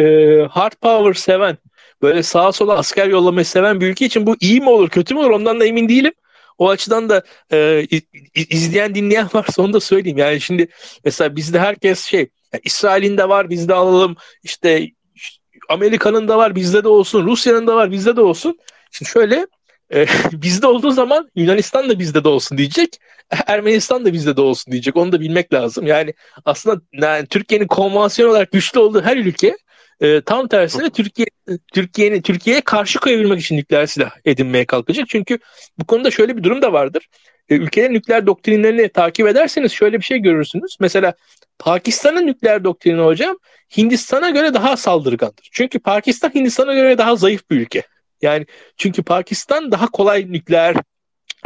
e, 0.00 0.04
hard 0.50 0.72
power 0.72 1.14
seven 1.14 1.58
böyle 2.02 2.22
sağa 2.22 2.52
sola 2.52 2.78
asker 2.78 3.06
yollamayı 3.06 3.44
seven 3.44 3.80
bir 3.80 3.86
ülke 3.86 4.06
için 4.06 4.26
bu 4.26 4.36
iyi 4.40 4.60
mi 4.60 4.68
olur 4.68 4.88
kötü 4.88 5.14
mü 5.14 5.20
olur 5.20 5.30
ondan 5.30 5.60
da 5.60 5.66
emin 5.66 5.88
değilim. 5.88 6.12
O 6.58 6.68
açıdan 6.68 7.08
da 7.08 7.22
e, 7.52 7.86
izleyen 8.34 8.94
dinleyen 8.94 9.28
varsa 9.34 9.62
onu 9.62 9.72
da 9.72 9.80
söyleyeyim. 9.80 10.18
Yani 10.18 10.40
şimdi 10.40 10.68
mesela 11.04 11.36
bizde 11.36 11.58
herkes 11.58 12.04
şey 12.04 12.28
yani 12.52 12.60
İsrail'in 12.64 13.18
de 13.18 13.28
var 13.28 13.50
bizde 13.50 13.74
alalım 13.74 14.16
işte 14.42 14.88
Amerika'nın 15.68 16.28
da 16.28 16.38
var 16.38 16.54
bizde 16.54 16.84
de 16.84 16.88
olsun 16.88 17.26
Rusya'nın 17.26 17.66
da 17.66 17.76
var 17.76 17.90
bizde 17.90 18.16
de 18.16 18.20
olsun. 18.20 18.58
Şimdi 18.90 19.10
şöyle 19.10 19.46
e, 19.94 20.06
bizde 20.32 20.66
olduğu 20.66 20.90
zaman 20.90 21.30
Yunanistan 21.34 21.88
da 21.88 21.98
bizde 21.98 22.24
de 22.24 22.28
olsun 22.28 22.58
diyecek. 22.58 22.98
Ermenistan 23.46 24.04
da 24.04 24.12
bizde 24.12 24.36
de 24.36 24.40
olsun 24.40 24.72
diyecek. 24.72 24.96
Onu 24.96 25.12
da 25.12 25.20
bilmek 25.20 25.52
lazım. 25.52 25.86
Yani 25.86 26.14
aslında 26.44 26.80
yani 26.92 27.26
Türkiye'nin 27.26 27.66
konvansiyon 27.66 28.30
olarak 28.30 28.52
güçlü 28.52 28.80
olduğu 28.80 29.02
her 29.02 29.16
ülke 29.16 29.56
e, 30.00 30.20
tam 30.20 30.48
tersine 30.48 30.90
Türkiye 30.90 31.26
Türkiye'nin 31.72 32.22
Türkiye'ye 32.22 32.60
karşı 32.60 32.98
koyabilmek 32.98 33.40
için 33.40 33.56
nükleer 33.56 33.86
silah 33.86 34.10
edinmeye 34.24 34.64
kalkacak. 34.64 35.08
Çünkü 35.08 35.38
bu 35.78 35.84
konuda 35.84 36.10
şöyle 36.10 36.36
bir 36.36 36.42
durum 36.42 36.62
da 36.62 36.72
vardır. 36.72 37.08
E, 37.48 37.54
ülkelerin 37.54 37.94
nükleer 37.94 38.26
doktrinlerini 38.26 38.88
takip 38.88 39.26
ederseniz 39.26 39.72
şöyle 39.72 39.98
bir 39.98 40.04
şey 40.04 40.18
görürsünüz. 40.18 40.76
Mesela 40.80 41.14
Pakistan'ın 41.58 42.26
nükleer 42.26 42.64
doktrini 42.64 43.02
hocam 43.02 43.38
Hindistan'a 43.76 44.30
göre 44.30 44.54
daha 44.54 44.76
saldırgandır. 44.76 45.48
Çünkü 45.52 45.78
Pakistan 45.78 46.34
Hindistan'a 46.34 46.74
göre 46.74 46.98
daha 46.98 47.16
zayıf 47.16 47.50
bir 47.50 47.60
ülke. 47.60 47.82
Yani 48.22 48.46
çünkü 48.76 49.02
Pakistan 49.02 49.72
daha 49.72 49.86
kolay 49.86 50.32
nükleer 50.32 50.76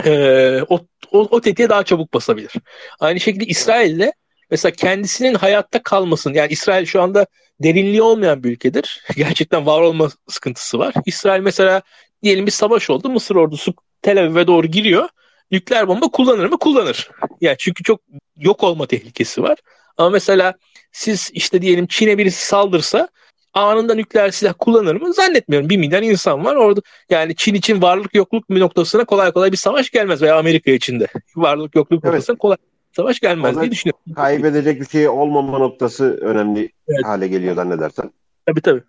e, 0.05 0.62
o, 0.68 0.81
o, 1.12 1.18
o 1.31 1.41
tetiğe 1.41 1.68
daha 1.68 1.83
çabuk 1.83 2.14
basabilir. 2.14 2.53
Aynı 3.01 3.20
şekilde 3.20 3.45
İsrail'de 3.45 4.12
mesela 4.51 4.72
kendisinin 4.72 5.35
hayatta 5.35 5.83
kalmasın 5.83 6.35
yani 6.35 6.53
İsrail 6.53 6.87
şu 6.87 7.03
anda 7.03 7.27
derinliği 7.61 8.03
olmayan 8.03 8.45
bir 8.45 8.51
ülkedir. 8.51 9.05
Gerçekten 9.16 9.66
var 9.66 9.81
olma 9.81 10.09
sıkıntısı 10.29 10.79
var. 10.79 10.95
İsrail 11.07 11.41
mesela 11.41 11.83
diyelim 12.22 12.47
bir 12.47 12.51
savaş 12.51 12.91
oldu. 12.91 13.09
Mısır 13.09 13.37
ordusu 13.37 13.74
Tel 14.03 14.20
Aviv'e 14.20 14.47
doğru 14.47 14.66
giriyor. 14.66 15.09
Nükleer 15.51 15.89
bomba 15.89 16.09
kullanır 16.09 16.47
mı? 16.47 16.59
Kullanır. 16.59 17.11
Yani 17.41 17.57
çünkü 17.59 17.83
çok 17.83 18.01
yok 18.37 18.64
olma 18.64 18.87
tehlikesi 18.87 19.43
var. 19.43 19.59
Ama 19.97 20.11
mesela 20.11 20.55
siz 20.93 21.31
işte 21.33 21.62
diyelim 21.62 21.87
Çin'e 21.87 22.18
birisi 22.18 22.47
saldırsa 22.47 23.09
anında 23.57 23.94
nükleer 23.94 24.30
silah 24.30 24.54
kullanır 24.59 25.00
mı? 25.00 25.14
Zannetmiyorum. 25.14 25.68
Bir 25.68 25.76
milyar 25.76 26.02
insan 26.02 26.44
var 26.44 26.57
orada. 26.57 26.80
Yani 27.11 27.36
Çin 27.36 27.54
için 27.54 27.82
varlık 27.82 28.14
yokluk 28.14 28.50
noktasına 28.50 29.04
kolay 29.04 29.32
kolay 29.32 29.52
bir 29.52 29.57
savaş 29.57 29.90
gelmez 29.90 30.22
veya 30.22 30.38
Amerika 30.38 30.70
için 30.70 31.00
de 31.00 31.07
varlık 31.36 31.74
yokluk 31.74 32.04
evet. 32.04 32.14
noktasına 32.14 32.36
kolay 32.36 32.57
savaş 32.92 33.20
gelmez 33.20 33.61
diye 33.61 33.70
düşünüyorum. 33.70 34.14
Kaybedecek 34.14 34.80
bir 34.80 34.86
şey 34.86 35.09
olmama 35.09 35.59
noktası 35.59 36.18
önemli 36.20 36.70
evet. 36.88 37.04
hale 37.04 37.28
geliyor 37.28 37.54
zannedersen. 37.54 38.11
Tabii 38.46 38.61
tabii. 38.61 38.82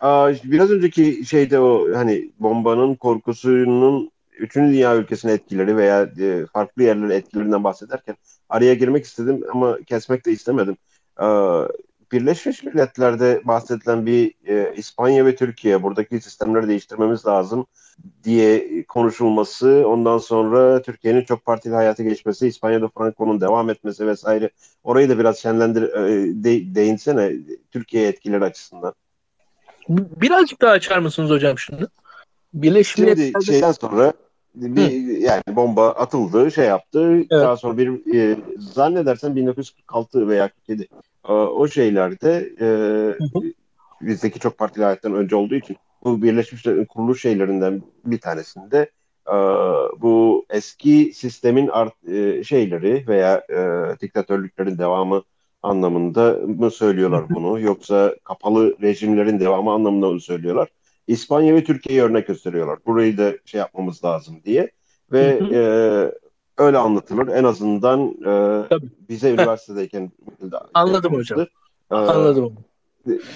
Aa, 0.00 0.32
biraz 0.44 0.70
önceki 0.70 1.24
şeyde 1.26 1.58
o 1.58 1.94
hani 1.94 2.30
bombanın 2.38 2.94
korkusunun 2.94 4.10
üçüncü 4.38 4.72
dünya 4.72 4.96
ülkesine 4.96 5.32
etkileri 5.32 5.76
veya 5.76 6.02
e, 6.20 6.46
farklı 6.52 6.82
yerlerin 6.82 7.10
etkilerinden 7.10 7.64
bahsederken 7.64 8.16
araya 8.48 8.74
girmek 8.74 9.04
istedim 9.04 9.44
ama 9.52 9.78
kesmek 9.86 10.26
de 10.26 10.32
istemedim. 10.32 10.76
Aa, 11.16 11.64
Birleşmiş 12.12 12.62
Milletler'de 12.62 13.40
bahsedilen 13.44 14.06
bir 14.06 14.34
e, 14.46 14.74
İspanya 14.76 15.26
ve 15.26 15.36
Türkiye 15.36 15.82
buradaki 15.82 16.20
sistemleri 16.20 16.68
değiştirmemiz 16.68 17.26
lazım 17.26 17.66
diye 18.24 18.82
konuşulması, 18.84 19.84
ondan 19.86 20.18
sonra 20.18 20.82
Türkiye'nin 20.82 21.24
çok 21.24 21.44
partili 21.44 21.74
hayata 21.74 22.02
geçmesi, 22.02 22.46
İspanya'da 22.48 22.88
Franco'nun 22.88 23.40
devam 23.40 23.70
etmesi 23.70 24.06
vesaire. 24.06 24.50
Orayı 24.84 25.08
da 25.08 25.18
biraz 25.18 25.38
şenlendir, 25.38 25.82
e, 25.82 26.44
de, 26.44 26.74
değinsene 26.74 27.32
Türkiye 27.70 28.08
etkileri 28.08 28.44
açısından. 28.44 28.94
Birazcık 29.88 30.60
daha 30.60 30.72
açar 30.72 30.98
mısınız 30.98 31.30
hocam 31.30 31.58
şunu? 31.58 31.88
Birleşmiş 32.54 32.94
Şimdi 32.94 33.10
Milletler'de... 33.10 33.44
şeyden 33.44 33.72
sonra 33.72 34.12
bir 34.62 35.16
Hı. 35.16 35.20
yani 35.20 35.42
bomba 35.48 35.90
atıldı, 35.90 36.50
şey 36.50 36.66
yaptı. 36.66 37.14
Evet. 37.14 37.30
Daha 37.30 37.56
sonra 37.56 37.78
bir 37.78 38.14
e, 38.14 38.36
zannedersen 38.58 39.36
1946 39.36 40.28
veya 40.28 40.48
47 40.48 40.88
e, 41.28 41.32
o 41.32 41.68
şeylerde 41.68 42.52
e, 42.60 42.68
bizdeki 44.00 44.38
çok 44.38 44.58
partili 44.58 44.84
hayattan 44.84 45.14
önce 45.14 45.36
olduğu 45.36 45.54
için 45.54 45.76
bu 46.04 46.22
Birleşmiş 46.22 46.64
Milletler'in 46.64 46.86
kuruluş 46.86 47.22
şeylerinden 47.22 47.82
bir 48.04 48.20
tanesinde 48.20 48.90
e, 49.28 49.36
bu 50.00 50.46
eski 50.50 51.12
sistemin 51.14 51.68
art, 51.68 52.08
e, 52.08 52.44
şeyleri 52.44 53.04
veya 53.08 53.42
e, 53.50 53.60
diktatörlüklerin 54.00 54.78
devamı 54.78 55.22
anlamında 55.62 56.32
mı 56.32 56.70
söylüyorlar 56.70 57.24
bunu 57.28 57.60
yoksa 57.60 58.14
kapalı 58.24 58.76
rejimlerin 58.82 59.40
devamı 59.40 59.72
anlamında 59.72 60.10
mı 60.10 60.20
söylüyorlar? 60.20 60.68
İspanya 61.08 61.54
ve 61.54 61.64
Türkiye'yi 61.64 62.02
örnek 62.02 62.26
gösteriyorlar. 62.26 62.78
Burayı 62.86 63.18
da 63.18 63.32
şey 63.44 63.58
yapmamız 63.58 64.04
lazım 64.04 64.40
diye 64.44 64.70
ve 65.12 65.40
e, 65.52 65.60
öyle 66.62 66.78
anlatılır. 66.78 67.28
En 67.28 67.44
azından 67.44 68.14
e, 68.26 68.64
bize 69.08 69.30
üniversitedeyken 69.30 70.10
anladım 70.74 71.14
hocam. 71.14 71.40
E, 71.40 71.46
anladım. 71.94 72.56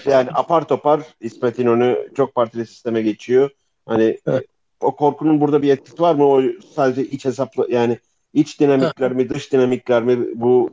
Yani 0.06 0.28
apar 0.34 0.68
topar 0.68 1.00
İsmet 1.20 1.58
İnönü 1.58 2.08
çok 2.16 2.34
partili 2.34 2.66
sisteme 2.66 3.02
geçiyor. 3.02 3.50
Hani 3.86 4.18
evet. 4.26 4.44
o 4.80 4.96
korkunun 4.96 5.40
burada 5.40 5.62
bir 5.62 5.70
etkisi 5.70 6.02
var 6.02 6.14
mı? 6.14 6.24
O 6.26 6.42
sadece 6.74 7.04
iç 7.04 7.24
hesaplı 7.24 7.66
yani 7.70 7.98
iç 8.34 8.60
dinamikler 8.60 9.06
evet. 9.06 9.16
mi 9.16 9.28
dış 9.28 9.52
dinamikler 9.52 10.02
mi 10.02 10.18
bu 10.34 10.70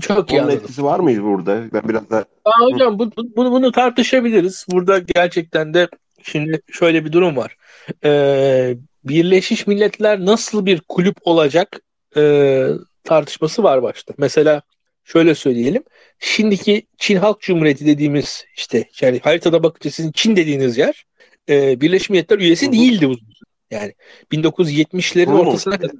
çok 0.00 0.32
Onun 0.32 0.48
etkisi 0.48 0.84
var 0.84 1.00
mıydı 1.00 1.22
burada? 1.22 1.60
Ben 1.72 1.82
biraz 1.88 2.10
da 2.10 2.24
Aa, 2.44 2.60
hocam 2.60 2.98
bu, 2.98 3.10
bunu, 3.16 3.52
bunu 3.52 3.72
tartışabiliriz. 3.72 4.66
Burada 4.70 4.98
gerçekten 4.98 5.74
de 5.74 5.88
şimdi 6.24 6.60
şöyle 6.72 7.04
bir 7.04 7.12
durum 7.12 7.36
var. 7.36 7.56
Ee, 8.04 8.76
Birleşmiş 9.04 9.66
Milletler 9.66 10.20
nasıl 10.20 10.66
bir 10.66 10.80
kulüp 10.80 11.16
olacak 11.22 11.80
e, 12.16 12.64
tartışması 13.04 13.62
var 13.62 13.82
başta. 13.82 14.14
Mesela 14.18 14.62
şöyle 15.04 15.34
söyleyelim. 15.34 15.82
Şimdiki 16.18 16.86
Çin 16.98 17.16
Halk 17.16 17.40
Cumhuriyeti 17.40 17.86
dediğimiz 17.86 18.44
işte 18.56 18.88
yani 19.00 19.20
haritada 19.24 19.62
bakınca 19.62 19.90
sizin 19.90 20.12
Çin 20.12 20.36
dediğiniz 20.36 20.78
yer 20.78 21.04
e, 21.48 21.80
Birleşmiş 21.80 22.10
Milletler 22.10 22.38
üyesi 22.38 22.66
Hı-hı. 22.66 22.72
değildi 22.72 23.06
uzun 23.06 23.32
Yani 23.70 23.94
1970'lerin 24.32 25.26
Hı-hı. 25.26 25.38
ortasına 25.38 25.76
kadar. 25.76 25.96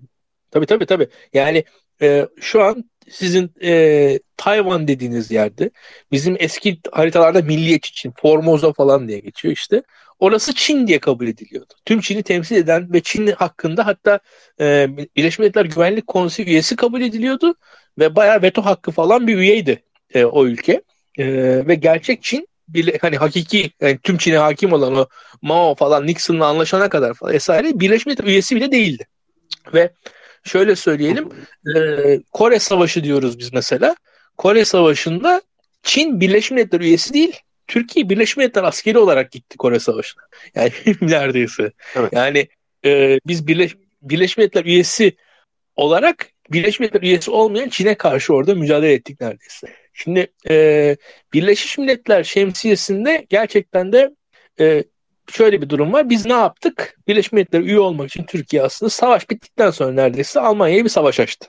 Tabii 0.50 0.66
tabii 0.66 0.86
tabii. 0.86 1.08
Yani 1.34 1.64
e, 2.02 2.26
şu 2.40 2.62
an 2.62 2.84
sizin 3.10 3.50
e, 3.62 4.18
Tayvan 4.36 4.88
dediğiniz 4.88 5.30
yerde 5.30 5.70
bizim 6.12 6.36
eski 6.38 6.80
haritalarda 6.92 7.42
milliyetçi 7.42 7.92
Çin, 7.92 8.12
Formosa 8.16 8.72
falan 8.72 9.08
diye 9.08 9.18
geçiyor 9.18 9.54
işte. 9.54 9.82
Orası 10.22 10.54
Çin 10.54 10.86
diye 10.86 10.98
kabul 10.98 11.26
ediliyordu. 11.26 11.74
Tüm 11.84 12.00
Çin'i 12.00 12.22
temsil 12.22 12.56
eden 12.56 12.92
ve 12.92 13.00
Çin 13.00 13.26
hakkında 13.26 13.86
hatta 13.86 14.18
e, 14.60 14.88
Birleşmiş 15.16 15.38
Milletler 15.38 15.64
Güvenlik 15.64 16.06
Konseyi 16.06 16.48
üyesi 16.48 16.76
kabul 16.76 17.00
ediliyordu 17.00 17.54
ve 17.98 18.16
bayağı 18.16 18.42
veto 18.42 18.64
hakkı 18.64 18.90
falan 18.90 19.26
bir 19.26 19.36
üyeydi 19.36 19.82
e, 20.14 20.24
o 20.24 20.46
ülke. 20.46 20.82
E, 21.18 21.26
ve 21.66 21.74
gerçek 21.74 22.22
Çin 22.22 22.48
bir, 22.68 22.98
hani 22.98 23.16
hakiki 23.16 23.70
yani 23.80 23.98
tüm 24.02 24.16
Çin'e 24.16 24.36
hakim 24.36 24.72
olan 24.72 24.96
o 24.96 25.06
Mao 25.42 25.74
falan 25.74 26.06
Nixon'la 26.06 26.46
anlaşana 26.46 26.88
kadar 26.88 27.14
falan 27.14 27.34
vesaire 27.34 27.80
Birleşmiş 27.80 28.06
Milletler 28.06 28.26
üyesi 28.26 28.56
bile 28.56 28.72
değildi. 28.72 29.06
Ve 29.74 29.92
şöyle 30.44 30.76
söyleyelim 30.76 31.28
e, 31.76 32.20
Kore 32.32 32.58
Savaşı 32.58 33.04
diyoruz 33.04 33.38
biz 33.38 33.52
mesela. 33.52 33.96
Kore 34.36 34.64
Savaşı'nda 34.64 35.42
Çin 35.82 36.20
Birleşmiş 36.20 36.50
Milletler 36.50 36.80
üyesi 36.80 37.14
değil 37.14 37.40
Türkiye 37.66 38.08
Birleşmiş 38.08 38.36
Milletler 38.36 38.62
askeri 38.62 38.98
olarak 38.98 39.32
gitti 39.32 39.56
Kore 39.58 39.78
Savaşı'na. 39.78 40.22
Yani 40.54 40.72
neredeyse. 41.00 41.72
Evet. 41.96 42.12
Yani 42.12 42.48
e, 42.84 43.18
biz 43.26 43.46
Birleş, 43.46 43.76
Birleşmiş 44.02 44.38
Milletler 44.38 44.64
üyesi 44.64 45.16
olarak 45.76 46.26
Birleşmiş 46.50 46.80
Milletler 46.80 47.02
üyesi 47.02 47.30
olmayan 47.30 47.68
Çin'e 47.68 47.94
karşı 47.94 48.34
orada 48.34 48.54
mücadele 48.54 48.92
ettik 48.92 49.20
neredeyse. 49.20 49.66
Şimdi 49.92 50.26
e, 50.50 50.96
Birleşmiş 51.32 51.78
Milletler 51.78 52.24
şemsiyesinde 52.24 53.26
gerçekten 53.28 53.92
de 53.92 54.14
e, 54.60 54.84
şöyle 55.30 55.62
bir 55.62 55.68
durum 55.68 55.92
var. 55.92 56.10
Biz 56.10 56.26
ne 56.26 56.32
yaptık? 56.32 56.98
Birleşmiş 57.08 57.32
Milletler 57.32 57.60
üye 57.60 57.80
olmak 57.80 58.10
için 58.10 58.24
Türkiye 58.24 58.62
aslında 58.62 58.90
savaş 58.90 59.30
bittikten 59.30 59.70
sonra 59.70 59.92
neredeyse 59.92 60.40
Almanya'ya 60.40 60.84
bir 60.84 60.88
savaş 60.88 61.20
açtı. 61.20 61.48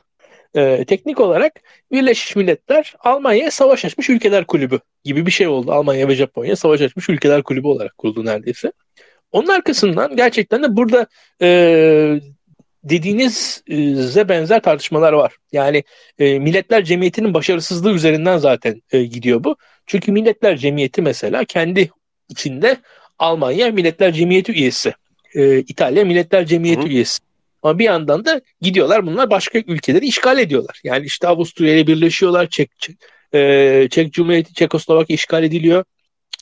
E, 0.55 0.85
teknik 0.85 1.19
olarak 1.19 1.53
Birleşmiş 1.91 2.35
Milletler 2.35 2.93
Almanya'ya 2.99 3.51
savaş 3.51 3.85
açmış 3.85 4.09
ülkeler 4.09 4.45
kulübü 4.45 4.79
gibi 5.03 5.25
bir 5.25 5.31
şey 5.31 5.47
oldu. 5.47 5.71
Almanya 5.71 6.07
ve 6.07 6.15
Japonya 6.15 6.55
savaş 6.55 6.81
açmış 6.81 7.09
ülkeler 7.09 7.43
kulübü 7.43 7.67
olarak 7.67 7.97
kuruldu 7.97 8.25
neredeyse. 8.25 8.71
Onun 9.31 9.47
arkasından 9.47 10.15
gerçekten 10.15 10.63
de 10.63 10.75
burada 10.75 11.07
e, 11.41 11.47
dediğinize 12.83 14.29
benzer 14.29 14.61
tartışmalar 14.61 15.13
var. 15.13 15.35
Yani 15.51 15.83
e, 16.19 16.39
Milletler 16.39 16.83
Cemiyeti'nin 16.83 17.33
başarısızlığı 17.33 17.93
üzerinden 17.93 18.37
zaten 18.37 18.81
e, 18.91 19.03
gidiyor 19.03 19.43
bu. 19.43 19.55
Çünkü 19.85 20.11
Milletler 20.11 20.57
Cemiyeti 20.57 21.01
mesela 21.01 21.45
kendi 21.45 21.89
içinde 22.29 22.77
Almanya 23.19 23.71
Milletler 23.71 24.13
Cemiyeti 24.13 24.51
üyesi, 24.51 24.93
e, 25.35 25.59
İtalya 25.59 26.05
Milletler 26.05 26.45
Cemiyeti 26.45 26.83
Hı. 26.83 26.87
üyesi. 26.87 27.19
Ama 27.63 27.79
bir 27.79 27.85
yandan 27.85 28.25
da 28.25 28.41
gidiyorlar 28.61 29.05
bunlar 29.05 29.29
başka 29.29 29.59
ülkeleri 29.59 30.05
işgal 30.05 30.39
ediyorlar. 30.39 30.81
Yani 30.83 31.05
işte 31.05 31.27
Avusturya 31.27 31.75
ile 31.75 31.87
birleşiyorlar, 31.87 32.49
Çek, 32.49 32.79
Çek, 32.79 32.95
e, 33.33 33.87
Çek 33.91 34.13
Cumhuriyeti, 34.13 34.53
Çekoslovakya 34.53 35.13
işgal 35.13 35.43
ediliyor. 35.43 35.83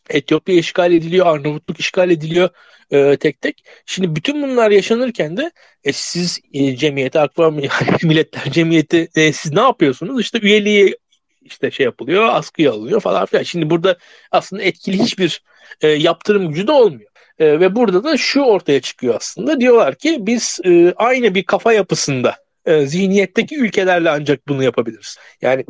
Etiyopya 0.10 0.56
işgal 0.56 0.94
ediliyor, 0.94 1.26
Arnavutluk 1.26 1.80
işgal 1.80 2.12
ediliyor 2.12 2.50
e, 2.92 3.18
tek 3.18 3.42
tek. 3.42 3.64
Şimdi 3.86 4.16
bütün 4.16 4.44
bunlar 4.44 4.72
yaşanırken 4.72 5.38
de 5.38 5.52
e, 5.84 5.94
siz 5.94 6.40
e, 6.54 6.76
cemiyeti, 6.76 7.20
Akva 7.20 7.52
Milletler 8.04 8.52
Cemiyeti 8.52 9.10
e, 9.16 9.34
siz 9.34 9.52
ne 9.52 9.62
yapıyorsunuz? 9.62 10.22
İşte 10.22 10.40
üyeliği 10.42 10.98
işte 11.42 11.72
şey 11.72 11.84
yapılıyor, 11.84 12.30
askıya 12.32 12.72
alınıyor 12.72 13.00
falan 13.00 13.26
filan. 13.26 13.44
Şimdi 13.44 13.70
burada 13.70 13.98
aslında 14.32 14.64
etkili 14.64 15.00
hiçbir 15.00 15.44
e, 15.82 15.88
yaptırım 15.88 16.50
gücü 16.50 16.68
de 16.68 16.72
olmuyor. 16.72 17.11
E, 17.40 17.60
ve 17.60 17.76
burada 17.76 18.04
da 18.04 18.18
şu 18.18 18.42
ortaya 18.42 18.82
çıkıyor 18.82 19.16
aslında. 19.16 19.60
Diyorlar 19.60 19.96
ki 19.96 20.18
biz 20.20 20.60
e, 20.66 20.94
aynı 20.96 21.36
bir 21.36 21.44
kafa 21.44 21.74
yapısında 21.74 22.36
e, 22.66 22.86
zihniyetteki 22.86 23.58
ülkelerle 23.58 24.10
ancak 24.10 24.48
bunu 24.48 24.64
yapabiliriz. 24.64 25.18
Yani 25.42 25.66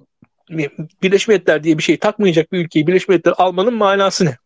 Birleşmiş 1.04 1.28
Milletler 1.28 1.64
diye 1.64 1.78
bir 1.78 1.84
şey 1.84 1.98
takmayacak 1.98 2.52
bir 2.52 2.60
ülkeyi 2.60 2.88
Birleşmiş 2.88 3.08
Milletler 3.10 3.34
almanın 3.38 3.74
manası 3.74 4.26
ne? 4.26 4.38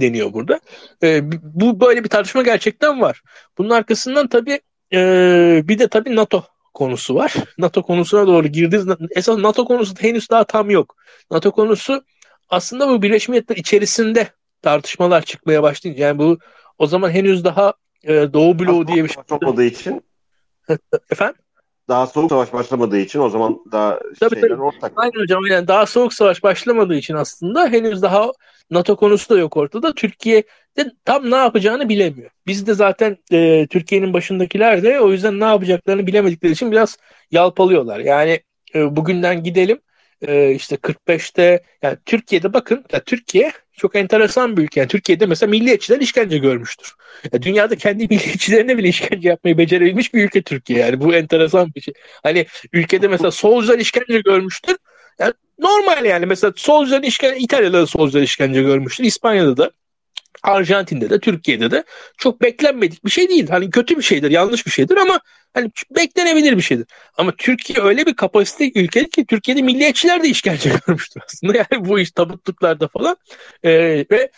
deniyor 0.00 0.32
burada. 0.32 0.60
E, 1.02 1.32
bu 1.42 1.80
böyle 1.80 2.04
bir 2.04 2.08
tartışma 2.08 2.42
gerçekten 2.42 3.00
var. 3.00 3.22
Bunun 3.58 3.70
arkasından 3.70 4.28
tabii 4.28 4.60
e, 4.92 5.62
bir 5.64 5.78
de 5.78 5.88
tabii 5.88 6.16
NATO 6.16 6.44
konusu 6.74 7.14
var. 7.14 7.34
NATO 7.58 7.82
konusuna 7.82 8.26
doğru 8.26 8.48
girdiğiniz 8.48 8.86
esas 9.10 9.38
NATO 9.38 9.64
konusu 9.64 9.94
henüz 10.00 10.30
daha 10.30 10.44
tam 10.44 10.70
yok. 10.70 10.96
NATO 11.30 11.50
konusu 11.50 12.04
aslında 12.48 12.88
bu 12.88 13.02
Birleşmiş 13.02 13.28
Milletler 13.28 13.56
içerisinde 13.56 14.28
tartışmalar 14.62 15.22
çıkmaya 15.22 15.62
başlayınca 15.62 16.06
yani 16.06 16.18
bu 16.18 16.38
o 16.78 16.86
zaman 16.86 17.10
henüz 17.10 17.44
daha 17.44 17.74
e, 18.04 18.14
Doğu 18.32 18.58
bloğu 18.58 18.86
diye 18.86 19.04
bir 19.04 19.08
şey 19.08 19.22
olmadığı 19.30 19.64
için 19.64 20.02
efendim 21.10 21.42
daha 21.90 22.06
soğuk 22.06 22.30
savaş 22.30 22.52
başlamadığı 22.52 22.98
için 22.98 23.20
o 23.20 23.28
zaman 23.28 23.58
daha 23.72 23.98
tabii, 24.20 24.34
şeyler 24.34 24.48
tabii. 24.48 24.62
ortak. 24.62 24.92
Aynen 24.96 25.20
hocam 25.20 25.46
yani 25.46 25.68
daha 25.68 25.86
soğuk 25.86 26.14
savaş 26.14 26.42
başlamadığı 26.42 26.94
için 26.94 27.14
aslında 27.14 27.68
henüz 27.68 28.02
daha 28.02 28.32
NATO 28.70 28.96
konusu 28.96 29.34
da 29.34 29.38
yok 29.38 29.56
ortada. 29.56 29.94
Türkiye 29.94 30.42
de 30.76 30.92
tam 31.04 31.30
ne 31.30 31.36
yapacağını 31.36 31.88
bilemiyor. 31.88 32.30
Biz 32.46 32.66
de 32.66 32.74
zaten 32.74 33.16
e, 33.32 33.66
Türkiye'nin 33.70 34.12
başındakiler 34.12 34.82
de 34.82 35.00
o 35.00 35.12
yüzden 35.12 35.40
ne 35.40 35.44
yapacaklarını 35.44 36.06
bilemedikleri 36.06 36.52
için 36.52 36.72
biraz 36.72 36.98
yalpalıyorlar. 37.30 37.98
Yani 37.98 38.40
e, 38.74 38.96
bugünden 38.96 39.42
gidelim 39.42 39.80
e, 40.22 40.50
işte 40.54 40.76
45'te 40.76 41.62
yani 41.82 41.96
Türkiye'de 42.06 42.52
bakın 42.52 42.84
ya 42.92 43.00
Türkiye 43.04 43.52
çok 43.72 43.96
enteresan 43.96 44.56
bir 44.56 44.62
ülke. 44.62 44.80
Yani 44.80 44.88
Türkiye'de 44.88 45.26
mesela 45.26 45.50
milliyetçiler 45.50 46.00
işkence 46.00 46.38
görmüştür. 46.38 46.92
Ya 47.32 47.42
dünyada 47.42 47.76
kendi 47.76 48.04
milliyetçilerine 48.10 48.78
bile 48.78 48.88
işkence 48.88 49.28
yapmayı 49.28 49.58
becerebilmiş 49.58 50.14
bir 50.14 50.24
ülke 50.24 50.42
Türkiye 50.42 50.78
yani. 50.78 51.00
Bu 51.00 51.14
enteresan 51.14 51.74
bir 51.74 51.80
şey. 51.80 51.94
Hani 52.22 52.46
ülkede 52.72 53.08
mesela 53.08 53.30
solcular 53.30 53.78
işkence 53.78 54.20
görmüştür. 54.20 54.76
Yani 55.18 55.32
normal 55.58 56.04
yani 56.04 56.26
mesela 56.26 56.52
solcular 56.56 57.02
işkence 57.02 57.38
İtalya'da 57.38 57.80
da 57.82 57.86
solcular 57.86 58.22
işkence 58.22 58.62
görmüştür. 58.62 59.04
İspanya'da 59.04 59.56
da 59.56 59.70
Arjantin'de 60.42 61.10
de 61.10 61.20
Türkiye'de 61.20 61.70
de 61.70 61.84
çok 62.18 62.42
beklenmedik 62.42 63.04
bir 63.04 63.10
şey 63.10 63.28
değil. 63.28 63.48
Hani 63.48 63.70
kötü 63.70 63.96
bir 63.96 64.02
şeydir, 64.02 64.30
yanlış 64.30 64.66
bir 64.66 64.70
şeydir 64.70 64.96
ama 64.96 65.20
hani 65.54 65.70
beklenebilir 65.96 66.56
bir 66.56 66.62
şeydir. 66.62 66.86
Ama 67.16 67.32
Türkiye 67.38 67.80
öyle 67.80 68.06
bir 68.06 68.14
kapasite 68.14 68.80
ülke 68.80 69.08
ki 69.08 69.26
Türkiye'de 69.26 69.62
milliyetçiler 69.62 70.22
de 70.22 70.28
işkence 70.28 70.70
görmüştür 70.86 71.22
aslında. 71.26 71.56
Yani 71.56 71.88
bu 71.88 72.00
iş 72.00 72.10
tabutluklarda 72.10 72.88
falan. 72.88 73.16
Ee, 73.64 74.06
ve 74.10 74.30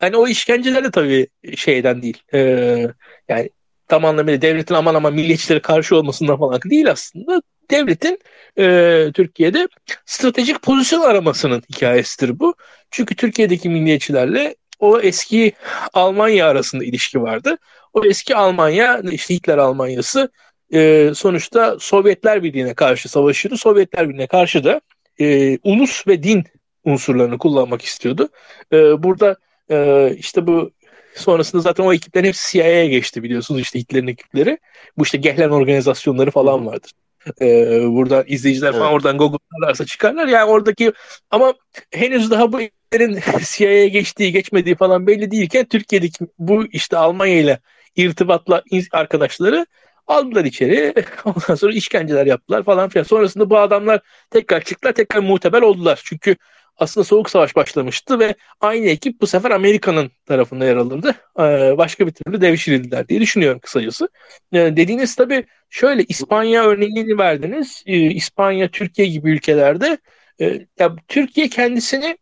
hani 0.00 0.16
o 0.16 0.28
işkenceler 0.28 0.84
de 0.84 0.90
tabii 0.90 1.28
şeyden 1.56 2.02
değil. 2.02 2.22
Ee, 2.34 2.86
yani 3.28 3.50
tam 3.88 4.04
anlamıyla 4.04 4.42
devletin 4.42 4.74
aman 4.74 4.94
aman 4.94 5.14
milliyetçilere 5.14 5.62
karşı 5.62 5.96
olmasından 5.96 6.38
falan 6.38 6.60
değil 6.70 6.90
aslında. 6.90 7.42
Devletin 7.70 8.18
e, 8.58 9.10
Türkiye'de 9.14 9.68
stratejik 10.06 10.62
pozisyon 10.62 11.00
aramasının 11.00 11.62
hikayesidir 11.74 12.38
bu. 12.38 12.54
Çünkü 12.90 13.16
Türkiye'deki 13.16 13.68
milliyetçilerle 13.68 14.54
o 14.78 15.00
eski 15.00 15.52
Almanya 15.92 16.46
arasında 16.46 16.84
ilişki 16.84 17.22
vardı. 17.22 17.58
O 17.92 18.04
eski 18.04 18.36
Almanya, 18.36 19.00
işte 19.10 19.34
Hitler 19.34 19.58
Almanyası 19.58 20.30
e, 20.72 21.10
sonuçta 21.14 21.76
Sovyetler 21.80 22.42
Birliği'ne 22.42 22.74
karşı 22.74 23.08
savaşıyordu. 23.08 23.56
Sovyetler 23.58 24.08
Birliği'ne 24.08 24.26
karşı 24.26 24.64
da 24.64 24.80
e, 25.20 25.58
ulus 25.64 26.06
ve 26.06 26.22
din 26.22 26.44
unsurlarını 26.84 27.38
kullanmak 27.38 27.82
istiyordu. 27.82 28.28
E, 28.72 29.02
burada 29.02 29.36
e, 29.70 30.10
işte 30.18 30.46
bu 30.46 30.70
sonrasında 31.14 31.62
zaten 31.62 31.84
o 31.84 31.92
ekiplerin 31.92 32.26
hepsi 32.26 32.52
CIA'ya 32.52 32.86
geçti 32.86 33.22
biliyorsunuz 33.22 33.60
işte 33.60 33.78
Hitler'in 33.78 34.06
ekipleri. 34.06 34.58
Bu 34.98 35.02
işte 35.02 35.18
Gehlen 35.18 35.50
organizasyonları 35.50 36.30
falan 36.30 36.66
vardır. 36.66 36.92
Ee, 37.40 37.82
buradan 37.86 38.24
izleyiciler 38.26 38.72
falan 38.72 38.84
evet. 38.84 38.94
oradan 38.94 39.18
Google'larsa 39.18 39.84
çıkarlar. 39.86 40.26
Yani 40.26 40.50
oradaki 40.50 40.92
ama 41.30 41.54
henüz 41.90 42.30
daha 42.30 42.52
bu 42.52 42.60
ülkelerin 42.62 43.20
CIA'ya 43.44 43.88
geçtiği 43.88 44.32
geçmediği 44.32 44.76
falan 44.76 45.06
belli 45.06 45.30
değilken 45.30 45.64
Türkiye'deki 45.64 46.26
bu 46.38 46.66
işte 46.66 46.96
Almanya 46.96 47.38
ile 47.38 47.60
irtibatla 47.96 48.62
arkadaşları 48.92 49.66
aldılar 50.06 50.44
içeri. 50.44 50.94
Ondan 51.24 51.54
sonra 51.54 51.72
işkenceler 51.72 52.26
yaptılar 52.26 52.62
falan 52.62 52.88
filan. 52.88 53.04
Sonrasında 53.04 53.50
bu 53.50 53.58
adamlar 53.58 54.00
tekrar 54.30 54.60
çıktılar 54.60 54.92
tekrar 54.92 55.20
muteber 55.20 55.62
oldular. 55.62 56.00
Çünkü 56.04 56.36
aslında 56.78 57.04
soğuk 57.04 57.30
savaş 57.30 57.56
başlamıştı 57.56 58.18
ve 58.18 58.34
aynı 58.60 58.86
ekip 58.86 59.20
bu 59.20 59.26
sefer 59.26 59.50
Amerika'nın 59.50 60.10
tarafında 60.26 60.64
yer 60.64 60.76
alırdı. 60.76 61.14
Ee, 61.38 61.78
başka 61.78 62.06
bir 62.06 62.12
türlü 62.12 62.40
devşirildiler 62.40 63.08
diye 63.08 63.20
düşünüyorum 63.20 63.58
kısacası. 63.58 64.08
Ee, 64.52 64.58
dediğiniz 64.58 65.14
tabii 65.14 65.44
şöyle 65.70 66.04
İspanya 66.04 66.64
örneğini 66.64 67.18
verdiniz. 67.18 67.82
Ee, 67.86 67.96
İspanya, 67.96 68.68
Türkiye 68.68 69.08
gibi 69.08 69.30
ülkelerde 69.30 69.98
e, 70.40 70.66
ya 70.78 70.96
Türkiye 71.08 71.48
kendisini 71.48 72.18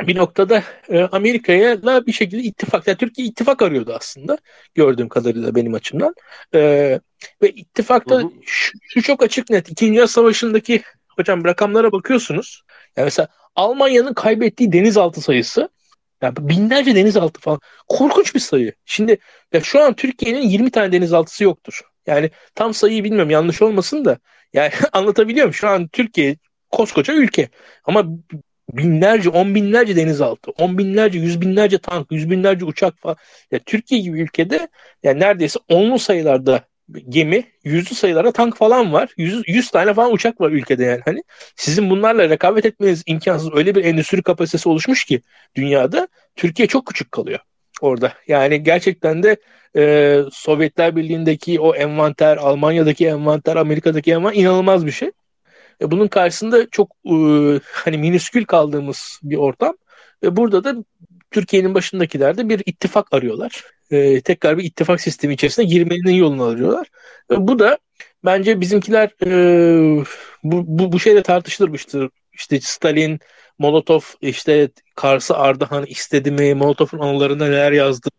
bir 0.00 0.16
noktada 0.16 0.62
e, 0.88 1.00
Amerika'ya 1.00 1.82
bir 2.06 2.12
şekilde 2.12 2.42
ittifak, 2.42 2.86
yani 2.86 2.98
Türkiye 2.98 3.28
ittifak 3.28 3.62
arıyordu 3.62 3.94
aslında 3.98 4.38
gördüğüm 4.74 5.08
kadarıyla 5.08 5.54
benim 5.54 5.74
açımdan. 5.74 6.14
E, 6.54 6.60
ve 7.42 7.50
ittifakta 7.50 8.14
hı 8.14 8.20
hı. 8.20 8.30
Şu, 8.42 8.78
şu 8.82 9.02
çok 9.02 9.22
açık 9.22 9.50
net. 9.50 9.70
İkinci 9.70 9.92
Dünya 9.92 10.06
Savaşı'ndaki 10.06 10.82
hocam 11.16 11.44
rakamlara 11.44 11.92
bakıyorsunuz. 11.92 12.62
Yani 12.96 13.04
mesela 13.04 13.28
Almanya'nın 13.56 14.14
kaybettiği 14.14 14.72
denizaltı 14.72 15.20
sayısı 15.20 15.68
yani 16.22 16.34
binlerce 16.38 16.94
denizaltı 16.94 17.40
falan. 17.40 17.60
Korkunç 17.88 18.34
bir 18.34 18.40
sayı. 18.40 18.74
Şimdi 18.84 19.18
ya 19.52 19.60
şu 19.60 19.82
an 19.82 19.94
Türkiye'nin 19.94 20.40
20 20.42 20.70
tane 20.70 20.92
denizaltısı 20.92 21.44
yoktur. 21.44 21.80
Yani 22.06 22.30
tam 22.54 22.74
sayıyı 22.74 23.04
bilmiyorum 23.04 23.30
yanlış 23.30 23.62
olmasın 23.62 24.04
da. 24.04 24.18
Yani 24.52 24.70
anlatabiliyorum. 24.92 25.54
Şu 25.54 25.68
an 25.68 25.88
Türkiye 25.88 26.36
koskoca 26.70 27.14
ülke. 27.14 27.48
Ama 27.84 28.04
binlerce, 28.72 29.28
on 29.28 29.54
binlerce 29.54 29.96
denizaltı, 29.96 30.50
on 30.50 30.78
binlerce, 30.78 31.18
yüz 31.18 31.40
binlerce 31.40 31.78
tank, 31.78 32.12
yüz 32.12 32.30
binlerce 32.30 32.64
uçak 32.64 32.98
falan. 32.98 33.16
Ya 33.50 33.58
Türkiye 33.58 34.00
gibi 34.00 34.20
ülkede 34.20 34.68
yani 35.02 35.20
neredeyse 35.20 35.58
onlu 35.68 35.98
sayılarda 35.98 36.64
gemi, 37.08 37.44
yüzlü 37.64 37.94
sayılarda 37.94 38.32
tank 38.32 38.56
falan 38.56 38.92
var. 38.92 39.10
Yüz, 39.16 39.42
yüz 39.48 39.70
tane 39.70 39.94
falan 39.94 40.12
uçak 40.12 40.40
var 40.40 40.50
ülkede 40.50 40.84
yani. 40.84 41.00
Hani 41.04 41.22
sizin 41.56 41.90
bunlarla 41.90 42.28
rekabet 42.28 42.64
etmeniz 42.66 43.02
imkansız. 43.06 43.54
Öyle 43.54 43.74
bir 43.74 43.84
endüstri 43.84 44.22
kapasitesi 44.22 44.68
oluşmuş 44.68 45.04
ki 45.04 45.20
dünyada 45.54 46.08
Türkiye 46.36 46.68
çok 46.68 46.86
küçük 46.86 47.12
kalıyor 47.12 47.38
orada. 47.80 48.12
Yani 48.28 48.62
gerçekten 48.62 49.22
de 49.22 49.36
e, 49.76 50.22
Sovyetler 50.32 50.96
Birliği'ndeki 50.96 51.60
o 51.60 51.74
envanter, 51.74 52.36
Almanya'daki 52.36 53.06
envanter, 53.06 53.56
Amerika'daki 53.56 54.12
envanter 54.12 54.40
inanılmaz 54.40 54.86
bir 54.86 54.92
şey. 54.92 55.10
E, 55.80 55.90
bunun 55.90 56.08
karşısında 56.08 56.70
çok 56.70 56.90
e, 57.04 57.14
hani 57.72 57.98
minüskül 57.98 58.44
kaldığımız 58.44 59.20
bir 59.22 59.36
ortam. 59.36 59.76
Ve 60.22 60.36
burada 60.36 60.64
da 60.64 60.74
Türkiye'nin 61.30 61.74
başındakiler 61.74 62.36
de 62.38 62.48
bir 62.48 62.62
ittifak 62.66 63.12
arıyorlar. 63.12 63.62
E, 63.90 64.20
tekrar 64.20 64.58
bir 64.58 64.64
ittifak 64.64 65.00
sistemi 65.00 65.34
içerisine 65.34 65.64
girmenin 65.64 66.14
yolunu 66.14 66.44
arıyorlar. 66.44 66.86
E, 67.32 67.48
bu 67.48 67.58
da 67.58 67.78
bence 68.24 68.60
bizimkiler 68.60 69.10
e, 69.26 70.04
bu, 70.44 70.64
bu, 70.66 70.92
bu 70.92 71.00
şeyle 71.00 71.22
tartışılmıştır. 71.22 72.10
İşte 72.32 72.60
Stalin, 72.60 73.20
Molotov 73.58 74.00
işte 74.20 74.68
Kars'ı 74.96 75.36
Ardahan 75.36 75.86
istedi 75.86 76.30
mi? 76.30 76.54
Molotov'un 76.54 76.98
anılarında 76.98 77.48
neler 77.48 77.72
yazdı? 77.72 78.10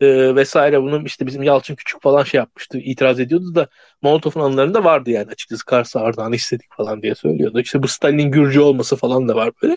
e, 0.00 0.34
vesaire 0.36 0.82
bunun 0.82 1.04
işte 1.04 1.26
bizim 1.26 1.42
Yalçın 1.42 1.74
Küçük 1.74 2.02
falan 2.02 2.24
şey 2.24 2.38
yapmıştı 2.38 2.78
itiraz 2.78 3.20
ediyordu 3.20 3.54
da 3.54 3.68
Molotov'un 4.02 4.40
anılarında 4.40 4.84
vardı 4.84 5.10
yani 5.10 5.30
açıkçası 5.30 5.64
Kars'ı 5.64 6.00
Ardahan'ı 6.00 6.36
istedik 6.36 6.74
falan 6.76 7.02
diye 7.02 7.14
söylüyordu. 7.14 7.60
İşte 7.60 7.82
bu 7.82 7.88
Stalin'in 7.88 8.30
Gürcü 8.30 8.60
olması 8.60 8.96
falan 8.96 9.28
da 9.28 9.34
var 9.34 9.50
böyle. 9.62 9.76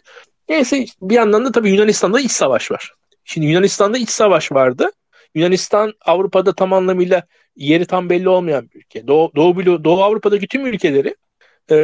Neyse 0.49 0.85
bir 1.01 1.15
yandan 1.15 1.45
da 1.45 1.51
tabii 1.51 1.69
Yunanistan'da 1.69 2.19
iç 2.19 2.31
savaş 2.31 2.71
var. 2.71 2.91
Şimdi 3.23 3.47
Yunanistan'da 3.47 3.97
iç 3.97 4.09
savaş 4.09 4.51
vardı. 4.51 4.91
Yunanistan 5.35 5.93
Avrupa'da 6.05 6.55
tam 6.55 6.73
anlamıyla 6.73 7.23
yeri 7.55 7.85
tam 7.85 8.09
belli 8.09 8.29
olmayan 8.29 8.69
bir 8.69 8.79
ülke. 8.79 9.07
Doğu, 9.07 9.31
Doğu, 9.35 9.83
Doğu 9.83 10.03
Avrupa'daki 10.03 10.47
tüm 10.47 10.65
ülkeleri 10.65 11.15
e, 11.71 11.75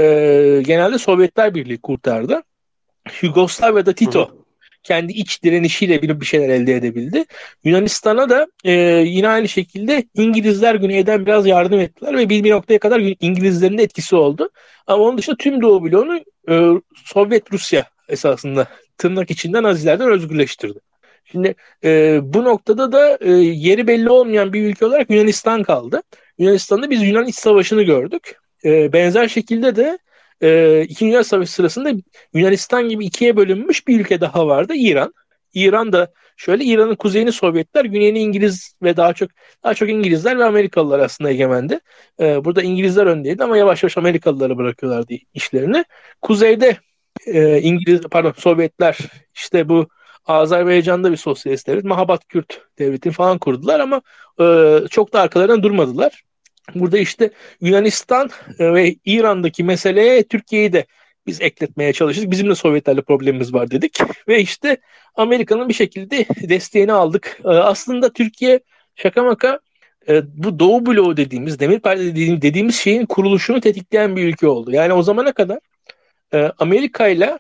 genelde 0.66 0.97
Sovyetler 0.97 1.56
Birliği 1.56 1.82
kurtardı. 1.82 2.43
Yugoslavya'da 3.22 3.93
Tito 3.93 4.30
hı 4.30 4.41
kendi 4.84 5.14
iç 5.14 5.43
direnişiyle 5.43 6.02
bir, 6.02 6.22
bir 6.22 6.26
şeyler 6.26 6.49
elde 6.49 6.76
edebildi. 6.76 7.26
Yunanistan'a 7.64 8.30
da 8.30 8.47
e, 8.64 8.72
yine 9.06 9.28
aynı 9.28 9.49
şekilde 9.49 10.04
İngilizler 10.14 10.76
güneyden 10.76 11.26
biraz 11.26 11.47
yardım 11.47 11.80
ettiler 11.80 12.18
ve 12.18 12.30
bir, 12.30 12.43
bir 12.43 12.52
noktaya 12.52 12.80
kadar 12.80 13.02
İngilizlerin 13.20 13.78
de 13.78 13.84
etkisi 13.84 14.16
oldu. 14.16 14.49
Ama 14.88 15.04
onun 15.04 15.18
dışında 15.18 15.36
tüm 15.39 15.62
Doğu 15.62 15.84
bloğunu 15.84 16.20
e, 16.49 16.82
Sovyet 17.06 17.54
Rusya 17.54 17.86
esasında 18.10 18.68
tırnak 18.97 19.32
içinden 19.32 19.64
Nazilerden 19.64 20.10
özgürleştirdi. 20.10 20.80
Şimdi 21.32 21.56
e, 21.84 22.20
bu 22.24 22.44
noktada 22.44 22.92
da 22.92 23.18
e, 23.22 23.32
yeri 23.32 23.88
belli 23.88 24.10
olmayan 24.10 24.54
bir 24.54 24.64
ülke 24.64 24.86
olarak 24.86 25.10
Yunanistan 25.10 25.64
kaldı. 25.64 26.02
Yunanistan'da 26.38 26.90
biz 26.90 27.02
Yunan 27.04 27.28
İç 27.28 27.36
Savaşı'nı 27.36 27.84
gördük. 27.84 28.38
E, 28.66 28.94
benzer 28.94 29.28
şekilde 29.28 29.76
de 29.76 30.00
e, 30.42 30.82
İkinci 30.82 31.12
Dünya 31.12 31.24
Savaşı 31.24 31.52
sırasında 31.52 31.92
Yunanistan 32.34 32.90
gibi 32.90 33.06
ikiye 33.06 33.38
bölünmüş 33.38 33.88
bir 33.88 34.00
ülke 34.00 34.22
daha 34.22 34.48
vardı. 34.48 34.74
İran. 34.76 35.14
İran 35.54 35.94
da 35.94 36.12
şöyle 36.38 36.64
İran'ın 36.64 36.96
kuzeyini 36.96 37.32
Sovyetler, 37.32 37.86
güneyini 37.86 38.20
İngiliz 38.20 38.76
ve 38.84 38.98
daha 38.98 39.14
çok 39.14 39.30
daha 39.64 39.74
çok 39.74 39.90
İngilizler 39.90 40.40
ve 40.40 40.44
Amerikalılar 40.46 41.00
aslında 41.00 41.30
egemendi. 41.30 41.80
Ee, 42.20 42.46
burada 42.46 42.62
İngilizler 42.62 43.06
öndeydi 43.06 43.44
ama 43.44 43.58
yavaş 43.58 43.84
yavaş 43.84 43.98
Amerikalılara 43.98 44.58
bırakıyorlardı 44.58 45.14
işlerini. 45.34 45.86
Kuzeyde 46.22 46.78
e, 47.28 47.62
İngiliz 47.62 48.02
pardon 48.02 48.34
Sovyetler 48.38 48.98
işte 49.36 49.70
bu 49.70 49.88
Azerbaycan'da 50.26 51.12
bir 51.12 51.18
sosyalist 51.18 51.68
devlet, 51.68 51.84
Mahabat 51.84 52.28
Kürt 52.28 52.62
devletini 52.80 53.14
falan 53.14 53.38
kurdular 53.38 53.80
ama 53.80 54.02
e, 54.42 54.78
çok 54.90 55.14
da 55.14 55.22
arkalarından 55.22 55.64
durmadılar. 55.64 56.24
Burada 56.76 56.98
işte 56.98 57.30
Yunanistan 57.62 58.30
e, 58.60 58.74
ve 58.74 58.96
İran'daki 59.06 59.64
meseleye 59.64 60.24
Türkiye'yi 60.24 60.74
de 60.74 60.86
biz 61.28 61.42
ekletmeye 61.42 61.94
çalıştık. 61.94 62.32
Bizim 62.32 62.50
de 62.50 62.56
Sovyetlerle 62.56 63.02
problemimiz 63.02 63.54
var 63.54 63.72
dedik. 63.72 64.00
Ve 64.28 64.42
işte 64.42 64.78
Amerika'nın 65.16 65.70
bir 65.70 65.74
şekilde 65.74 66.26
desteğini 66.50 66.94
aldık. 66.94 67.40
E, 67.46 67.48
aslında 67.48 68.14
Türkiye 68.14 68.60
şaka 68.96 69.24
maka 69.24 69.60
e, 70.08 70.22
bu 70.44 70.60
Doğu 70.60 70.86
bloğu 70.86 71.18
dediğimiz, 71.18 71.60
Demir 71.60 71.80
Perde 71.80 72.16
dediğimiz, 72.42 72.76
şeyin 72.76 73.06
kuruluşunu 73.06 73.62
tetikleyen 73.62 74.16
bir 74.16 74.24
ülke 74.24 74.48
oldu. 74.48 74.72
Yani 74.72 74.94
o 74.94 75.04
zamana 75.04 75.32
kadar 75.32 75.60
Amerika 76.58 77.08
ile 77.08 77.40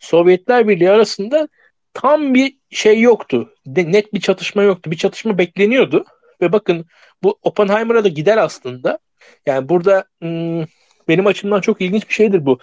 Sovyetler 0.00 0.68
Birliği 0.68 0.90
arasında 0.90 1.48
tam 1.94 2.34
bir 2.34 2.56
şey 2.70 3.00
yoktu. 3.00 3.54
net 3.66 4.14
bir 4.14 4.20
çatışma 4.20 4.62
yoktu. 4.62 4.90
Bir 4.90 4.96
çatışma 4.96 5.38
bekleniyordu. 5.38 6.04
Ve 6.40 6.52
bakın 6.52 6.86
bu 7.22 7.38
Oppenheimer'a 7.42 8.04
da 8.04 8.08
gider 8.08 8.36
aslında. 8.36 8.98
Yani 9.46 9.68
burada 9.68 10.04
hmm, 10.20 10.64
benim 11.08 11.26
açımdan 11.26 11.60
çok 11.60 11.80
ilginç 11.80 12.08
bir 12.08 12.14
şeydir 12.14 12.46
bu. 12.46 12.58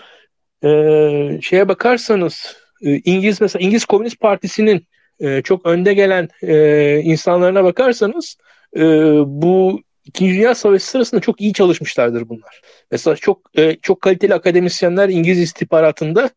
Ee, 0.63 1.39
şeye 1.41 1.67
bakarsanız 1.67 2.57
e, 2.81 2.95
İngiliz 2.97 3.41
mesela 3.41 3.65
İngiliz 3.65 3.85
Komünist 3.85 4.19
Partisi'nin 4.19 4.87
e, 5.19 5.41
çok 5.41 5.65
önde 5.65 5.93
gelen 5.93 6.29
e, 6.41 6.99
insanlarına 6.99 7.63
bakarsanız 7.63 8.37
e, 8.75 8.81
bu 9.25 9.81
İkinci 10.05 10.33
Dünya 10.33 10.55
Savaşı 10.55 10.85
sırasında 10.85 11.21
çok 11.21 11.41
iyi 11.41 11.53
çalışmışlardır 11.53 12.29
bunlar. 12.29 12.61
Mesela 12.91 13.15
çok 13.15 13.57
e, 13.57 13.75
çok 13.81 14.01
kaliteli 14.01 14.33
akademisyenler 14.33 15.09
İngiliz 15.09 15.39
istihbaratında 15.39 16.29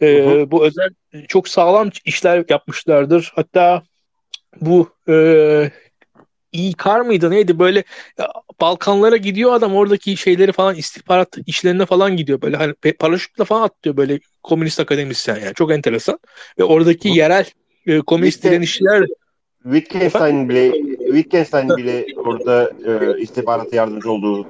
e, 0.00 0.06
hı 0.06 0.30
hı. 0.30 0.50
bu 0.50 0.66
özel 0.66 0.90
çok 1.28 1.48
sağlam 1.48 1.90
işler 2.04 2.44
yapmışlardır. 2.48 3.32
Hatta 3.34 3.82
bu 4.60 4.90
e, 5.08 5.70
İKAR 6.52 7.00
mıydı 7.00 7.30
neydi 7.30 7.58
böyle 7.58 7.84
Balkanlara 8.60 9.16
gidiyor 9.16 9.52
adam 9.52 9.74
oradaki 9.74 10.16
şeyleri 10.16 10.52
falan 10.52 10.74
istihbarat 10.74 11.38
işlerine 11.46 11.86
falan 11.86 12.16
gidiyor 12.16 12.42
böyle 12.42 12.56
hani 12.56 12.74
paraşütle 12.98 13.44
falan 13.44 13.62
atlıyor 13.62 13.96
böyle 13.96 14.20
komünist 14.42 14.80
akademisyen 14.80 15.36
yani 15.36 15.54
çok 15.54 15.72
enteresan 15.72 16.18
ve 16.58 16.64
oradaki 16.64 17.10
Hı. 17.10 17.14
yerel 17.16 17.44
e, 17.86 17.98
komünist 17.98 18.44
direnişçiler 18.44 19.06
Wittgenstein 19.64 20.48
bile 20.48 20.72
Wittgenstein 20.98 21.68
bile 21.68 22.06
orada 22.16 22.70
e, 22.86 23.20
istihbarata 23.20 23.76
yardımcı 23.76 24.10
olduğu 24.10 24.46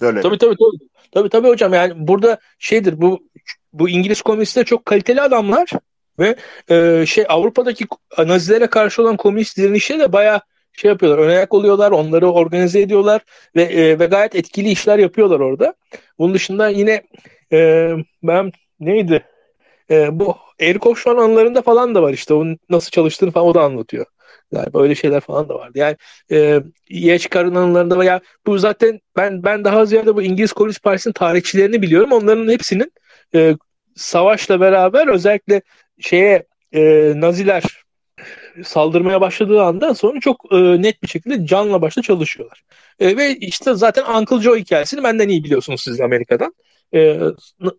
söyledi. 0.00 0.22
Tabii 0.22 0.38
tabii 0.38 0.56
tabii. 0.56 0.88
Tabii 1.12 1.28
tabii 1.28 1.48
hocam 1.48 1.74
yani 1.74 1.92
burada 1.96 2.38
şeydir 2.58 3.00
bu 3.00 3.20
bu 3.72 3.88
İngiliz 3.88 4.22
komünistler 4.22 4.64
çok 4.64 4.86
kaliteli 4.86 5.22
adamlar 5.22 5.68
ve 6.18 6.36
e, 6.70 7.06
şey 7.06 7.24
Avrupa'daki 7.28 7.86
Nazilere 8.18 8.66
karşı 8.66 9.02
olan 9.02 9.16
komünist 9.16 9.56
direnişe 9.56 9.98
de 9.98 10.12
bayağı 10.12 10.40
şey 10.72 10.90
yapıyorlar, 10.90 11.24
ön 11.24 11.28
ayak 11.28 11.54
oluyorlar, 11.54 11.90
onları 11.90 12.30
organize 12.30 12.80
ediyorlar 12.80 13.22
ve 13.56 13.62
e, 13.62 13.98
ve 13.98 14.06
gayet 14.06 14.34
etkili 14.34 14.70
işler 14.70 14.98
yapıyorlar 14.98 15.40
orada. 15.40 15.74
Bunun 16.18 16.34
dışında 16.34 16.68
yine 16.68 17.02
e, 17.52 17.90
ben 18.22 18.52
neydi? 18.80 19.24
E, 19.90 20.20
bu 20.20 20.36
Eric 20.60 20.88
Hofschuan 20.88 21.16
anılarında 21.16 21.62
falan 21.62 21.94
da 21.94 22.02
var 22.02 22.12
işte 22.12 22.34
onun 22.34 22.58
nasıl 22.70 22.90
çalıştığını 22.90 23.30
falan 23.30 23.46
o 23.46 23.54
da 23.54 23.62
anlatıyor. 23.62 24.06
Yani 24.52 24.74
böyle 24.74 24.94
şeyler 24.94 25.20
falan 25.20 25.48
da 25.48 25.54
vardı. 25.54 25.78
Yani 25.78 25.96
e, 26.30 26.60
Yeçkar'ın 26.90 27.54
anılarında 27.54 27.98
veya 27.98 28.20
bu 28.46 28.58
zaten 28.58 29.00
ben 29.16 29.42
ben 29.42 29.64
daha 29.64 29.86
ziyade 29.86 30.16
bu 30.16 30.22
İngiliz 30.22 30.52
Komünist 30.52 30.82
Partisi'nin 30.82 31.12
tarihçilerini 31.12 31.82
biliyorum. 31.82 32.12
Onların 32.12 32.48
hepsinin 32.48 32.92
e, 33.34 33.56
savaşla 33.96 34.60
beraber 34.60 35.06
özellikle 35.08 35.62
şeye 36.00 36.46
e, 36.72 37.12
Naziler 37.16 37.62
saldırmaya 38.64 39.20
başladığı 39.20 39.62
andan 39.62 39.92
sonra 39.92 40.20
çok 40.20 40.52
e, 40.52 40.56
net 40.82 41.02
bir 41.02 41.08
şekilde 41.08 41.46
canla 41.46 41.82
başla 41.82 42.02
çalışıyorlar. 42.02 42.62
E, 43.00 43.16
ve 43.16 43.36
işte 43.36 43.74
zaten 43.74 44.04
Uncle 44.14 44.40
Joe 44.40 44.56
hikayesini 44.56 45.02
benden 45.02 45.28
iyi 45.28 45.44
biliyorsunuz 45.44 45.80
siz 45.80 46.00
Amerika'dan. 46.00 46.54
E, 46.94 47.20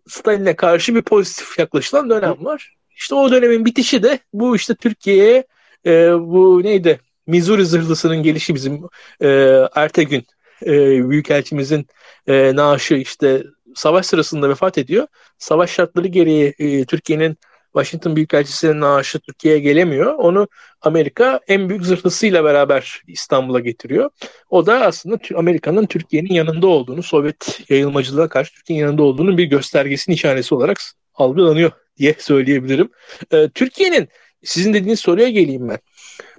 Stalin'e 0.08 0.56
karşı 0.56 0.94
bir 0.94 1.02
pozitif 1.02 1.58
yaklaşılan 1.58 2.10
dönem 2.10 2.44
var. 2.44 2.74
İşte 2.96 3.14
o 3.14 3.30
dönemin 3.30 3.64
bitişi 3.64 4.02
de 4.02 4.18
bu 4.32 4.56
işte 4.56 4.74
Türkiye'ye 4.74 5.44
e, 5.86 6.12
bu 6.12 6.62
neydi? 6.62 7.00
Missouri 7.26 7.66
zırhlısının 7.66 8.22
gelişi 8.22 8.54
bizim 8.54 8.80
e, 9.20 9.28
Ertegün 9.74 10.26
e, 10.66 11.10
Büyükelçimizin 11.10 11.86
e, 12.26 12.56
naaşı 12.56 12.94
işte 12.94 13.44
savaş 13.74 14.06
sırasında 14.06 14.48
vefat 14.48 14.78
ediyor. 14.78 15.06
Savaş 15.38 15.70
şartları 15.70 16.08
gereği 16.08 16.54
e, 16.58 16.84
Türkiye'nin 16.84 17.36
Washington 17.72 18.16
Büyükelçisi'nin 18.16 18.80
naaşı 18.80 19.20
Türkiye'ye 19.20 19.60
gelemiyor. 19.60 20.14
Onu 20.14 20.48
Amerika 20.80 21.40
en 21.48 21.68
büyük 21.68 21.84
zırhlısıyla 21.84 22.44
beraber 22.44 23.02
İstanbul'a 23.06 23.60
getiriyor. 23.60 24.10
O 24.50 24.66
da 24.66 24.80
aslında 24.80 25.18
Amerika'nın 25.36 25.86
Türkiye'nin 25.86 26.34
yanında 26.34 26.66
olduğunu, 26.66 27.02
Sovyet 27.02 27.60
yayılmacılığa 27.68 28.28
karşı 28.28 28.54
Türkiye'nin 28.54 28.84
yanında 28.84 29.02
olduğunun 29.02 29.38
bir 29.38 29.44
göstergesi, 29.44 30.10
nişanesi 30.10 30.54
olarak 30.54 30.80
algılanıyor 31.14 31.70
diye 31.96 32.14
söyleyebilirim. 32.18 32.90
Ee, 33.32 33.48
Türkiye'nin, 33.54 34.08
sizin 34.44 34.74
dediğiniz 34.74 35.00
soruya 35.00 35.28
geleyim 35.28 35.68
ben. 35.68 35.78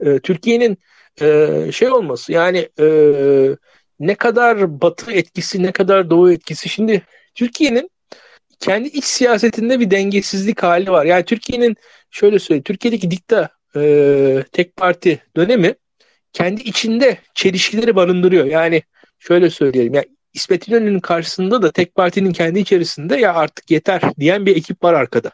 Ee, 0.05 0.19
Türkiye'nin 0.19 0.77
e, 1.21 1.47
şey 1.71 1.91
olması 1.91 2.31
yani 2.31 2.69
e, 2.79 2.85
ne 3.99 4.15
kadar 4.15 4.81
batı 4.81 5.11
etkisi, 5.11 5.63
ne 5.63 5.71
kadar 5.71 6.09
doğu 6.09 6.31
etkisi. 6.31 6.69
Şimdi 6.69 7.01
Türkiye'nin 7.35 7.89
kendi 8.59 8.87
iç 8.87 9.05
siyasetinde 9.05 9.79
bir 9.79 9.91
dengesizlik 9.91 10.63
hali 10.63 10.91
var. 10.91 11.05
Yani 11.05 11.25
Türkiye'nin 11.25 11.75
şöyle 12.11 12.39
söyleyeyim, 12.39 12.63
Türkiye'deki 12.63 13.11
dikta 13.11 13.49
e, 13.75 14.43
tek 14.51 14.75
parti 14.75 15.23
dönemi 15.35 15.75
kendi 16.33 16.61
içinde 16.61 17.17
çelişkileri 17.35 17.95
barındırıyor. 17.95 18.45
Yani 18.45 18.83
şöyle 19.19 19.49
söyleyelim, 19.49 19.93
yani 19.93 20.07
İsmet 20.33 20.67
İnönü'nün 20.67 20.99
karşısında 20.99 21.61
da 21.61 21.71
tek 21.71 21.95
partinin 21.95 22.33
kendi 22.33 22.59
içerisinde 22.59 23.17
ya 23.17 23.33
artık 23.33 23.71
yeter 23.71 24.01
diyen 24.19 24.45
bir 24.45 24.55
ekip 24.55 24.83
var 24.83 24.93
arkada. 24.93 25.31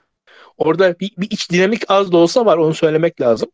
Orada 0.57 0.99
bir, 0.99 1.11
bir 1.17 1.31
iç 1.31 1.51
dinamik 1.51 1.83
az 1.87 2.11
da 2.11 2.17
olsa 2.17 2.45
var 2.45 2.57
onu 2.57 2.73
söylemek 2.73 3.21
lazım. 3.21 3.49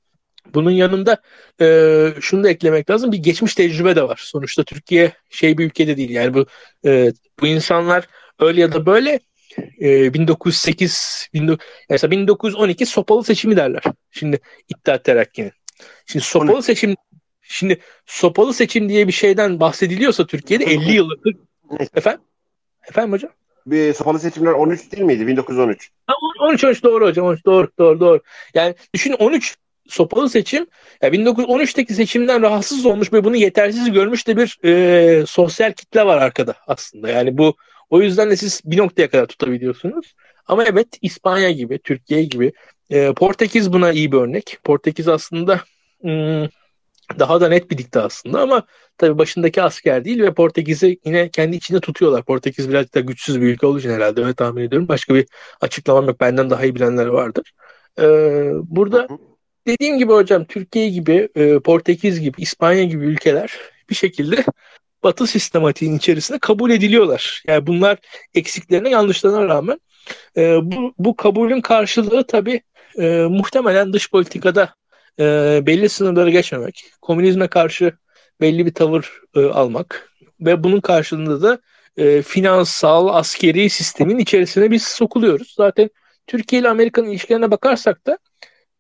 Bunun 0.54 0.72
yanında 0.72 1.22
e, 1.62 2.08
şunu 2.22 2.44
da 2.44 2.50
eklemek 2.50 2.90
lazım. 2.90 3.12
Bir 3.12 3.18
geçmiş 3.18 3.56
tecrübe 3.56 3.96
de 3.96 4.04
var. 4.04 4.22
Sonuçta 4.24 4.64
Türkiye 4.64 5.14
şey 5.30 5.58
bir 5.58 5.66
ülkede 5.66 5.98
değil. 5.98 6.10
Yani 6.10 6.34
bu 6.34 6.46
e, 6.86 7.14
bu 7.40 7.48
insanlar 7.48 8.08
öyle 8.40 8.62
ya 8.62 8.72
da 8.72 8.86
böyle 8.86 9.20
e, 9.82 10.14
1908 10.14 11.28
19, 11.36 11.66
mesela 11.90 12.12
1912 12.12 12.86
sopalı 12.86 13.24
seçimi 13.24 13.58
derler. 13.58 13.84
Şimdi 14.12 14.40
İttihat 14.70 15.04
Terakki'nin. 15.04 15.52
Şimdi 16.06 16.26
sopalı 16.26 16.64
seçim 16.64 16.96
şimdi 17.42 17.80
sopalı 18.06 18.54
seçim 18.54 18.90
diye 18.90 19.08
bir 19.08 19.12
şeyden 19.14 19.60
bahsediliyorsa 19.60 20.28
Türkiye'de 20.28 20.64
50 20.64 20.92
yıllık 20.92 21.26
efendim 21.96 22.22
efendim 22.90 23.12
hocam 23.12 23.32
bir 23.66 23.94
sopalı 23.94 24.20
seçimler 24.20 24.52
13 24.52 24.92
değil 24.92 25.04
miydi? 25.04 25.28
1913. 25.28 25.92
Ha, 26.08 26.14
13 26.40 26.64
13 26.64 26.84
doğru 26.84 27.06
hocam. 27.06 27.26
13 27.26 27.46
doğru 27.46 27.68
doğru 27.80 28.00
doğru. 28.00 28.20
Yani 28.54 28.76
düşün 28.94 29.14
13 29.14 29.58
sopalı 29.88 30.30
seçim 30.30 30.68
ya 31.02 31.10
1913'teki 31.10 31.94
seçimden 31.94 32.42
rahatsız 32.42 32.86
olmuş 32.86 33.14
ve 33.14 33.24
bunu 33.24 33.36
yetersiz 33.36 33.92
görmüş 33.92 34.28
de 34.28 34.38
bir 34.38 34.60
e, 34.66 35.26
sosyal 35.26 35.72
kitle 35.72 36.06
var 36.06 36.18
arkada 36.18 36.56
aslında. 36.68 37.10
Yani 37.10 37.38
bu 37.38 37.56
o 37.90 38.02
yüzden 38.02 38.32
de 38.32 38.38
siz 38.38 38.62
bir 38.66 38.78
noktaya 38.78 39.10
kadar 39.10 39.26
tutabiliyorsunuz. 39.26 40.14
Ama 40.48 40.64
evet 40.64 40.88
İspanya 41.02 41.52
gibi, 41.52 41.80
Türkiye 41.80 42.24
gibi 42.24 42.54
e, 42.90 43.14
Portekiz 43.14 43.74
buna 43.74 43.92
iyi 43.92 44.12
bir 44.12 44.18
örnek. 44.18 44.58
Portekiz 44.64 45.08
aslında 45.08 45.62
ım, 46.06 46.50
daha 47.20 47.42
da 47.42 47.50
net 47.50 47.72
bir 47.72 47.78
dikte 47.78 48.00
aslında 48.00 48.42
ama 48.42 48.64
tabii 48.98 49.18
başındaki 49.18 49.62
asker 49.62 50.06
değil 50.06 50.22
ve 50.22 50.34
Portekiz'i 50.34 51.00
yine 51.06 51.30
kendi 51.30 51.56
içinde 51.56 51.80
tutuyorlar. 51.80 52.24
Portekiz 52.24 52.70
birazcık 52.70 52.96
da 52.96 53.00
güçsüz 53.00 53.42
bir 53.42 53.48
ülke 53.48 53.66
olduğu 53.66 53.80
için 53.80 53.90
herhalde 53.90 54.22
öyle 54.22 54.34
tahmin 54.34 54.64
ediyorum. 54.64 54.88
Başka 54.88 55.16
bir 55.16 55.26
açıklamam 55.62 56.06
yok. 56.06 56.20
Benden 56.20 56.50
daha 56.50 56.64
iyi 56.64 56.76
bilenler 56.76 57.06
vardır. 57.06 57.54
Ee, 58.00 58.04
burada 58.64 59.08
dediğim 59.68 59.98
gibi 59.98 60.14
hocam 60.14 60.46
Türkiye 60.46 60.90
gibi, 60.90 61.30
e, 61.36 61.60
Portekiz 61.60 62.20
gibi, 62.20 62.42
İspanya 62.42 62.84
gibi 62.84 63.06
ülkeler 63.06 63.58
bir 63.90 63.96
şekilde 63.96 64.44
Batı 65.04 65.28
sistematiğinin 65.28 65.98
içerisinde 65.98 66.40
kabul 66.40 66.72
ediliyorlar. 66.72 67.44
Yani 67.48 67.68
bunlar 67.68 67.98
eksiklerine, 68.34 68.90
yanlışlarına 68.90 69.48
rağmen 69.48 69.80
e, 70.38 70.60
bu, 70.62 70.94
bu 70.98 71.16
kabulün 71.16 71.62
karşılığı 71.62 72.28
tabii 72.28 72.62
e, 73.00 73.26
muhtemelen 73.30 73.94
dış 73.94 74.12
politikada 74.12 74.76
e, 75.20 75.60
belli 75.66 75.90
sınırları 75.90 76.30
geçmemek, 76.30 76.86
komünizme 77.02 77.48
karşı 77.48 77.94
belli 78.42 78.66
bir 78.66 78.74
tavır 78.74 79.22
e, 79.36 79.46
almak 79.46 80.10
ve 80.42 80.64
bunun 80.64 80.80
karşılığında 80.82 81.42
da 81.42 81.60
e, 81.98 82.22
finansal, 82.22 83.08
askeri 83.08 83.70
sistemin 83.70 84.18
içerisine 84.18 84.72
biz 84.72 84.84
sokuluyoruz. 84.84 85.54
Zaten 85.58 85.90
Türkiye 86.28 86.62
ile 86.62 86.70
Amerika'nın 86.70 87.10
ilişkilerine 87.10 87.52
bakarsak 87.52 88.08
da 88.08 88.18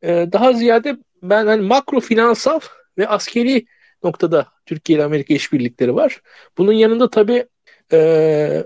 e, 0.01 0.27
daha 0.31 0.53
ziyade 0.53 0.97
ben 1.23 1.47
hani 1.47 1.61
makro 1.61 1.99
finansal 1.99 2.59
ve 2.97 3.07
askeri 3.07 3.65
noktada 4.03 4.47
Türkiye 4.65 4.97
ile 4.97 5.05
Amerika 5.05 5.33
işbirlikleri 5.33 5.95
var. 5.95 6.21
Bunun 6.57 6.73
yanında 6.73 7.09
tabii 7.09 7.45
e, 7.91 8.63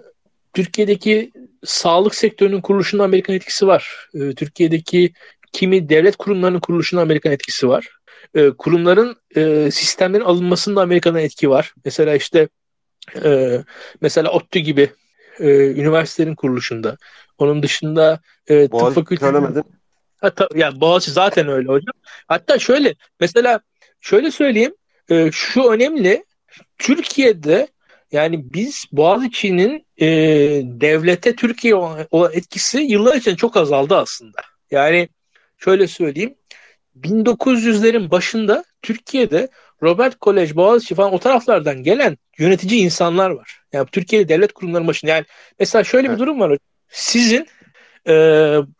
Türkiye'deki 0.53 1.31
sağlık 1.63 2.15
sektörünün 2.15 2.61
kuruluşunda 2.61 3.03
Amerikan 3.03 3.35
etkisi 3.35 3.67
var. 3.67 4.09
E, 4.13 4.35
Türkiye'deki 4.35 5.13
kimi 5.51 5.89
devlet 5.89 6.15
kurumlarının 6.15 6.59
kuruluşunda 6.59 7.01
Amerikan 7.01 7.31
etkisi 7.31 7.69
var. 7.69 7.89
E, 8.35 8.49
kurumların 8.49 9.15
e, 9.35 9.71
sistemlerin 9.71 10.23
alınmasında 10.23 10.81
Amerika'nın 10.81 11.17
etki 11.17 11.49
var. 11.49 11.73
Mesela 11.85 12.15
işte 12.15 12.49
e, 13.23 13.61
mesela 14.01 14.31
ODTÜ 14.31 14.59
gibi 14.59 14.89
e, 15.39 15.47
üniversitelerin 15.71 16.35
kuruluşunda. 16.35 16.97
Onun 17.37 17.63
dışında 17.63 18.19
e, 18.47 18.67
tıp 18.67 18.93
fakülteleri... 18.95 19.63
Hatta, 20.21 20.49
ya 20.55 20.81
Boğaziçi 20.81 21.11
zaten 21.11 21.47
öyle 21.47 21.67
hocam. 21.67 21.93
Hatta 22.27 22.59
şöyle 22.59 22.95
mesela 23.19 23.59
şöyle 24.01 24.31
söyleyeyim 24.31 24.73
e, 25.09 25.29
şu 25.31 25.63
önemli 25.63 26.25
Türkiye'de 26.77 27.67
yani 28.11 28.53
biz 28.53 28.85
Boğaziçi'nin 28.91 29.85
e, 29.97 30.07
devlete 30.63 31.35
Türkiye 31.35 31.75
olan 31.75 32.31
etkisi 32.33 32.79
yıllar 32.79 33.15
için 33.15 33.35
çok 33.35 33.57
azaldı 33.57 33.95
aslında. 33.95 34.41
Yani 34.71 35.09
şöyle 35.57 35.87
söyleyeyim 35.87 36.35
1900'lerin 37.01 38.11
başında 38.11 38.63
Türkiye'de 38.81 39.49
Robert 39.83 40.19
Kolej, 40.19 40.55
Boğaziçi 40.55 40.95
falan 40.95 41.13
o 41.13 41.19
taraflardan 41.19 41.83
gelen 41.83 42.17
yönetici 42.37 42.81
insanlar 42.81 43.29
var. 43.29 43.59
Yani 43.73 43.87
Türkiye'de 43.91 44.29
devlet 44.29 44.53
kurumları 44.53 44.87
başında. 44.87 45.11
Yani 45.11 45.25
mesela 45.59 45.83
şöyle 45.83 46.11
bir 46.11 46.17
durum 46.17 46.39
var. 46.39 46.57
Sizin 46.89 47.47
e, 48.07 48.13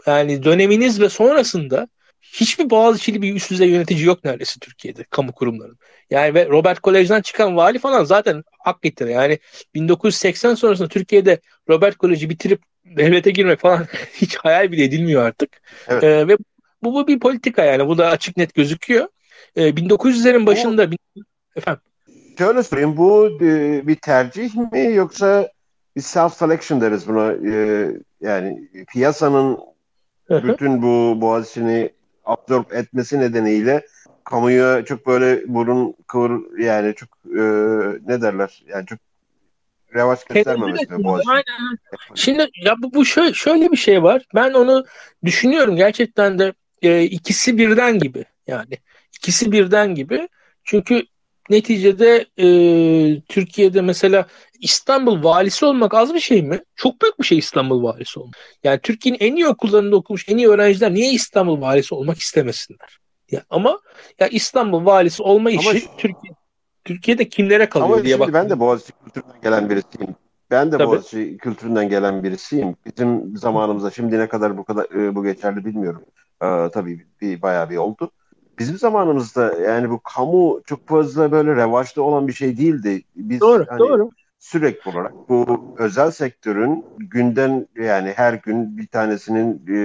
yani 0.07 0.43
döneminiz 0.43 1.01
ve 1.01 1.09
sonrasında 1.09 1.88
hiçbir 2.21 2.69
Boğaziçi'li 2.69 3.21
bir 3.21 3.36
üst 3.36 3.51
düzey 3.51 3.69
yönetici 3.69 4.05
yok 4.05 4.23
neredeyse 4.23 4.59
Türkiye'de 4.59 5.03
kamu 5.03 5.32
kurumlarının. 5.32 5.78
Yani 6.09 6.34
ve 6.34 6.45
Robert 6.45 6.80
Kolej'den 6.80 7.21
çıkan 7.21 7.55
vali 7.55 7.80
falan 7.80 8.03
zaten 8.03 8.43
hak 8.59 8.82
getire. 8.82 9.11
Yani 9.11 9.39
1980 9.73 10.55
sonrasında 10.55 10.88
Türkiye'de 10.88 11.39
Robert 11.69 11.97
Kolej'i 11.97 12.30
bitirip 12.30 12.61
devlete 12.86 13.32
girmek 13.32 13.59
falan 13.59 13.88
hiç 14.13 14.36
hayal 14.36 14.71
bile 14.71 14.84
edilmiyor 14.84 15.25
artık. 15.25 15.61
Evet. 15.88 16.03
Ee, 16.03 16.28
ve 16.28 16.38
bu, 16.84 16.93
bu 16.93 17.07
bir 17.07 17.19
politika 17.19 17.63
yani. 17.63 17.88
Bu 17.88 17.97
da 17.97 18.07
açık 18.07 18.38
net 18.38 18.53
gözüküyor. 18.53 19.07
Ee, 19.55 19.69
1900'lerin 19.69 20.45
başında 20.45 20.91
bu, 20.91 20.95
efendim. 21.55 21.82
Şöyle 22.38 22.63
sorayım. 22.63 22.97
Bu 22.97 23.38
e, 23.41 23.88
bir 23.88 23.95
tercih 23.95 24.55
mi 24.55 24.93
yoksa 24.93 25.51
bir 25.95 26.01
self 26.01 26.34
selection 26.34 26.82
deriz 26.82 27.07
buna. 27.07 27.32
E, 27.32 27.91
yani 28.21 28.69
piyasanın 28.88 29.59
bütün 30.30 30.82
bu 30.82 31.21
Boğaziçi'ni 31.21 31.89
absorb 32.25 32.71
etmesi 32.71 33.19
nedeniyle 33.19 33.86
kamuya 34.23 34.86
çok 34.86 35.07
böyle 35.07 35.41
burun 35.47 35.95
kıvır 36.07 36.59
yani 36.59 36.95
çok 36.95 37.09
e, 37.25 37.41
ne 38.07 38.21
derler 38.21 38.63
yani 38.67 38.86
çok 38.86 38.99
revaç 39.95 40.25
göstermemesi. 40.25 40.88
Aynen. 41.28 41.78
Şimdi 42.15 42.49
ya 42.61 42.75
bu, 42.78 42.93
bu 42.93 43.05
şöyle, 43.05 43.34
şöyle 43.34 43.71
bir 43.71 43.78
şey 43.78 44.03
var. 44.03 44.25
Ben 44.36 44.53
onu 44.53 44.86
düşünüyorum 45.25 45.75
gerçekten 45.75 46.39
de 46.39 46.53
e, 46.82 47.03
ikisi 47.03 47.57
birden 47.57 47.99
gibi 47.99 48.25
yani 48.47 48.78
ikisi 49.17 49.51
birden 49.51 49.95
gibi. 49.95 50.30
Çünkü 50.63 51.03
neticede 51.49 52.25
e, 52.38 52.47
Türkiye'de 53.21 53.82
mesela 53.82 54.28
İstanbul 54.59 55.23
valisi 55.23 55.65
olmak 55.65 55.93
az 55.93 56.13
bir 56.13 56.19
şey 56.19 56.41
mi? 56.41 56.59
Çok 56.75 57.01
büyük 57.01 57.19
bir 57.19 57.25
şey 57.25 57.38
İstanbul 57.38 57.84
valisi 57.84 58.19
olmak. 58.19 58.36
Yani 58.63 58.80
Türkiye'nin 58.80 59.19
en 59.19 59.36
iyi 59.36 59.47
okullarında 59.47 59.95
okumuş 59.95 60.30
en 60.30 60.38
iyi 60.38 60.47
öğrenciler 60.47 60.93
niye 60.93 61.11
İstanbul 61.11 61.61
valisi 61.61 61.95
olmak 61.95 62.17
istemesinler? 62.17 62.99
Ya 63.32 63.43
ama 63.49 63.80
ya 64.19 64.28
İstanbul 64.28 64.86
valisi 64.86 65.23
olma 65.23 65.51
işi 65.51 65.69
ama, 65.69 65.80
Türkiye 65.97 66.34
Türkiye'de 66.86 67.30
kimlere 67.30 67.69
kalıyor 67.69 67.93
ama 67.93 68.03
diye 68.03 68.19
bak. 68.19 68.34
Ben 68.34 68.49
de 68.49 68.59
Boğaziçi 68.59 68.91
kültüründen 68.91 69.41
gelen 69.41 69.69
birisiyim. 69.69 70.15
Ben 70.51 70.71
de 70.71 70.78
Tabii. 70.78 70.88
Boğaziçi 70.88 71.38
kültüründen 71.38 71.89
gelen 71.89 72.23
birisiyim. 72.23 72.75
Bizim 72.86 73.38
zamanımızda 73.38 73.91
şimdi 73.91 74.19
ne 74.19 74.28
kadar 74.28 74.57
bu 74.57 74.63
kadar 74.63 74.86
e, 74.86 75.15
bu 75.15 75.23
geçerli 75.23 75.65
bilmiyorum. 75.65 76.03
Ee, 76.43 76.69
tabii 76.73 77.05
bir 77.21 77.41
bayağı 77.41 77.69
bir 77.69 77.77
oldu 77.77 78.11
bizim 78.59 78.77
zamanımızda 78.77 79.53
yani 79.53 79.89
bu 79.89 79.99
kamu 79.99 80.61
çok 80.65 80.88
fazla 80.88 81.31
böyle 81.31 81.55
revaçta 81.55 82.01
olan 82.01 82.27
bir 82.27 82.33
şey 82.33 82.57
değildi. 82.57 83.03
Biz 83.15 83.41
doğru, 83.41 83.65
hani 83.69 83.79
doğru. 83.79 84.09
sürekli 84.39 84.91
olarak 84.91 85.13
bu 85.29 85.75
özel 85.77 86.11
sektörün 86.11 86.85
günden 86.97 87.67
yani 87.75 88.13
her 88.15 88.33
gün 88.33 88.77
bir 88.77 88.88
tanesinin 88.88 89.65
e, 89.69 89.77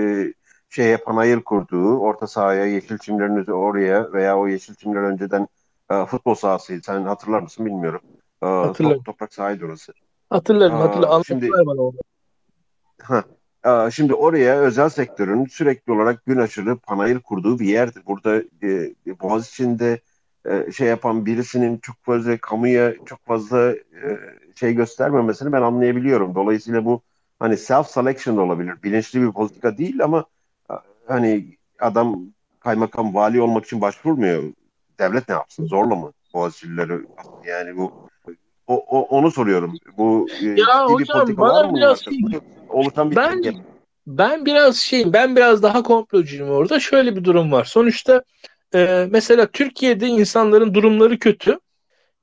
şeye 0.71 0.97
panayır 0.97 1.41
kurduğu, 1.41 1.99
orta 1.99 2.27
sahaya 2.27 2.67
yeşil 2.67 2.99
çimlerin 2.99 3.51
oraya 3.51 4.13
veya 4.13 4.39
o 4.39 4.49
yeşil 4.49 4.75
çimler 4.75 5.01
önceden 5.01 5.49
e, 5.91 6.07
futbol 6.07 6.35
sahasıydı. 6.35 6.83
Sen 6.83 7.03
hatırlar 7.03 7.41
mısın 7.41 7.67
bilmiyorum. 7.67 8.01
E, 8.43 8.47
Hatırlarım. 8.47 8.97
Top, 8.97 9.07
toprak 9.07 9.35
sahaydı 9.35 9.65
orası. 9.65 9.93
Hatırlarım, 10.31 10.77
hatırlarım. 10.77 11.25
Şimdi, 11.25 11.51
bana 11.51 11.83
onu. 11.83 11.97
Ha, 13.03 13.25
Şimdi 13.93 14.15
oraya 14.15 14.61
özel 14.61 14.89
sektörün 14.89 15.47
sürekli 15.47 15.93
olarak 15.93 16.27
gün 16.27 16.39
aşırı 16.39 16.77
panayır 16.77 17.19
kurduğu 17.21 17.59
bir 17.59 17.67
yerdir. 17.67 18.03
Burada 18.07 18.43
e, 18.63 19.21
Boğaziçi'nde 19.21 20.01
e, 20.47 20.73
şey 20.73 20.89
yapan 20.89 21.27
birisinin 21.27 21.79
çok 21.79 21.97
fazla 22.03 22.39
kamuya 22.39 22.95
çok 23.07 23.27
fazla 23.27 23.73
e, 23.73 24.19
şey 24.55 24.75
göstermemesini 24.75 25.53
ben 25.53 25.63
anlayabiliyorum. 25.63 26.35
Dolayısıyla 26.35 26.85
bu 26.85 27.03
hani 27.39 27.57
self 27.57 27.87
selection 27.87 28.37
olabilir. 28.37 28.83
Bilinçli 28.83 29.23
bir 29.23 29.33
politika 29.33 29.79
değil 29.79 30.05
ama 30.05 30.25
hani 31.07 31.59
adam 31.81 32.21
kaymakam 32.61 33.15
vali 33.15 33.41
olmak 33.41 33.65
için 33.65 33.81
başvurmuyor. 33.81 34.43
Devlet 34.99 35.29
ne 35.29 35.35
yapsın? 35.35 35.67
Zorla 35.67 35.95
mı 35.95 36.13
Boğaziçi'lileri? 36.35 37.07
Yani 37.47 37.77
bu 37.77 38.09
o, 38.67 38.75
o, 38.75 39.01
onu 39.01 39.31
soruyorum. 39.31 39.75
Bu 39.99 40.29
e, 40.43 40.47
ya 40.47 40.87
hocam, 40.87 41.29
mı? 41.29 41.77
Biraz 41.77 42.05
şey, 42.05 42.15
oluşan 42.69 43.11
bir 43.11 43.17
ben, 43.17 43.43
şey. 43.43 43.53
ben 44.07 44.47
biraz 44.47 44.77
şey 44.77 45.13
ben 45.13 45.37
biraz 45.37 45.63
daha 45.63 45.83
komplocuyum 45.83 46.51
orada. 46.51 46.81
Şöyle 46.81 47.17
bir 47.17 47.25
durum 47.25 47.53
var. 47.53 47.65
Sonuçta 47.65 48.23
e, 48.75 49.07
mesela 49.11 49.47
Türkiye'de 49.47 50.07
insanların 50.07 50.75
durumları 50.75 51.19
kötü 51.19 51.59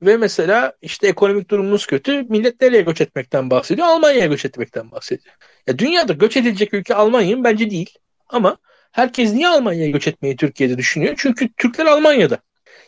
ve 0.02 0.16
mesela 0.16 0.72
işte 0.82 1.08
ekonomik 1.08 1.50
durumumuz 1.50 1.86
kötü. 1.86 2.22
Millet 2.22 2.60
nereye 2.60 2.82
göç 2.82 3.00
etmekten 3.00 3.50
bahsediyor? 3.50 3.86
Almanya'ya 3.86 4.26
göç 4.26 4.44
etmekten 4.44 4.90
bahsediyor. 4.90 5.34
Ya 5.66 5.78
dünyada 5.78 6.12
göç 6.12 6.36
edilecek 6.36 6.74
ülke 6.74 6.94
Almanya 6.94 7.36
mı? 7.36 7.44
Bence 7.44 7.70
değil. 7.70 7.98
Ama 8.28 8.56
herkes 8.92 9.32
niye 9.32 9.48
Almanya'ya 9.48 9.90
göç 9.90 10.08
etmeyi 10.08 10.36
Türkiye'de 10.36 10.78
düşünüyor? 10.78 11.14
Çünkü 11.16 11.52
Türkler 11.52 11.86
Almanya'da. 11.86 12.38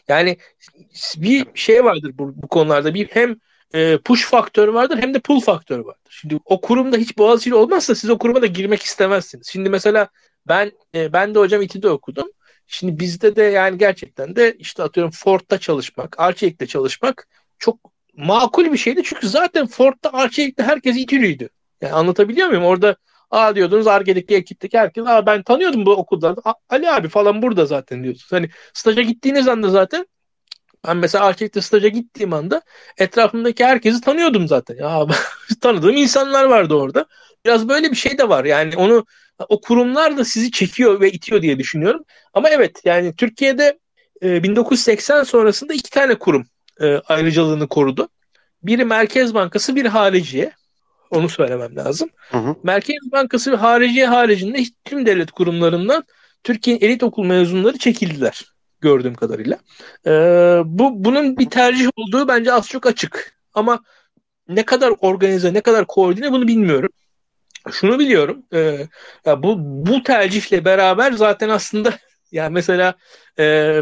Yani 0.09 0.37
bir 1.17 1.47
şey 1.55 1.85
vardır 1.85 2.13
bu, 2.19 2.43
bu 2.43 2.49
konularda. 2.49 2.95
Bir 2.95 3.07
hem 3.07 3.37
e, 3.75 3.99
push 3.99 4.25
faktörü 4.25 4.75
vardır 4.75 4.99
hem 4.99 5.15
de 5.15 5.21
pull 5.21 5.41
faktörü 5.41 5.85
vardır. 5.85 6.17
Şimdi 6.21 6.39
o 6.45 6.61
kurumda 6.61 6.97
hiç 6.97 7.19
Boğaziçi'li 7.19 7.55
olmazsa 7.55 7.95
siz 7.95 8.11
o 8.11 8.19
kuruma 8.19 8.43
da 8.43 8.47
girmek 8.47 8.83
istemezsiniz. 8.83 9.49
Şimdi 9.49 9.71
mesela 9.71 10.09
ben 10.49 10.73
e, 10.95 11.13
ben 11.13 11.35
de 11.35 11.39
hocam 11.39 11.63
İTÜ'de 11.63 11.89
okudum. 11.91 12.29
Şimdi 12.67 12.99
bizde 12.99 13.37
de 13.37 13.43
yani 13.43 13.79
gerçekten 13.79 14.37
de 14.37 14.57
işte 14.59 14.83
atıyorum 14.83 15.11
Ford'da 15.11 15.59
çalışmak, 15.59 16.21
Arçelik'te 16.21 16.67
çalışmak 16.67 17.29
çok 17.59 17.79
makul 18.17 18.73
bir 18.73 18.79
şeydi. 18.79 19.03
Çünkü 19.05 19.29
zaten 19.29 19.67
Ford'da, 19.67 20.15
Arçelik'te 20.15 20.63
herkes 20.63 20.97
İTÜ'lüydü. 20.97 21.49
Yani 21.81 21.93
anlatabiliyor 21.93 22.49
muyum? 22.49 22.65
Orada 22.65 22.97
Aa 23.33 23.55
diyordunuz 23.55 23.87
Arge'deki 23.87 24.37
ekipteki 24.37 24.79
herkes 24.79 25.07
Aa 25.07 25.27
ben 25.27 25.43
tanıyordum 25.43 25.87
bu 25.87 25.93
okuldan. 25.93 26.37
Ali 26.69 26.91
abi 26.91 27.09
falan 27.09 27.43
burada 27.43 27.67
zaten 27.67 28.05
diyorsunuz. 28.05 28.33
Hani 28.33 28.51
staja 28.75 29.03
gittiğiniz 29.03 29.49
anda 29.49 29.71
zaten 29.71 30.07
ben 30.87 30.97
mesela 30.97 31.25
arşivde 31.25 31.61
staja 31.61 31.89
gittiğim 31.89 32.33
anda 32.33 32.63
etrafımdaki 32.99 33.65
herkesi 33.65 34.01
tanıyordum 34.01 34.49
zaten. 34.49 34.77
Ya 34.77 35.07
tanıdığım 35.61 35.97
insanlar 35.97 36.45
vardı 36.45 36.75
orada. 36.75 37.07
Biraz 37.45 37.69
böyle 37.69 37.91
bir 37.91 37.97
şey 37.97 38.19
de 38.19 38.29
var. 38.29 38.45
Yani 38.45 38.77
onu 38.77 39.07
o 39.49 39.61
kurumlar 39.61 40.17
da 40.17 40.25
sizi 40.25 40.51
çekiyor 40.51 41.01
ve 41.01 41.11
itiyor 41.13 41.43
diye 41.43 41.59
düşünüyorum. 41.59 42.05
Ama 42.35 42.49
evet 42.51 42.81
yani 42.85 43.17
Türkiye'de 43.17 43.79
e, 44.23 44.43
1980 44.43 45.23
sonrasında 45.23 45.75
iki 45.75 45.91
tane 45.91 46.15
kurum 46.19 46.47
e, 46.81 46.87
ayrıcalığını 46.97 47.69
korudu. 47.69 48.09
Biri 48.63 48.85
Merkez 48.85 49.35
Bankası, 49.35 49.77
bir 49.77 49.87
hariciye. 49.87 50.53
Onu 51.13 51.29
söylemem 51.29 51.77
lazım. 51.77 52.09
Hı 52.31 52.39
hı. 52.39 52.57
Merkez 52.63 53.13
Bankası 53.13 53.53
ve 53.53 53.57
hariciye 53.57 54.07
haricinde 54.07 54.63
tüm 54.85 55.07
devlet 55.07 55.31
kurumlarından 55.31 56.05
Türkiye'nin 56.45 56.81
elit 56.81 57.03
okul 57.03 57.25
mezunları 57.25 57.79
çekildiler 57.79 58.53
gördüğüm 58.81 59.15
kadarıyla. 59.15 59.59
Ee, 60.07 60.11
bu 60.65 61.05
bunun 61.05 61.37
bir 61.37 61.51
tercih 61.51 61.89
olduğu 61.97 62.29
bence 62.29 62.53
az 62.53 62.69
çok 62.69 62.87
açık. 62.87 63.37
Ama 63.55 63.81
ne 64.49 64.65
kadar 64.65 64.93
organize, 65.01 65.55
ne 65.55 65.61
kadar 65.61 65.87
koordine 65.87 66.33
bunu 66.33 66.49
bilmiyorum. 66.49 66.91
Şunu 67.71 67.99
biliyorum. 67.99 68.43
E, 68.53 68.87
ya 69.27 69.43
bu 69.43 69.57
bu 69.59 70.03
tercihle 70.03 70.65
beraber 70.65 71.13
zaten 71.13 71.49
aslında 71.49 71.93
yani 72.33 72.53
mesela 72.53 72.95
e, 73.39 73.77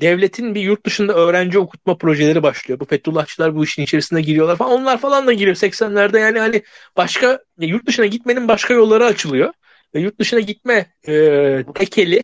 devletin 0.00 0.54
bir 0.54 0.60
yurt 0.60 0.86
dışında 0.86 1.14
öğrenci 1.14 1.58
okutma 1.58 1.98
projeleri 1.98 2.42
başlıyor. 2.42 2.80
Bu 2.80 2.84
Fethullahçılar 2.84 3.54
bu 3.54 3.64
işin 3.64 3.82
içerisine 3.82 4.22
giriyorlar 4.22 4.56
falan. 4.56 4.72
Onlar 4.72 4.98
falan 4.98 5.26
da 5.26 5.32
giriyor 5.32 5.56
80'lerde 5.56 6.18
yani 6.18 6.38
hani 6.38 6.62
başka 6.96 7.40
yurt 7.60 7.86
dışına 7.86 8.06
gitmenin 8.06 8.48
başka 8.48 8.74
yolları 8.74 9.04
açılıyor. 9.04 9.52
Ve 9.94 10.00
yurt 10.00 10.20
dışına 10.20 10.40
gitme 10.40 10.86
e, 11.08 11.64
tekeli 11.74 12.22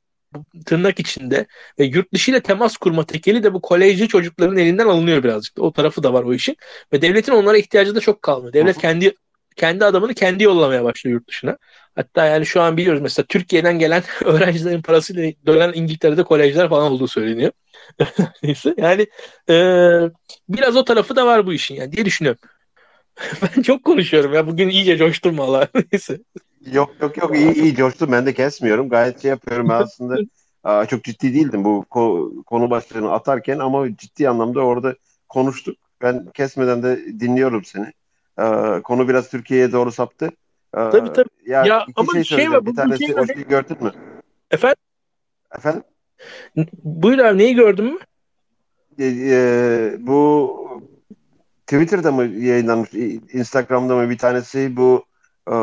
tırnak 0.66 1.00
içinde 1.00 1.46
ve 1.78 1.84
yurt 1.84 2.12
dışı 2.12 2.30
ile 2.30 2.40
temas 2.40 2.76
kurma 2.76 3.06
tekeli 3.06 3.42
de 3.42 3.54
bu 3.54 3.60
kolejci 3.60 4.08
çocukların 4.08 4.56
elinden 4.56 4.86
alınıyor 4.86 5.22
birazcık. 5.22 5.58
O 5.58 5.72
tarafı 5.72 6.02
da 6.02 6.12
var 6.12 6.22
o 6.22 6.34
işin. 6.34 6.56
Ve 6.92 7.02
devletin 7.02 7.32
onlara 7.32 7.58
ihtiyacı 7.58 7.94
da 7.94 8.00
çok 8.00 8.22
kalmıyor. 8.22 8.52
Devlet 8.52 8.78
kendi 8.78 9.14
kendi 9.56 9.84
adamını 9.84 10.14
kendi 10.14 10.44
yollamaya 10.44 10.84
başlıyor 10.84 11.14
yurt 11.14 11.28
dışına. 11.28 11.58
Hatta 11.96 12.24
yani 12.26 12.46
şu 12.46 12.60
an 12.62 12.76
biliyoruz 12.76 13.00
mesela 13.02 13.26
Türkiye'den 13.26 13.78
gelen 13.78 14.02
öğrencilerin 14.24 14.82
parasıyla 14.82 15.32
dönen 15.46 15.72
İngiltere'de 15.74 16.24
kolejler 16.24 16.68
falan 16.68 16.92
olduğu 16.92 17.08
söyleniyor. 17.08 17.52
Neyse 18.42 18.74
yani 18.78 19.06
e, 19.50 19.54
biraz 20.48 20.76
o 20.76 20.84
tarafı 20.84 21.16
da 21.16 21.26
var 21.26 21.46
bu 21.46 21.52
işin 21.52 21.74
yani 21.74 21.92
diye 21.92 22.04
düşünüyorum. 22.04 22.40
ben 23.42 23.62
çok 23.62 23.84
konuşuyorum 23.84 24.34
ya 24.34 24.46
bugün 24.46 24.68
iyice 24.68 24.96
coştum 24.96 25.38
valla. 25.38 25.68
Neyse. 25.92 26.18
Yok 26.66 26.90
yok 27.00 27.16
yok 27.16 27.36
iyi, 27.36 27.54
iyi 27.54 27.74
coştum 27.74 28.12
ben 28.12 28.26
de 28.26 28.34
kesmiyorum 28.34 28.88
gayet 28.88 29.22
şey 29.22 29.28
yapıyorum 29.28 29.70
aslında 29.70 30.16
aa, 30.64 30.86
çok 30.86 31.04
ciddi 31.04 31.34
değildim 31.34 31.64
bu 31.64 31.86
ko- 31.90 32.44
konu 32.44 32.70
başlığını 32.70 33.12
atarken 33.12 33.58
ama 33.58 33.96
ciddi 33.96 34.28
anlamda 34.28 34.60
orada 34.60 34.94
konuştuk. 35.28 35.76
Ben 36.02 36.26
kesmeden 36.34 36.82
de 36.82 37.20
dinliyorum 37.20 37.64
seni. 37.64 37.92
Ee, 38.38 38.82
konu 38.84 39.08
biraz 39.08 39.30
Türkiye'ye 39.30 39.72
doğru 39.72 39.92
saptı. 39.92 40.30
Ee, 40.76 40.90
tabii 40.90 41.12
tabii. 41.12 41.28
Ya, 41.46 41.64
ya 41.64 41.84
iki 41.88 42.00
ama 42.00 42.12
şey, 42.12 42.24
şey 42.24 42.50
var. 42.50 42.66
Bir 42.66 42.74
tanesi 42.74 43.06
şey 43.06 43.14
o 43.14 43.26
şeyi 43.26 43.46
gördün 43.46 43.76
mü? 43.84 43.92
Efendim? 44.50 44.76
Efendim? 45.58 45.82
Buyur 46.84 47.18
abi 47.18 47.38
neyi 47.38 47.54
gördün 47.54 47.84
mü? 47.84 47.98
Ee, 48.98 49.04
e, 49.06 49.96
bu 49.98 50.54
Twitter'da 51.66 52.12
mı 52.12 52.24
yayınlanmış, 52.24 52.94
Instagram'da 53.32 53.96
mı 53.96 54.10
bir 54.10 54.18
tanesi 54.18 54.76
bu 54.76 55.04
e, 55.48 55.56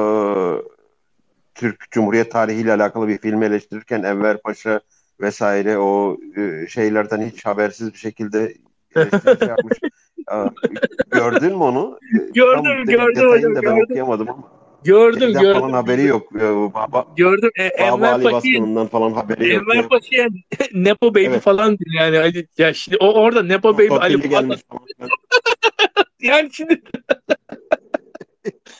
Türk 1.56 1.92
Cumhuriyet 1.92 2.32
tarihiyle 2.32 2.74
alakalı 2.74 3.08
bir 3.08 3.18
filmi 3.18 3.46
eleştirirken 3.46 4.04
Enver 4.04 4.42
Paşa 4.42 4.82
vesaire 5.22 5.78
o 5.78 6.18
e, 6.38 6.68
şeylerden 6.68 7.22
hiç 7.22 7.46
habersiz 7.46 7.94
bir 7.94 7.98
şekilde 7.98 8.54
eleştiri 8.96 9.50
yapmış. 9.50 9.80
Gördün 11.12 11.58
mü 11.58 11.64
onu? 11.64 12.00
Gördüm, 12.34 12.64
Tam 12.64 12.86
gördüm 12.86 13.30
hocam. 13.30 13.54
Gördüm. 13.54 13.84
okuyamadım 13.84 14.30
ama. 14.30 14.61
Gördüm, 14.84 15.20
Şeyden 15.22 15.42
gördüm. 15.42 15.62
falan 15.62 15.74
haberi 15.74 16.04
yok. 16.04 16.34
Baba, 16.74 17.06
gördüm. 17.18 17.50
E, 17.56 17.64
Enver 17.64 18.12
Ali 18.12 18.24
Baskın'ından 18.24 18.88
falan 18.88 19.12
haberi 19.12 19.44
Enver 19.44 19.56
yok. 19.56 19.76
Enver 19.76 19.90
Paşa'ya 19.90 20.28
Nepo 20.74 21.16
Baby 21.16 21.26
evet. 21.26 21.42
falan 21.42 21.78
diyor 21.78 22.04
yani. 22.04 22.18
Hani, 22.18 22.46
ya 22.58 22.74
şimdi 22.74 22.98
o 22.98 23.14
orada 23.14 23.44
Nepo 23.44 23.74
Baby 23.74 23.94
Ali 24.00 24.30
gelmiş. 24.30 24.60
yani 26.22 26.50
şimdi 26.54 26.82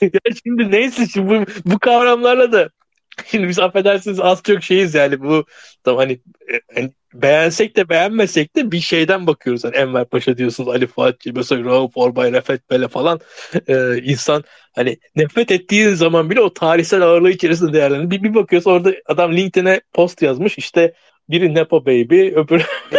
ya 0.00 0.20
şimdi 0.44 0.70
neyse 0.70 1.06
şimdi 1.06 1.30
bu, 1.30 1.70
bu 1.72 1.78
kavramlarla 1.78 2.52
da 2.52 2.70
şimdi 3.26 3.48
biz 3.48 3.58
affedersiniz 3.58 4.20
az 4.20 4.42
çok 4.42 4.62
şeyiz 4.62 4.94
yani 4.94 5.20
bu 5.20 5.44
tam 5.84 5.96
hani, 5.96 6.12
e, 6.52 6.60
hani 6.74 6.90
beğensek 7.14 7.76
de 7.76 7.88
beğenmesek 7.88 8.56
de 8.56 8.72
bir 8.72 8.80
şeyden 8.80 9.26
bakıyoruz. 9.26 9.64
Yani 9.64 9.76
Enver 9.76 10.04
Paşa 10.04 10.38
diyorsunuz 10.38 10.68
Ali 10.68 10.86
Fuat 10.86 11.16
mesela 11.34 11.64
Rauf 11.64 11.92
Orbay, 11.94 12.32
Refet 12.32 12.70
Bele 12.70 12.88
falan 12.88 13.20
e, 13.68 14.02
insan 14.02 14.44
hani 14.74 14.98
nefret 15.16 15.50
ettiği 15.50 15.96
zaman 15.96 16.30
bile 16.30 16.40
o 16.40 16.54
tarihsel 16.54 17.02
ağırlığı 17.02 17.30
içerisinde 17.30 17.72
değerlendiriyor. 17.72 18.10
Bir, 18.10 18.30
bir 18.30 18.34
bakıyorsun 18.34 18.70
orada 18.70 18.94
adam 19.06 19.36
LinkedIn'e 19.36 19.80
post 19.92 20.22
yazmış 20.22 20.58
işte 20.58 20.94
biri 21.28 21.54
Nepo 21.54 21.86
Baby 21.86 22.20
öbürü 22.20 22.62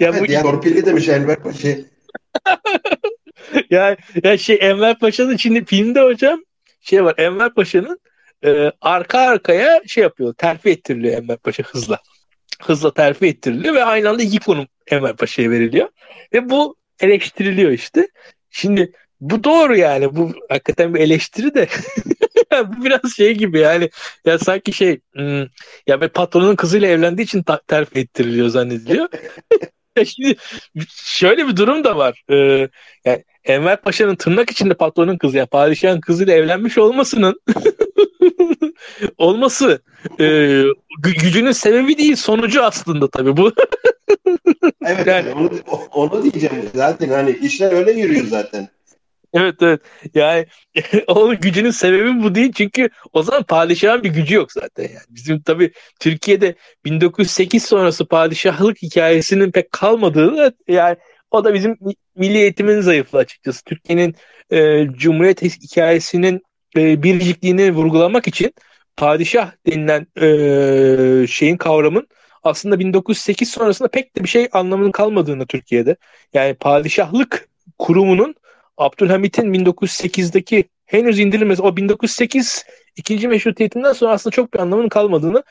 ya 0.00 0.10
evet, 0.10 0.20
bu 0.20 0.32
yani 0.32 0.42
torpilli 0.42 0.86
demiş 0.86 1.08
Enver 1.08 1.42
Paşa. 1.42 1.68
ya, 3.70 3.96
ya 4.24 4.38
şey 4.38 4.58
Enver 4.60 4.98
Paşa'nın 4.98 5.36
şimdi 5.36 5.64
filmde 5.64 6.00
hocam 6.00 6.40
şey 6.84 7.04
var 7.04 7.14
Enver 7.18 7.54
Paşa'nın 7.54 8.00
e, 8.44 8.72
arka 8.80 9.18
arkaya 9.18 9.82
şey 9.86 10.02
yapıyor. 10.02 10.34
Terfi 10.34 10.70
ettiriliyor 10.70 11.18
Enver 11.18 11.36
Paşa 11.36 11.62
hızla. 11.62 11.98
Hızla 12.62 12.94
terfi 12.94 13.26
ettiriliyor 13.26 13.74
ve 13.74 13.84
aynı 13.84 14.08
anda 14.08 14.22
iki 14.22 14.38
Enver 14.86 15.16
Paşa'ya 15.16 15.50
veriliyor. 15.50 15.88
Ve 16.32 16.50
bu 16.50 16.76
eleştiriliyor 17.00 17.70
işte. 17.70 18.08
Şimdi 18.50 18.92
bu 19.20 19.44
doğru 19.44 19.76
yani. 19.76 20.16
Bu 20.16 20.32
hakikaten 20.48 20.94
bir 20.94 21.00
eleştiri 21.00 21.54
de 21.54 21.68
bu 22.66 22.84
biraz 22.84 23.16
şey 23.16 23.34
gibi 23.34 23.58
yani 23.58 23.90
ya 24.24 24.38
sanki 24.38 24.72
şey 24.72 25.00
hmm, 25.12 25.46
ya 25.86 26.00
bir 26.00 26.08
patronun 26.08 26.56
kızıyla 26.56 26.88
evlendiği 26.88 27.24
için 27.24 27.44
terfi 27.66 27.98
ettiriliyor 27.98 28.48
zannediliyor. 28.48 29.08
Şimdi 30.06 30.36
şöyle 31.04 31.48
bir 31.48 31.56
durum 31.56 31.84
da 31.84 31.96
var. 31.96 32.22
Ee, 32.30 32.68
yani 33.04 33.24
Enver 33.44 33.80
Paşa'nın 33.80 34.14
tırnak 34.14 34.50
içinde 34.50 34.74
patronun 34.74 35.18
kızı 35.18 35.36
yani 35.36 35.46
padişahın 35.46 36.00
kızıyla 36.00 36.34
evlenmiş 36.34 36.78
olmasının 36.78 37.40
olması 39.18 39.82
e, 40.20 40.62
gücünün 40.98 41.52
sebebi 41.52 41.98
değil 41.98 42.16
sonucu 42.16 42.62
aslında 42.62 43.10
tabii 43.10 43.36
bu. 43.36 43.52
evet 44.86 45.06
yani, 45.06 45.32
onu, 45.32 45.50
onu 45.92 46.22
diyeceğim 46.22 46.70
zaten 46.74 47.08
hani 47.08 47.30
işler 47.30 47.72
öyle 47.72 47.92
yürüyor 47.92 48.24
zaten. 48.26 48.68
Evet 49.34 49.54
evet. 49.62 49.80
Yani 50.14 50.46
onun 51.06 51.40
gücünün 51.40 51.70
sebebi 51.70 52.22
bu 52.22 52.34
değil. 52.34 52.52
Çünkü 52.52 52.88
o 53.12 53.22
zaman 53.22 53.42
padişahın 53.42 54.02
bir 54.02 54.10
gücü 54.10 54.34
yok 54.34 54.52
zaten. 54.52 54.82
Yani. 54.82 55.04
Bizim 55.08 55.42
tabii 55.42 55.72
Türkiye'de 56.00 56.54
1908 56.84 57.64
sonrası 57.64 58.06
padişahlık 58.08 58.82
hikayesinin 58.82 59.50
pek 59.52 59.72
kalmadığı 59.72 60.54
yani 60.68 60.96
o 61.30 61.44
da 61.44 61.54
bizim 61.54 61.78
milli 62.16 62.38
eğitimin 62.38 62.80
zayıflığı 62.80 63.18
açıkçası. 63.18 63.64
Türkiye'nin 63.64 64.14
e, 64.50 64.86
Cumhuriyet 64.92 65.42
hikayesinin 65.42 66.42
e, 66.76 67.02
biricikliğini 67.02 67.72
vurgulamak 67.72 68.28
için 68.28 68.54
padişah 68.96 69.52
denilen 69.66 70.06
e, 70.20 71.26
şeyin 71.26 71.56
kavramın 71.56 72.08
aslında 72.42 72.78
1908 72.78 73.50
sonrasında 73.50 73.88
pek 73.88 74.16
de 74.16 74.22
bir 74.22 74.28
şey 74.28 74.48
anlamının 74.52 74.92
kalmadığını 74.92 75.46
Türkiye'de. 75.46 75.96
Yani 76.34 76.54
padişahlık 76.54 77.48
kurumunun 77.78 78.34
Abdülhamit'in 78.76 79.54
1908'deki 79.54 80.64
henüz 80.86 81.18
indirilmesi 81.18 81.62
o 81.62 81.76
1908 81.76 82.64
ikinci 82.96 83.28
meşrutiyetinden 83.28 83.92
sonra 83.92 84.12
aslında 84.12 84.34
çok 84.34 84.54
bir 84.54 84.58
anlamının 84.58 84.88
kalmadığını 84.88 85.42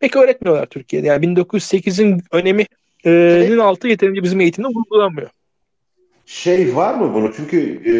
pek 0.00 0.16
öğretmiyorlar 0.16 0.66
Türkiye'de. 0.66 1.06
Yani 1.06 1.26
1908'in 1.26 2.22
önemi 2.32 2.66
e, 3.04 3.60
altı 3.60 3.88
yeterince 3.88 4.22
bizim 4.22 4.40
eğitimde 4.40 4.68
vurgulanmıyor. 4.68 5.30
Şey 6.26 6.76
var 6.76 6.94
mı 6.94 7.14
bunu? 7.14 7.32
Çünkü 7.36 7.82
e, 7.86 7.94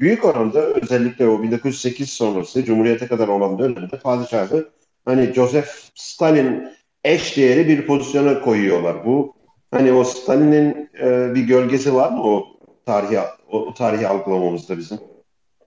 büyük 0.00 0.24
oranda 0.24 0.60
özellikle 0.60 1.26
o 1.26 1.42
1908 1.42 2.10
sonrası 2.10 2.64
Cumhuriyete 2.64 3.06
kadar 3.06 3.28
olan 3.28 3.58
dönemde 3.58 3.98
padişahı 3.98 4.68
hani 5.04 5.32
Joseph 5.34 5.68
Stalin 5.94 6.68
eş 7.04 7.36
değeri 7.36 7.68
bir 7.68 7.86
pozisyona 7.86 8.40
koyuyorlar. 8.40 9.06
Bu 9.06 9.34
hani 9.70 9.92
o 9.92 10.04
Stalin'in 10.04 10.90
e, 11.00 11.34
bir 11.34 11.42
gölgesi 11.42 11.94
var 11.94 12.10
mı 12.10 12.22
o 12.22 12.53
tarihi 12.86 13.18
o, 13.50 13.58
o 13.58 13.74
tarihi 13.74 14.08
algılamamızda 14.08 14.78
bizim? 14.78 14.98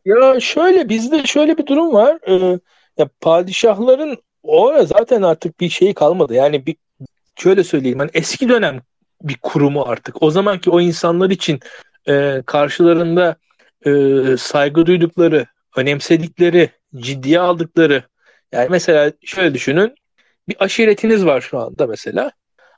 Ya 0.05 0.39
şöyle 0.39 0.89
bizde 0.89 1.23
şöyle 1.23 1.57
bir 1.57 1.65
durum 1.65 1.93
var. 1.93 2.19
Ee, 2.27 2.59
ya 2.97 3.09
padişahların 3.21 4.17
o 4.43 4.85
zaten 4.85 5.21
artık 5.21 5.59
bir 5.59 5.69
şey 5.69 5.93
kalmadı. 5.93 6.33
Yani 6.33 6.65
bir 6.65 6.75
şöyle 7.35 7.63
söyleyeyim. 7.63 7.99
Hani 7.99 8.09
eski 8.13 8.49
dönem 8.49 8.81
bir 9.21 9.37
kurumu 9.41 9.83
artık. 9.87 10.23
O 10.23 10.31
zamanki 10.31 10.69
o 10.69 10.81
insanlar 10.81 11.29
için 11.29 11.59
e, 12.07 12.43
karşılarında 12.45 13.35
e, 13.85 13.91
saygı 14.37 14.85
duydukları, 14.85 15.45
önemsedikleri, 15.77 16.69
ciddiye 16.95 17.39
aldıkları 17.39 18.03
yani 18.51 18.67
mesela 18.69 19.11
şöyle 19.25 19.53
düşünün 19.53 19.95
bir 20.47 20.55
aşiretiniz 20.59 21.25
var 21.25 21.41
şu 21.41 21.59
anda 21.59 21.87
mesela 21.87 22.31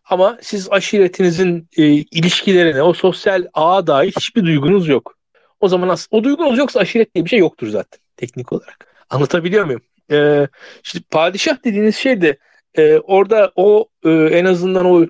ama 0.10 0.38
siz 0.41 0.72
aşiretinizin 0.72 1.68
e, 1.78 1.84
ilişkilerine 1.88 2.84
o 2.84 2.93
sosyal 2.93 3.45
ağa 3.53 3.88
dair 3.88 4.12
hiçbir 4.18 4.43
duygunuz 4.43 4.88
yok. 4.88 5.16
O 5.60 5.68
zaman 5.68 5.89
as- 5.89 6.07
o 6.12 6.24
duygunuz 6.24 6.57
yoksa 6.57 6.80
aşiret 6.80 7.16
diye 7.16 7.26
bir 7.26 7.30
şey 7.30 7.39
yoktur 7.39 7.68
zaten 7.68 7.99
teknik 8.18 8.53
olarak. 8.53 9.05
Anlatabiliyor 9.10 9.66
muyum? 9.66 9.82
Ee, 10.12 10.47
işte 10.84 10.99
padişah 11.12 11.64
dediğiniz 11.64 11.95
şey 11.95 12.22
de 12.22 12.38
e, 12.78 12.97
orada 12.97 13.51
o 13.55 13.88
e, 14.05 14.10
en 14.10 14.45
azından 14.45 14.86
o 14.86 15.05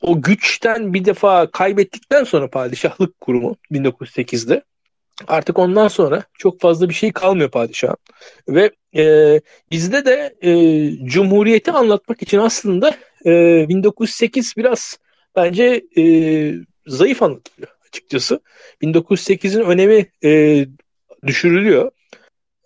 o 0.00 0.22
güçten 0.22 0.94
bir 0.94 1.04
defa 1.04 1.50
kaybettikten 1.50 2.24
sonra 2.24 2.50
padişahlık 2.50 3.20
kurumu 3.20 3.56
1908'de 3.70 4.62
artık 5.28 5.58
ondan 5.58 5.88
sonra 5.88 6.22
çok 6.38 6.60
fazla 6.60 6.88
bir 6.88 6.94
şey 6.94 7.12
kalmıyor 7.12 7.50
padişahın. 7.50 7.96
Ve 8.48 8.70
e, 8.96 9.40
bizde 9.70 10.04
de 10.06 10.34
e, 10.42 10.50
Cumhuriyeti 11.06 11.72
anlatmak 11.72 12.22
için 12.22 12.38
aslında 12.38 12.94
e, 13.26 13.66
1908 13.68 14.54
biraz 14.56 14.98
bence 15.36 15.84
e, 15.96 16.02
zayıf 16.86 17.22
anlatılıyor 17.22 17.72
açıkçası. 17.88 18.40
1908'in 18.82 19.64
önemi 19.64 20.06
e, 20.24 20.66
düşürülüyor. 21.26 21.90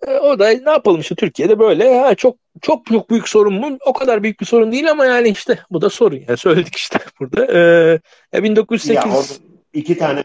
E, 0.07 0.11
o 0.11 0.39
da 0.39 0.49
ne 0.49 0.71
yapalım 0.71 1.01
işte 1.01 1.15
Türkiye'de 1.15 1.59
böyle 1.59 1.99
ha, 1.99 2.15
çok 2.15 2.37
çok 2.63 2.87
çok 2.87 3.11
büyük 3.11 3.29
sorun 3.29 3.55
mu? 3.55 3.79
O 3.87 3.93
kadar 3.93 4.23
büyük 4.23 4.41
bir 4.41 4.47
sorun 4.47 4.73
değil 4.73 4.91
ama 4.91 5.07
yani 5.07 5.29
işte 5.29 5.59
bu 5.71 5.81
da 5.81 5.91
sorun 5.91 6.21
yani 6.29 6.37
söyledik 6.39 6.77
işte 6.77 6.99
burada. 7.21 7.47
E, 8.33 8.43
1908 8.43 8.97
ya 8.97 9.17
orada 9.17 9.33
iki 9.73 9.99
tane 9.99 10.23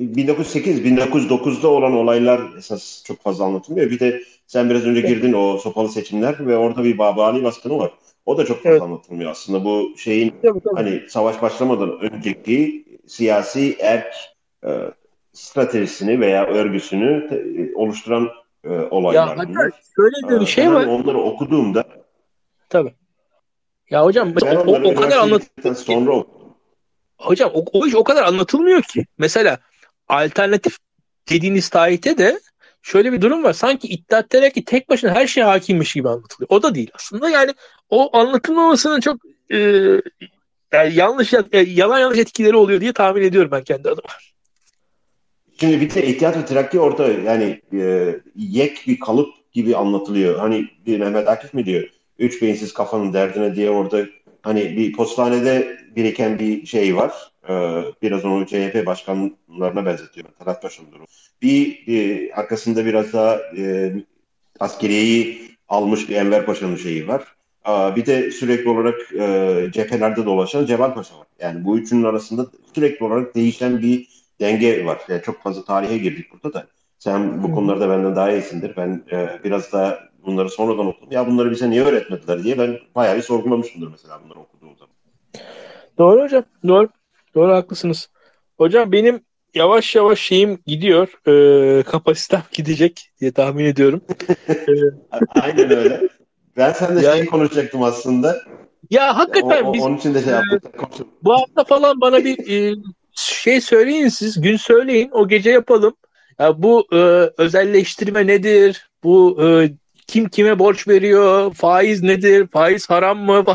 1908-1909'da 0.00 1.68
olan 1.68 1.92
olaylar 1.92 2.40
esas 2.58 3.02
çok 3.04 3.22
fazla 3.22 3.44
anlatılmıyor. 3.44 3.90
Bir 3.90 4.00
de 4.00 4.22
sen 4.46 4.70
biraz 4.70 4.84
önce 4.84 5.00
girdin 5.00 5.32
o 5.32 5.58
sopalı 5.58 5.88
seçimler 5.88 6.46
ve 6.46 6.56
orada 6.56 6.84
bir 6.84 6.98
Babali 6.98 7.44
baskını 7.44 7.78
var. 7.78 7.90
O 8.26 8.38
da 8.38 8.44
çok 8.44 8.56
fazla 8.56 8.70
evet. 8.70 8.82
anlatılmıyor 8.82 9.30
aslında. 9.30 9.64
Bu 9.64 9.94
şeyin 9.96 10.34
tabii, 10.42 10.60
tabii. 10.60 10.74
hani 10.74 11.02
savaş 11.08 11.42
başlamadan 11.42 12.00
önceki 12.00 12.84
siyasi 13.06 13.76
erk 13.80 14.14
e, 14.66 14.70
stratejisini 15.32 16.20
veya 16.20 16.46
örgüsünü 16.46 17.28
te, 17.28 17.44
oluşturan 17.74 18.28
e, 18.64 18.68
olaylar 18.68 19.36
ya, 19.36 19.48
bunlar. 19.48 19.70
Şöyle 19.96 20.40
bir 20.40 20.46
şey 20.46 20.72
var. 20.72 20.86
Onları 20.86 21.18
okuduğumda 21.18 21.84
tabii. 22.68 22.94
Ya 23.90 24.04
hocam 24.04 24.32
ben 24.36 24.56
o, 24.56 24.90
o, 24.90 24.94
kadar 24.94 25.18
anlatılıyor. 25.18 25.74
Sonra 25.76 26.12
okudum. 26.12 26.54
Hocam 27.18 27.50
o, 27.54 27.64
o 27.72 27.86
iş 27.86 27.94
o 27.94 28.04
kadar 28.04 28.22
anlatılmıyor 28.22 28.82
ki. 28.82 29.06
Mesela 29.18 29.58
alternatif 30.08 30.78
dediğiniz 31.30 31.68
tarihte 31.68 32.18
de 32.18 32.40
şöyle 32.84 33.12
bir 33.12 33.20
durum 33.20 33.44
var. 33.44 33.52
Sanki 33.52 33.88
İttihat 33.88 34.30
Terakki 34.30 34.64
tek 34.64 34.88
başına 34.88 35.14
her 35.14 35.26
şeye 35.26 35.44
hakimmiş 35.44 35.92
gibi 35.92 36.08
anlatılıyor. 36.08 36.48
O 36.50 36.62
da 36.62 36.74
değil 36.74 36.90
aslında. 36.94 37.30
Yani 37.30 37.54
o 37.90 38.16
anlatılmamasının 38.16 39.00
çok 39.00 39.16
e, 39.52 39.58
yani 40.72 40.94
yanlış 40.94 41.34
e, 41.52 41.58
yalan 41.58 41.98
yanlış 41.98 42.18
etkileri 42.18 42.56
oluyor 42.56 42.80
diye 42.80 42.92
tahmin 42.92 43.22
ediyorum 43.22 43.50
ben 43.50 43.64
kendi 43.64 43.88
adıma. 43.88 44.08
Şimdi 45.60 45.80
bir 45.80 45.94
de 45.94 46.06
İttihat 46.06 46.36
ve 46.36 46.44
Terakki 46.44 46.80
orada 46.80 47.08
yani 47.08 47.60
e, 47.72 48.14
yek 48.36 48.84
bir 48.86 49.00
kalıp 49.00 49.52
gibi 49.52 49.76
anlatılıyor. 49.76 50.38
Hani 50.38 50.68
bir 50.86 51.00
Mehmet 51.00 51.28
Akif 51.28 51.54
mi 51.54 51.66
diyor? 51.66 51.88
Üç 52.18 52.42
beyinsiz 52.42 52.74
kafanın 52.74 53.12
derdine 53.12 53.56
diye 53.56 53.70
orada 53.70 54.06
hani 54.42 54.76
bir 54.76 54.92
postanede 54.92 55.78
biriken 55.96 56.38
bir 56.38 56.66
şey 56.66 56.96
var. 56.96 57.12
Ee, 57.48 57.84
biraz 58.02 58.24
onu 58.24 58.46
CHP 58.46 58.86
başkanlarına 58.86 59.86
benzetiyorum. 59.86 60.32
Talat 60.38 60.62
Paşa'nın 60.62 60.92
durumu. 60.92 61.06
Bir 61.42 61.88
e, 61.88 62.32
arkasında 62.34 62.86
biraz 62.86 63.12
daha 63.12 63.40
e, 63.56 63.92
askeriyeyi 64.60 65.50
almış 65.68 66.08
bir 66.08 66.16
Enver 66.16 66.46
Paşa'nın 66.46 66.76
şeyi 66.76 67.08
var. 67.08 67.24
Aa, 67.64 67.96
bir 67.96 68.06
de 68.06 68.30
sürekli 68.30 68.68
olarak 68.70 69.12
e, 69.12 69.68
cephelerde 69.72 70.26
dolaşan 70.26 70.66
Cemal 70.66 70.94
Paşa 70.94 71.18
var. 71.18 71.26
Yani 71.40 71.64
bu 71.64 71.78
üçünün 71.78 72.04
arasında 72.04 72.46
sürekli 72.74 73.04
olarak 73.04 73.34
değişen 73.34 73.82
bir 73.82 74.08
denge 74.40 74.84
var. 74.84 74.98
Yani 75.08 75.22
çok 75.22 75.42
fazla 75.42 75.64
tarihe 75.64 75.98
girdik 75.98 76.32
burada 76.32 76.52
da. 76.52 76.66
Sen 76.98 77.42
bu 77.42 77.54
konularda 77.54 77.88
benden 77.88 78.16
daha 78.16 78.32
iyisindir. 78.32 78.76
Ben 78.76 79.02
e, 79.12 79.40
biraz 79.44 79.72
daha 79.72 79.98
bunları 80.26 80.50
sonradan 80.50 80.86
okudum. 80.86 81.08
Ya 81.12 81.26
bunları 81.26 81.50
bize 81.50 81.70
niye 81.70 81.84
öğretmediler 81.84 82.42
diye 82.42 82.58
ben 82.58 82.78
bayağı 82.94 83.16
bir 83.16 83.22
sorgulamışımdır 83.22 83.88
mesela 83.90 84.20
bunları 84.24 84.38
okuduğum 84.38 84.76
zaman. 84.76 84.94
Doğru 85.98 86.22
hocam. 86.22 86.44
Doğru. 86.68 86.88
Doğru 87.34 87.52
haklısınız. 87.52 88.08
Hocam 88.58 88.92
benim 88.92 89.20
yavaş 89.54 89.94
yavaş 89.94 90.20
şeyim 90.20 90.58
gidiyor. 90.66 91.08
E, 91.26 91.82
kapasitem 91.82 92.42
gidecek 92.52 93.10
diye 93.20 93.32
tahmin 93.32 93.64
ediyorum. 93.64 94.00
Aynen 95.42 95.70
öyle. 95.70 96.08
Ben 96.56 96.72
seninle 96.72 97.06
yani, 97.06 97.18
şey 97.18 97.26
konuşacaktım 97.26 97.82
aslında. 97.82 98.36
Ya 98.90 99.16
hakikaten 99.16 99.64
o, 99.64 99.70
o, 99.70 99.74
biz 99.74 99.82
onun 99.82 99.96
için 99.96 100.14
de 100.14 100.22
şey 100.22 100.32
yaptık. 100.32 100.64
E, 100.64 101.04
bu 101.22 101.32
hafta 101.32 101.64
falan 101.64 102.00
bana 102.00 102.24
bir 102.24 102.70
e, 102.70 102.74
şey 103.12 103.60
söyleyin 103.60 104.08
siz. 104.08 104.40
Gün 104.40 104.56
söyleyin. 104.56 105.10
O 105.12 105.28
gece 105.28 105.50
yapalım. 105.50 105.96
Ya 106.38 106.62
bu 106.62 106.86
e, 106.92 106.96
özelleştirme 107.38 108.26
nedir? 108.26 108.88
Bu 109.04 109.38
e, 109.44 109.72
kim 110.06 110.28
kime 110.28 110.58
borç 110.58 110.88
veriyor? 110.88 111.54
Faiz 111.54 112.02
nedir? 112.02 112.48
Faiz 112.52 112.90
haram 112.90 113.18
mı? 113.18 113.44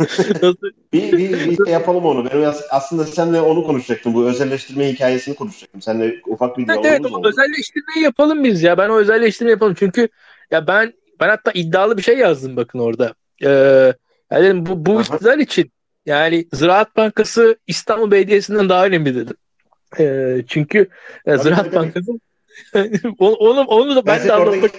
bir, 0.92 1.12
bir, 1.12 1.32
bir 1.32 1.64
şey 1.64 1.72
yapalım 1.72 2.04
onu. 2.04 2.30
Ben 2.30 2.54
aslında 2.70 3.06
seninle 3.06 3.40
onu 3.40 3.64
konuşacaktım. 3.64 4.14
Bu 4.14 4.26
özelleştirme 4.26 4.92
hikayesini 4.92 5.34
konuşacaktım. 5.34 5.82
Seninle 5.82 6.20
ufak 6.26 6.58
bir 6.58 6.66
diyalogumuz 6.66 6.90
evet, 6.90 7.00
evet, 7.00 7.12
oldu. 7.12 7.28
Özelleştirmeyi 7.28 8.04
yapalım 8.04 8.44
biz 8.44 8.62
ya. 8.62 8.78
Ben 8.78 8.88
o 8.88 8.96
özelleştirme 8.96 9.50
yapalım. 9.50 9.74
Çünkü 9.78 10.08
ya 10.50 10.66
ben 10.66 10.92
ben 11.20 11.28
hatta 11.28 11.52
iddialı 11.52 11.96
bir 11.96 12.02
şey 12.02 12.18
yazdım 12.18 12.56
bakın 12.56 12.78
orada. 12.78 13.14
Ee, 13.44 13.94
yani 14.30 14.66
bu, 14.66 14.86
bu 14.86 15.00
iktidar 15.00 15.38
için 15.38 15.72
yani 16.06 16.46
Ziraat 16.52 16.96
Bankası 16.96 17.56
İstanbul 17.66 18.10
Belediyesi'nden 18.10 18.68
daha 18.68 18.86
önemli 18.86 19.14
dedim. 19.14 19.36
Ee, 19.98 20.44
çünkü 20.48 20.88
e, 21.26 21.38
Ziraat 21.38 21.74
Bankası 21.74 22.12
onu, 23.18 23.34
onu, 23.34 23.60
onu 23.60 23.96
da 23.96 24.06
ben, 24.06 24.18
ben 24.18 24.28
de 24.28 24.32
anlatmak 24.32 24.70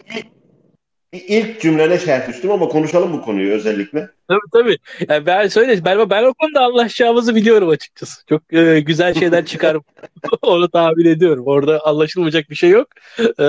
ilk 1.14 1.62
cümlene 1.62 2.00
şerh 2.00 2.28
düştüm 2.28 2.52
ama 2.52 2.68
konuşalım 2.68 3.14
bu 3.14 3.22
konuyu 3.22 3.54
özellikle. 3.54 4.10
Tabii 4.28 4.40
tabii. 4.54 4.78
Yani 5.10 5.26
ben 5.26 5.48
söyle 5.48 5.86
ben, 5.86 6.10
ben 6.10 6.24
o 6.24 6.34
konuda 6.34 6.60
anlaşacağımızı 6.62 7.36
biliyorum 7.36 7.70
açıkçası. 7.70 8.26
Çok 8.26 8.54
e, 8.54 8.80
güzel 8.80 9.14
şeyler 9.14 9.46
çıkar. 9.46 9.78
Onu 10.42 10.70
tahmin 10.70 11.06
ediyorum. 11.06 11.44
Orada 11.48 11.86
anlaşılmayacak 11.86 12.50
bir 12.50 12.56
şey 12.56 12.70
yok. 12.70 12.88
E, 13.20 13.46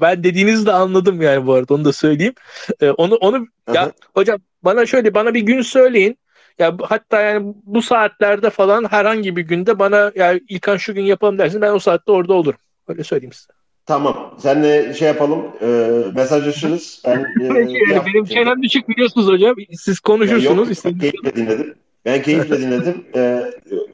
ben 0.00 0.24
dediğinizi 0.24 0.66
de 0.66 0.72
anladım 0.72 1.22
yani 1.22 1.46
bu 1.46 1.54
arada 1.54 1.74
onu 1.74 1.84
da 1.84 1.92
söyleyeyim. 1.92 2.34
E, 2.80 2.90
onu 2.90 3.14
onu 3.14 3.46
ya 3.74 3.92
hocam 4.14 4.38
bana 4.62 4.86
şöyle 4.86 5.14
bana 5.14 5.34
bir 5.34 5.40
gün 5.40 5.62
söyleyin. 5.62 6.18
Ya 6.58 6.76
hatta 6.82 7.20
yani 7.20 7.54
bu 7.64 7.82
saatlerde 7.82 8.50
falan 8.50 8.84
herhangi 8.90 9.36
bir 9.36 9.42
günde 9.42 9.78
bana 9.78 9.96
ya 9.96 10.12
yani 10.14 10.40
İlkan 10.48 10.76
şu 10.76 10.94
gün 10.94 11.02
yapalım 11.02 11.38
dersin 11.38 11.60
ben 11.60 11.72
o 11.72 11.78
saatte 11.78 12.12
orada 12.12 12.34
olurum. 12.34 12.60
Öyle 12.88 13.04
söyleyeyim 13.04 13.32
size. 13.32 13.53
Tamam. 13.86 14.34
Senle 14.38 14.94
şey 14.94 15.08
yapalım. 15.08 15.42
E, 15.60 15.66
mesajlaşırız. 16.14 17.02
Ben, 17.06 17.18
e, 17.18 17.24
benim 17.54 18.02
benim 18.06 18.24
çenem 18.24 18.62
düşük 18.62 18.88
biliyorsunuz 18.88 19.28
hocam. 19.28 19.56
Siz 19.72 20.00
konuşursunuz. 20.00 20.84
yok, 20.84 21.00
keyifle 21.00 21.34
dinledim. 21.36 21.74
Ben 22.04 22.22
keyifle 22.22 22.60
dinledim. 22.60 23.04
E, 23.14 23.42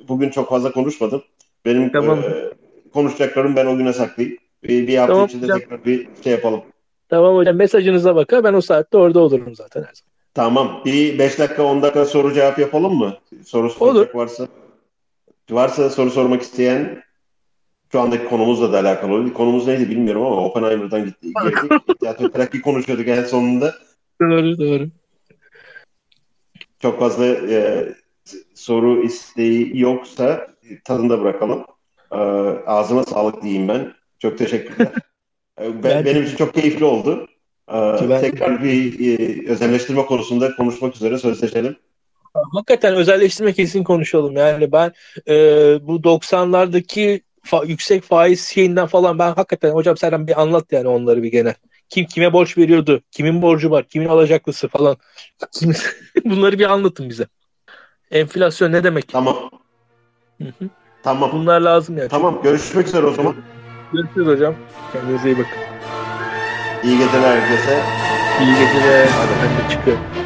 bugün 0.08 0.30
çok 0.30 0.48
fazla 0.48 0.72
konuşmadım. 0.72 1.22
Benim 1.64 1.92
tamam. 1.92 2.18
e, 2.18 2.52
konuşacaklarım 2.92 3.56
ben 3.56 3.66
o 3.66 3.76
güne 3.76 3.92
saklayayım. 3.92 4.38
Bir, 4.62 4.86
bir 4.86 4.96
hafta 4.96 5.12
tamam, 5.12 5.26
içinde 5.26 5.44
hocam. 5.44 5.58
tekrar 5.58 5.84
bir 5.84 6.08
şey 6.24 6.32
yapalım. 6.32 6.62
Tamam 7.08 7.36
hocam. 7.36 7.56
Mesajınıza 7.56 8.16
bakar. 8.16 8.44
Ben 8.44 8.54
o 8.54 8.60
saatte 8.60 8.98
orada 8.98 9.20
olurum 9.20 9.54
zaten 9.54 9.80
her 9.80 9.92
zaman. 9.94 10.10
Tamam. 10.34 10.82
Bir 10.84 11.18
5 11.18 11.38
dakika 11.38 11.62
10 11.62 11.82
dakika 11.82 12.04
soru 12.04 12.34
cevap 12.34 12.58
yapalım 12.58 12.94
mı? 12.94 13.16
Soru 13.44 13.70
soracak 13.70 14.14
varsa. 14.14 14.48
Varsa 15.50 15.90
soru 15.90 16.10
sormak 16.10 16.42
isteyen 16.42 17.02
şu 17.92 18.00
andaki 18.00 18.28
konumuzla 18.28 18.72
da 18.72 18.78
alakalı. 18.78 19.32
Konumuz 19.32 19.66
neydi 19.66 19.90
bilmiyorum 19.90 20.22
ama 20.22 20.44
Oppenheimer'dan 20.44 21.04
gitti. 21.04 21.32
Tiyatro 22.00 22.30
terakki 22.30 22.60
konuşuyorduk 22.60 23.08
en 23.08 23.24
sonunda. 23.24 23.74
Doğru 24.20 24.58
doğru. 24.58 24.88
Çok 26.78 27.00
fazla 27.00 27.26
e, 27.26 27.88
soru 28.54 29.02
isteği 29.02 29.80
yoksa 29.80 30.46
tadında 30.84 31.22
bırakalım. 31.22 31.64
E, 32.12 32.16
ağzına 32.66 33.04
sağlık 33.04 33.42
diyeyim 33.42 33.68
ben. 33.68 33.92
Çok 34.18 34.38
teşekkürler. 34.38 34.92
E, 35.60 35.82
ben, 35.82 36.04
benim 36.04 36.22
için 36.22 36.36
çok 36.36 36.54
keyifli 36.54 36.84
oldu. 36.84 37.28
E, 37.68 38.08
ben... 38.08 38.20
Tekrar 38.20 38.64
bir 38.64 39.00
e, 39.18 39.48
özelleştirme 39.50 40.06
konusunda 40.06 40.56
konuşmak 40.56 40.96
üzere 40.96 41.18
sözleşelim. 41.18 41.76
Hakikaten 42.52 42.94
özelleştirme 42.94 43.52
kesin 43.52 43.84
konuşalım. 43.84 44.36
Yani 44.36 44.72
ben 44.72 44.92
e, 45.28 45.34
bu 45.86 45.96
90'lardaki 45.96 47.20
fa- 47.46 47.66
yüksek 47.66 48.02
faiz 48.02 48.48
şeyinden 48.48 48.86
falan 48.86 49.18
ben 49.18 49.26
hakikaten 49.34 49.70
hocam 49.70 49.96
sen 49.96 50.26
bir 50.26 50.40
anlat 50.42 50.72
yani 50.72 50.88
onları 50.88 51.22
bir 51.22 51.30
genel. 51.30 51.54
Kim 51.88 52.06
kime 52.06 52.32
borç 52.32 52.58
veriyordu? 52.58 53.02
Kimin 53.10 53.42
borcu 53.42 53.70
var? 53.70 53.84
Kimin 53.88 54.08
alacaklısı 54.08 54.68
falan. 54.68 54.96
Bunları 56.24 56.58
bir 56.58 56.70
anlatın 56.70 57.08
bize. 57.08 57.26
Enflasyon 58.10 58.72
ne 58.72 58.84
demek? 58.84 59.08
Tamam. 59.08 59.50
Hı-hı. 60.42 60.68
Tamam. 61.02 61.30
Bunlar 61.32 61.60
lazım 61.60 61.98
yani. 61.98 62.08
Tamam. 62.08 62.42
Görüşmek 62.42 62.86
üzere 62.86 63.06
o 63.06 63.10
zaman. 63.14 63.34
Görüşürüz 63.92 64.26
hocam. 64.26 64.54
Kendinize 64.92 65.28
iyi 65.30 65.38
bakın. 65.38 65.58
İyi 66.84 66.98
geceler 66.98 67.36
herkese. 67.40 67.82
İyi 68.40 68.52
geceler. 68.52 69.06
Hadi 69.08 69.30
ben 69.42 69.64
de 69.66 69.70
çıkıyorum. 69.70 70.19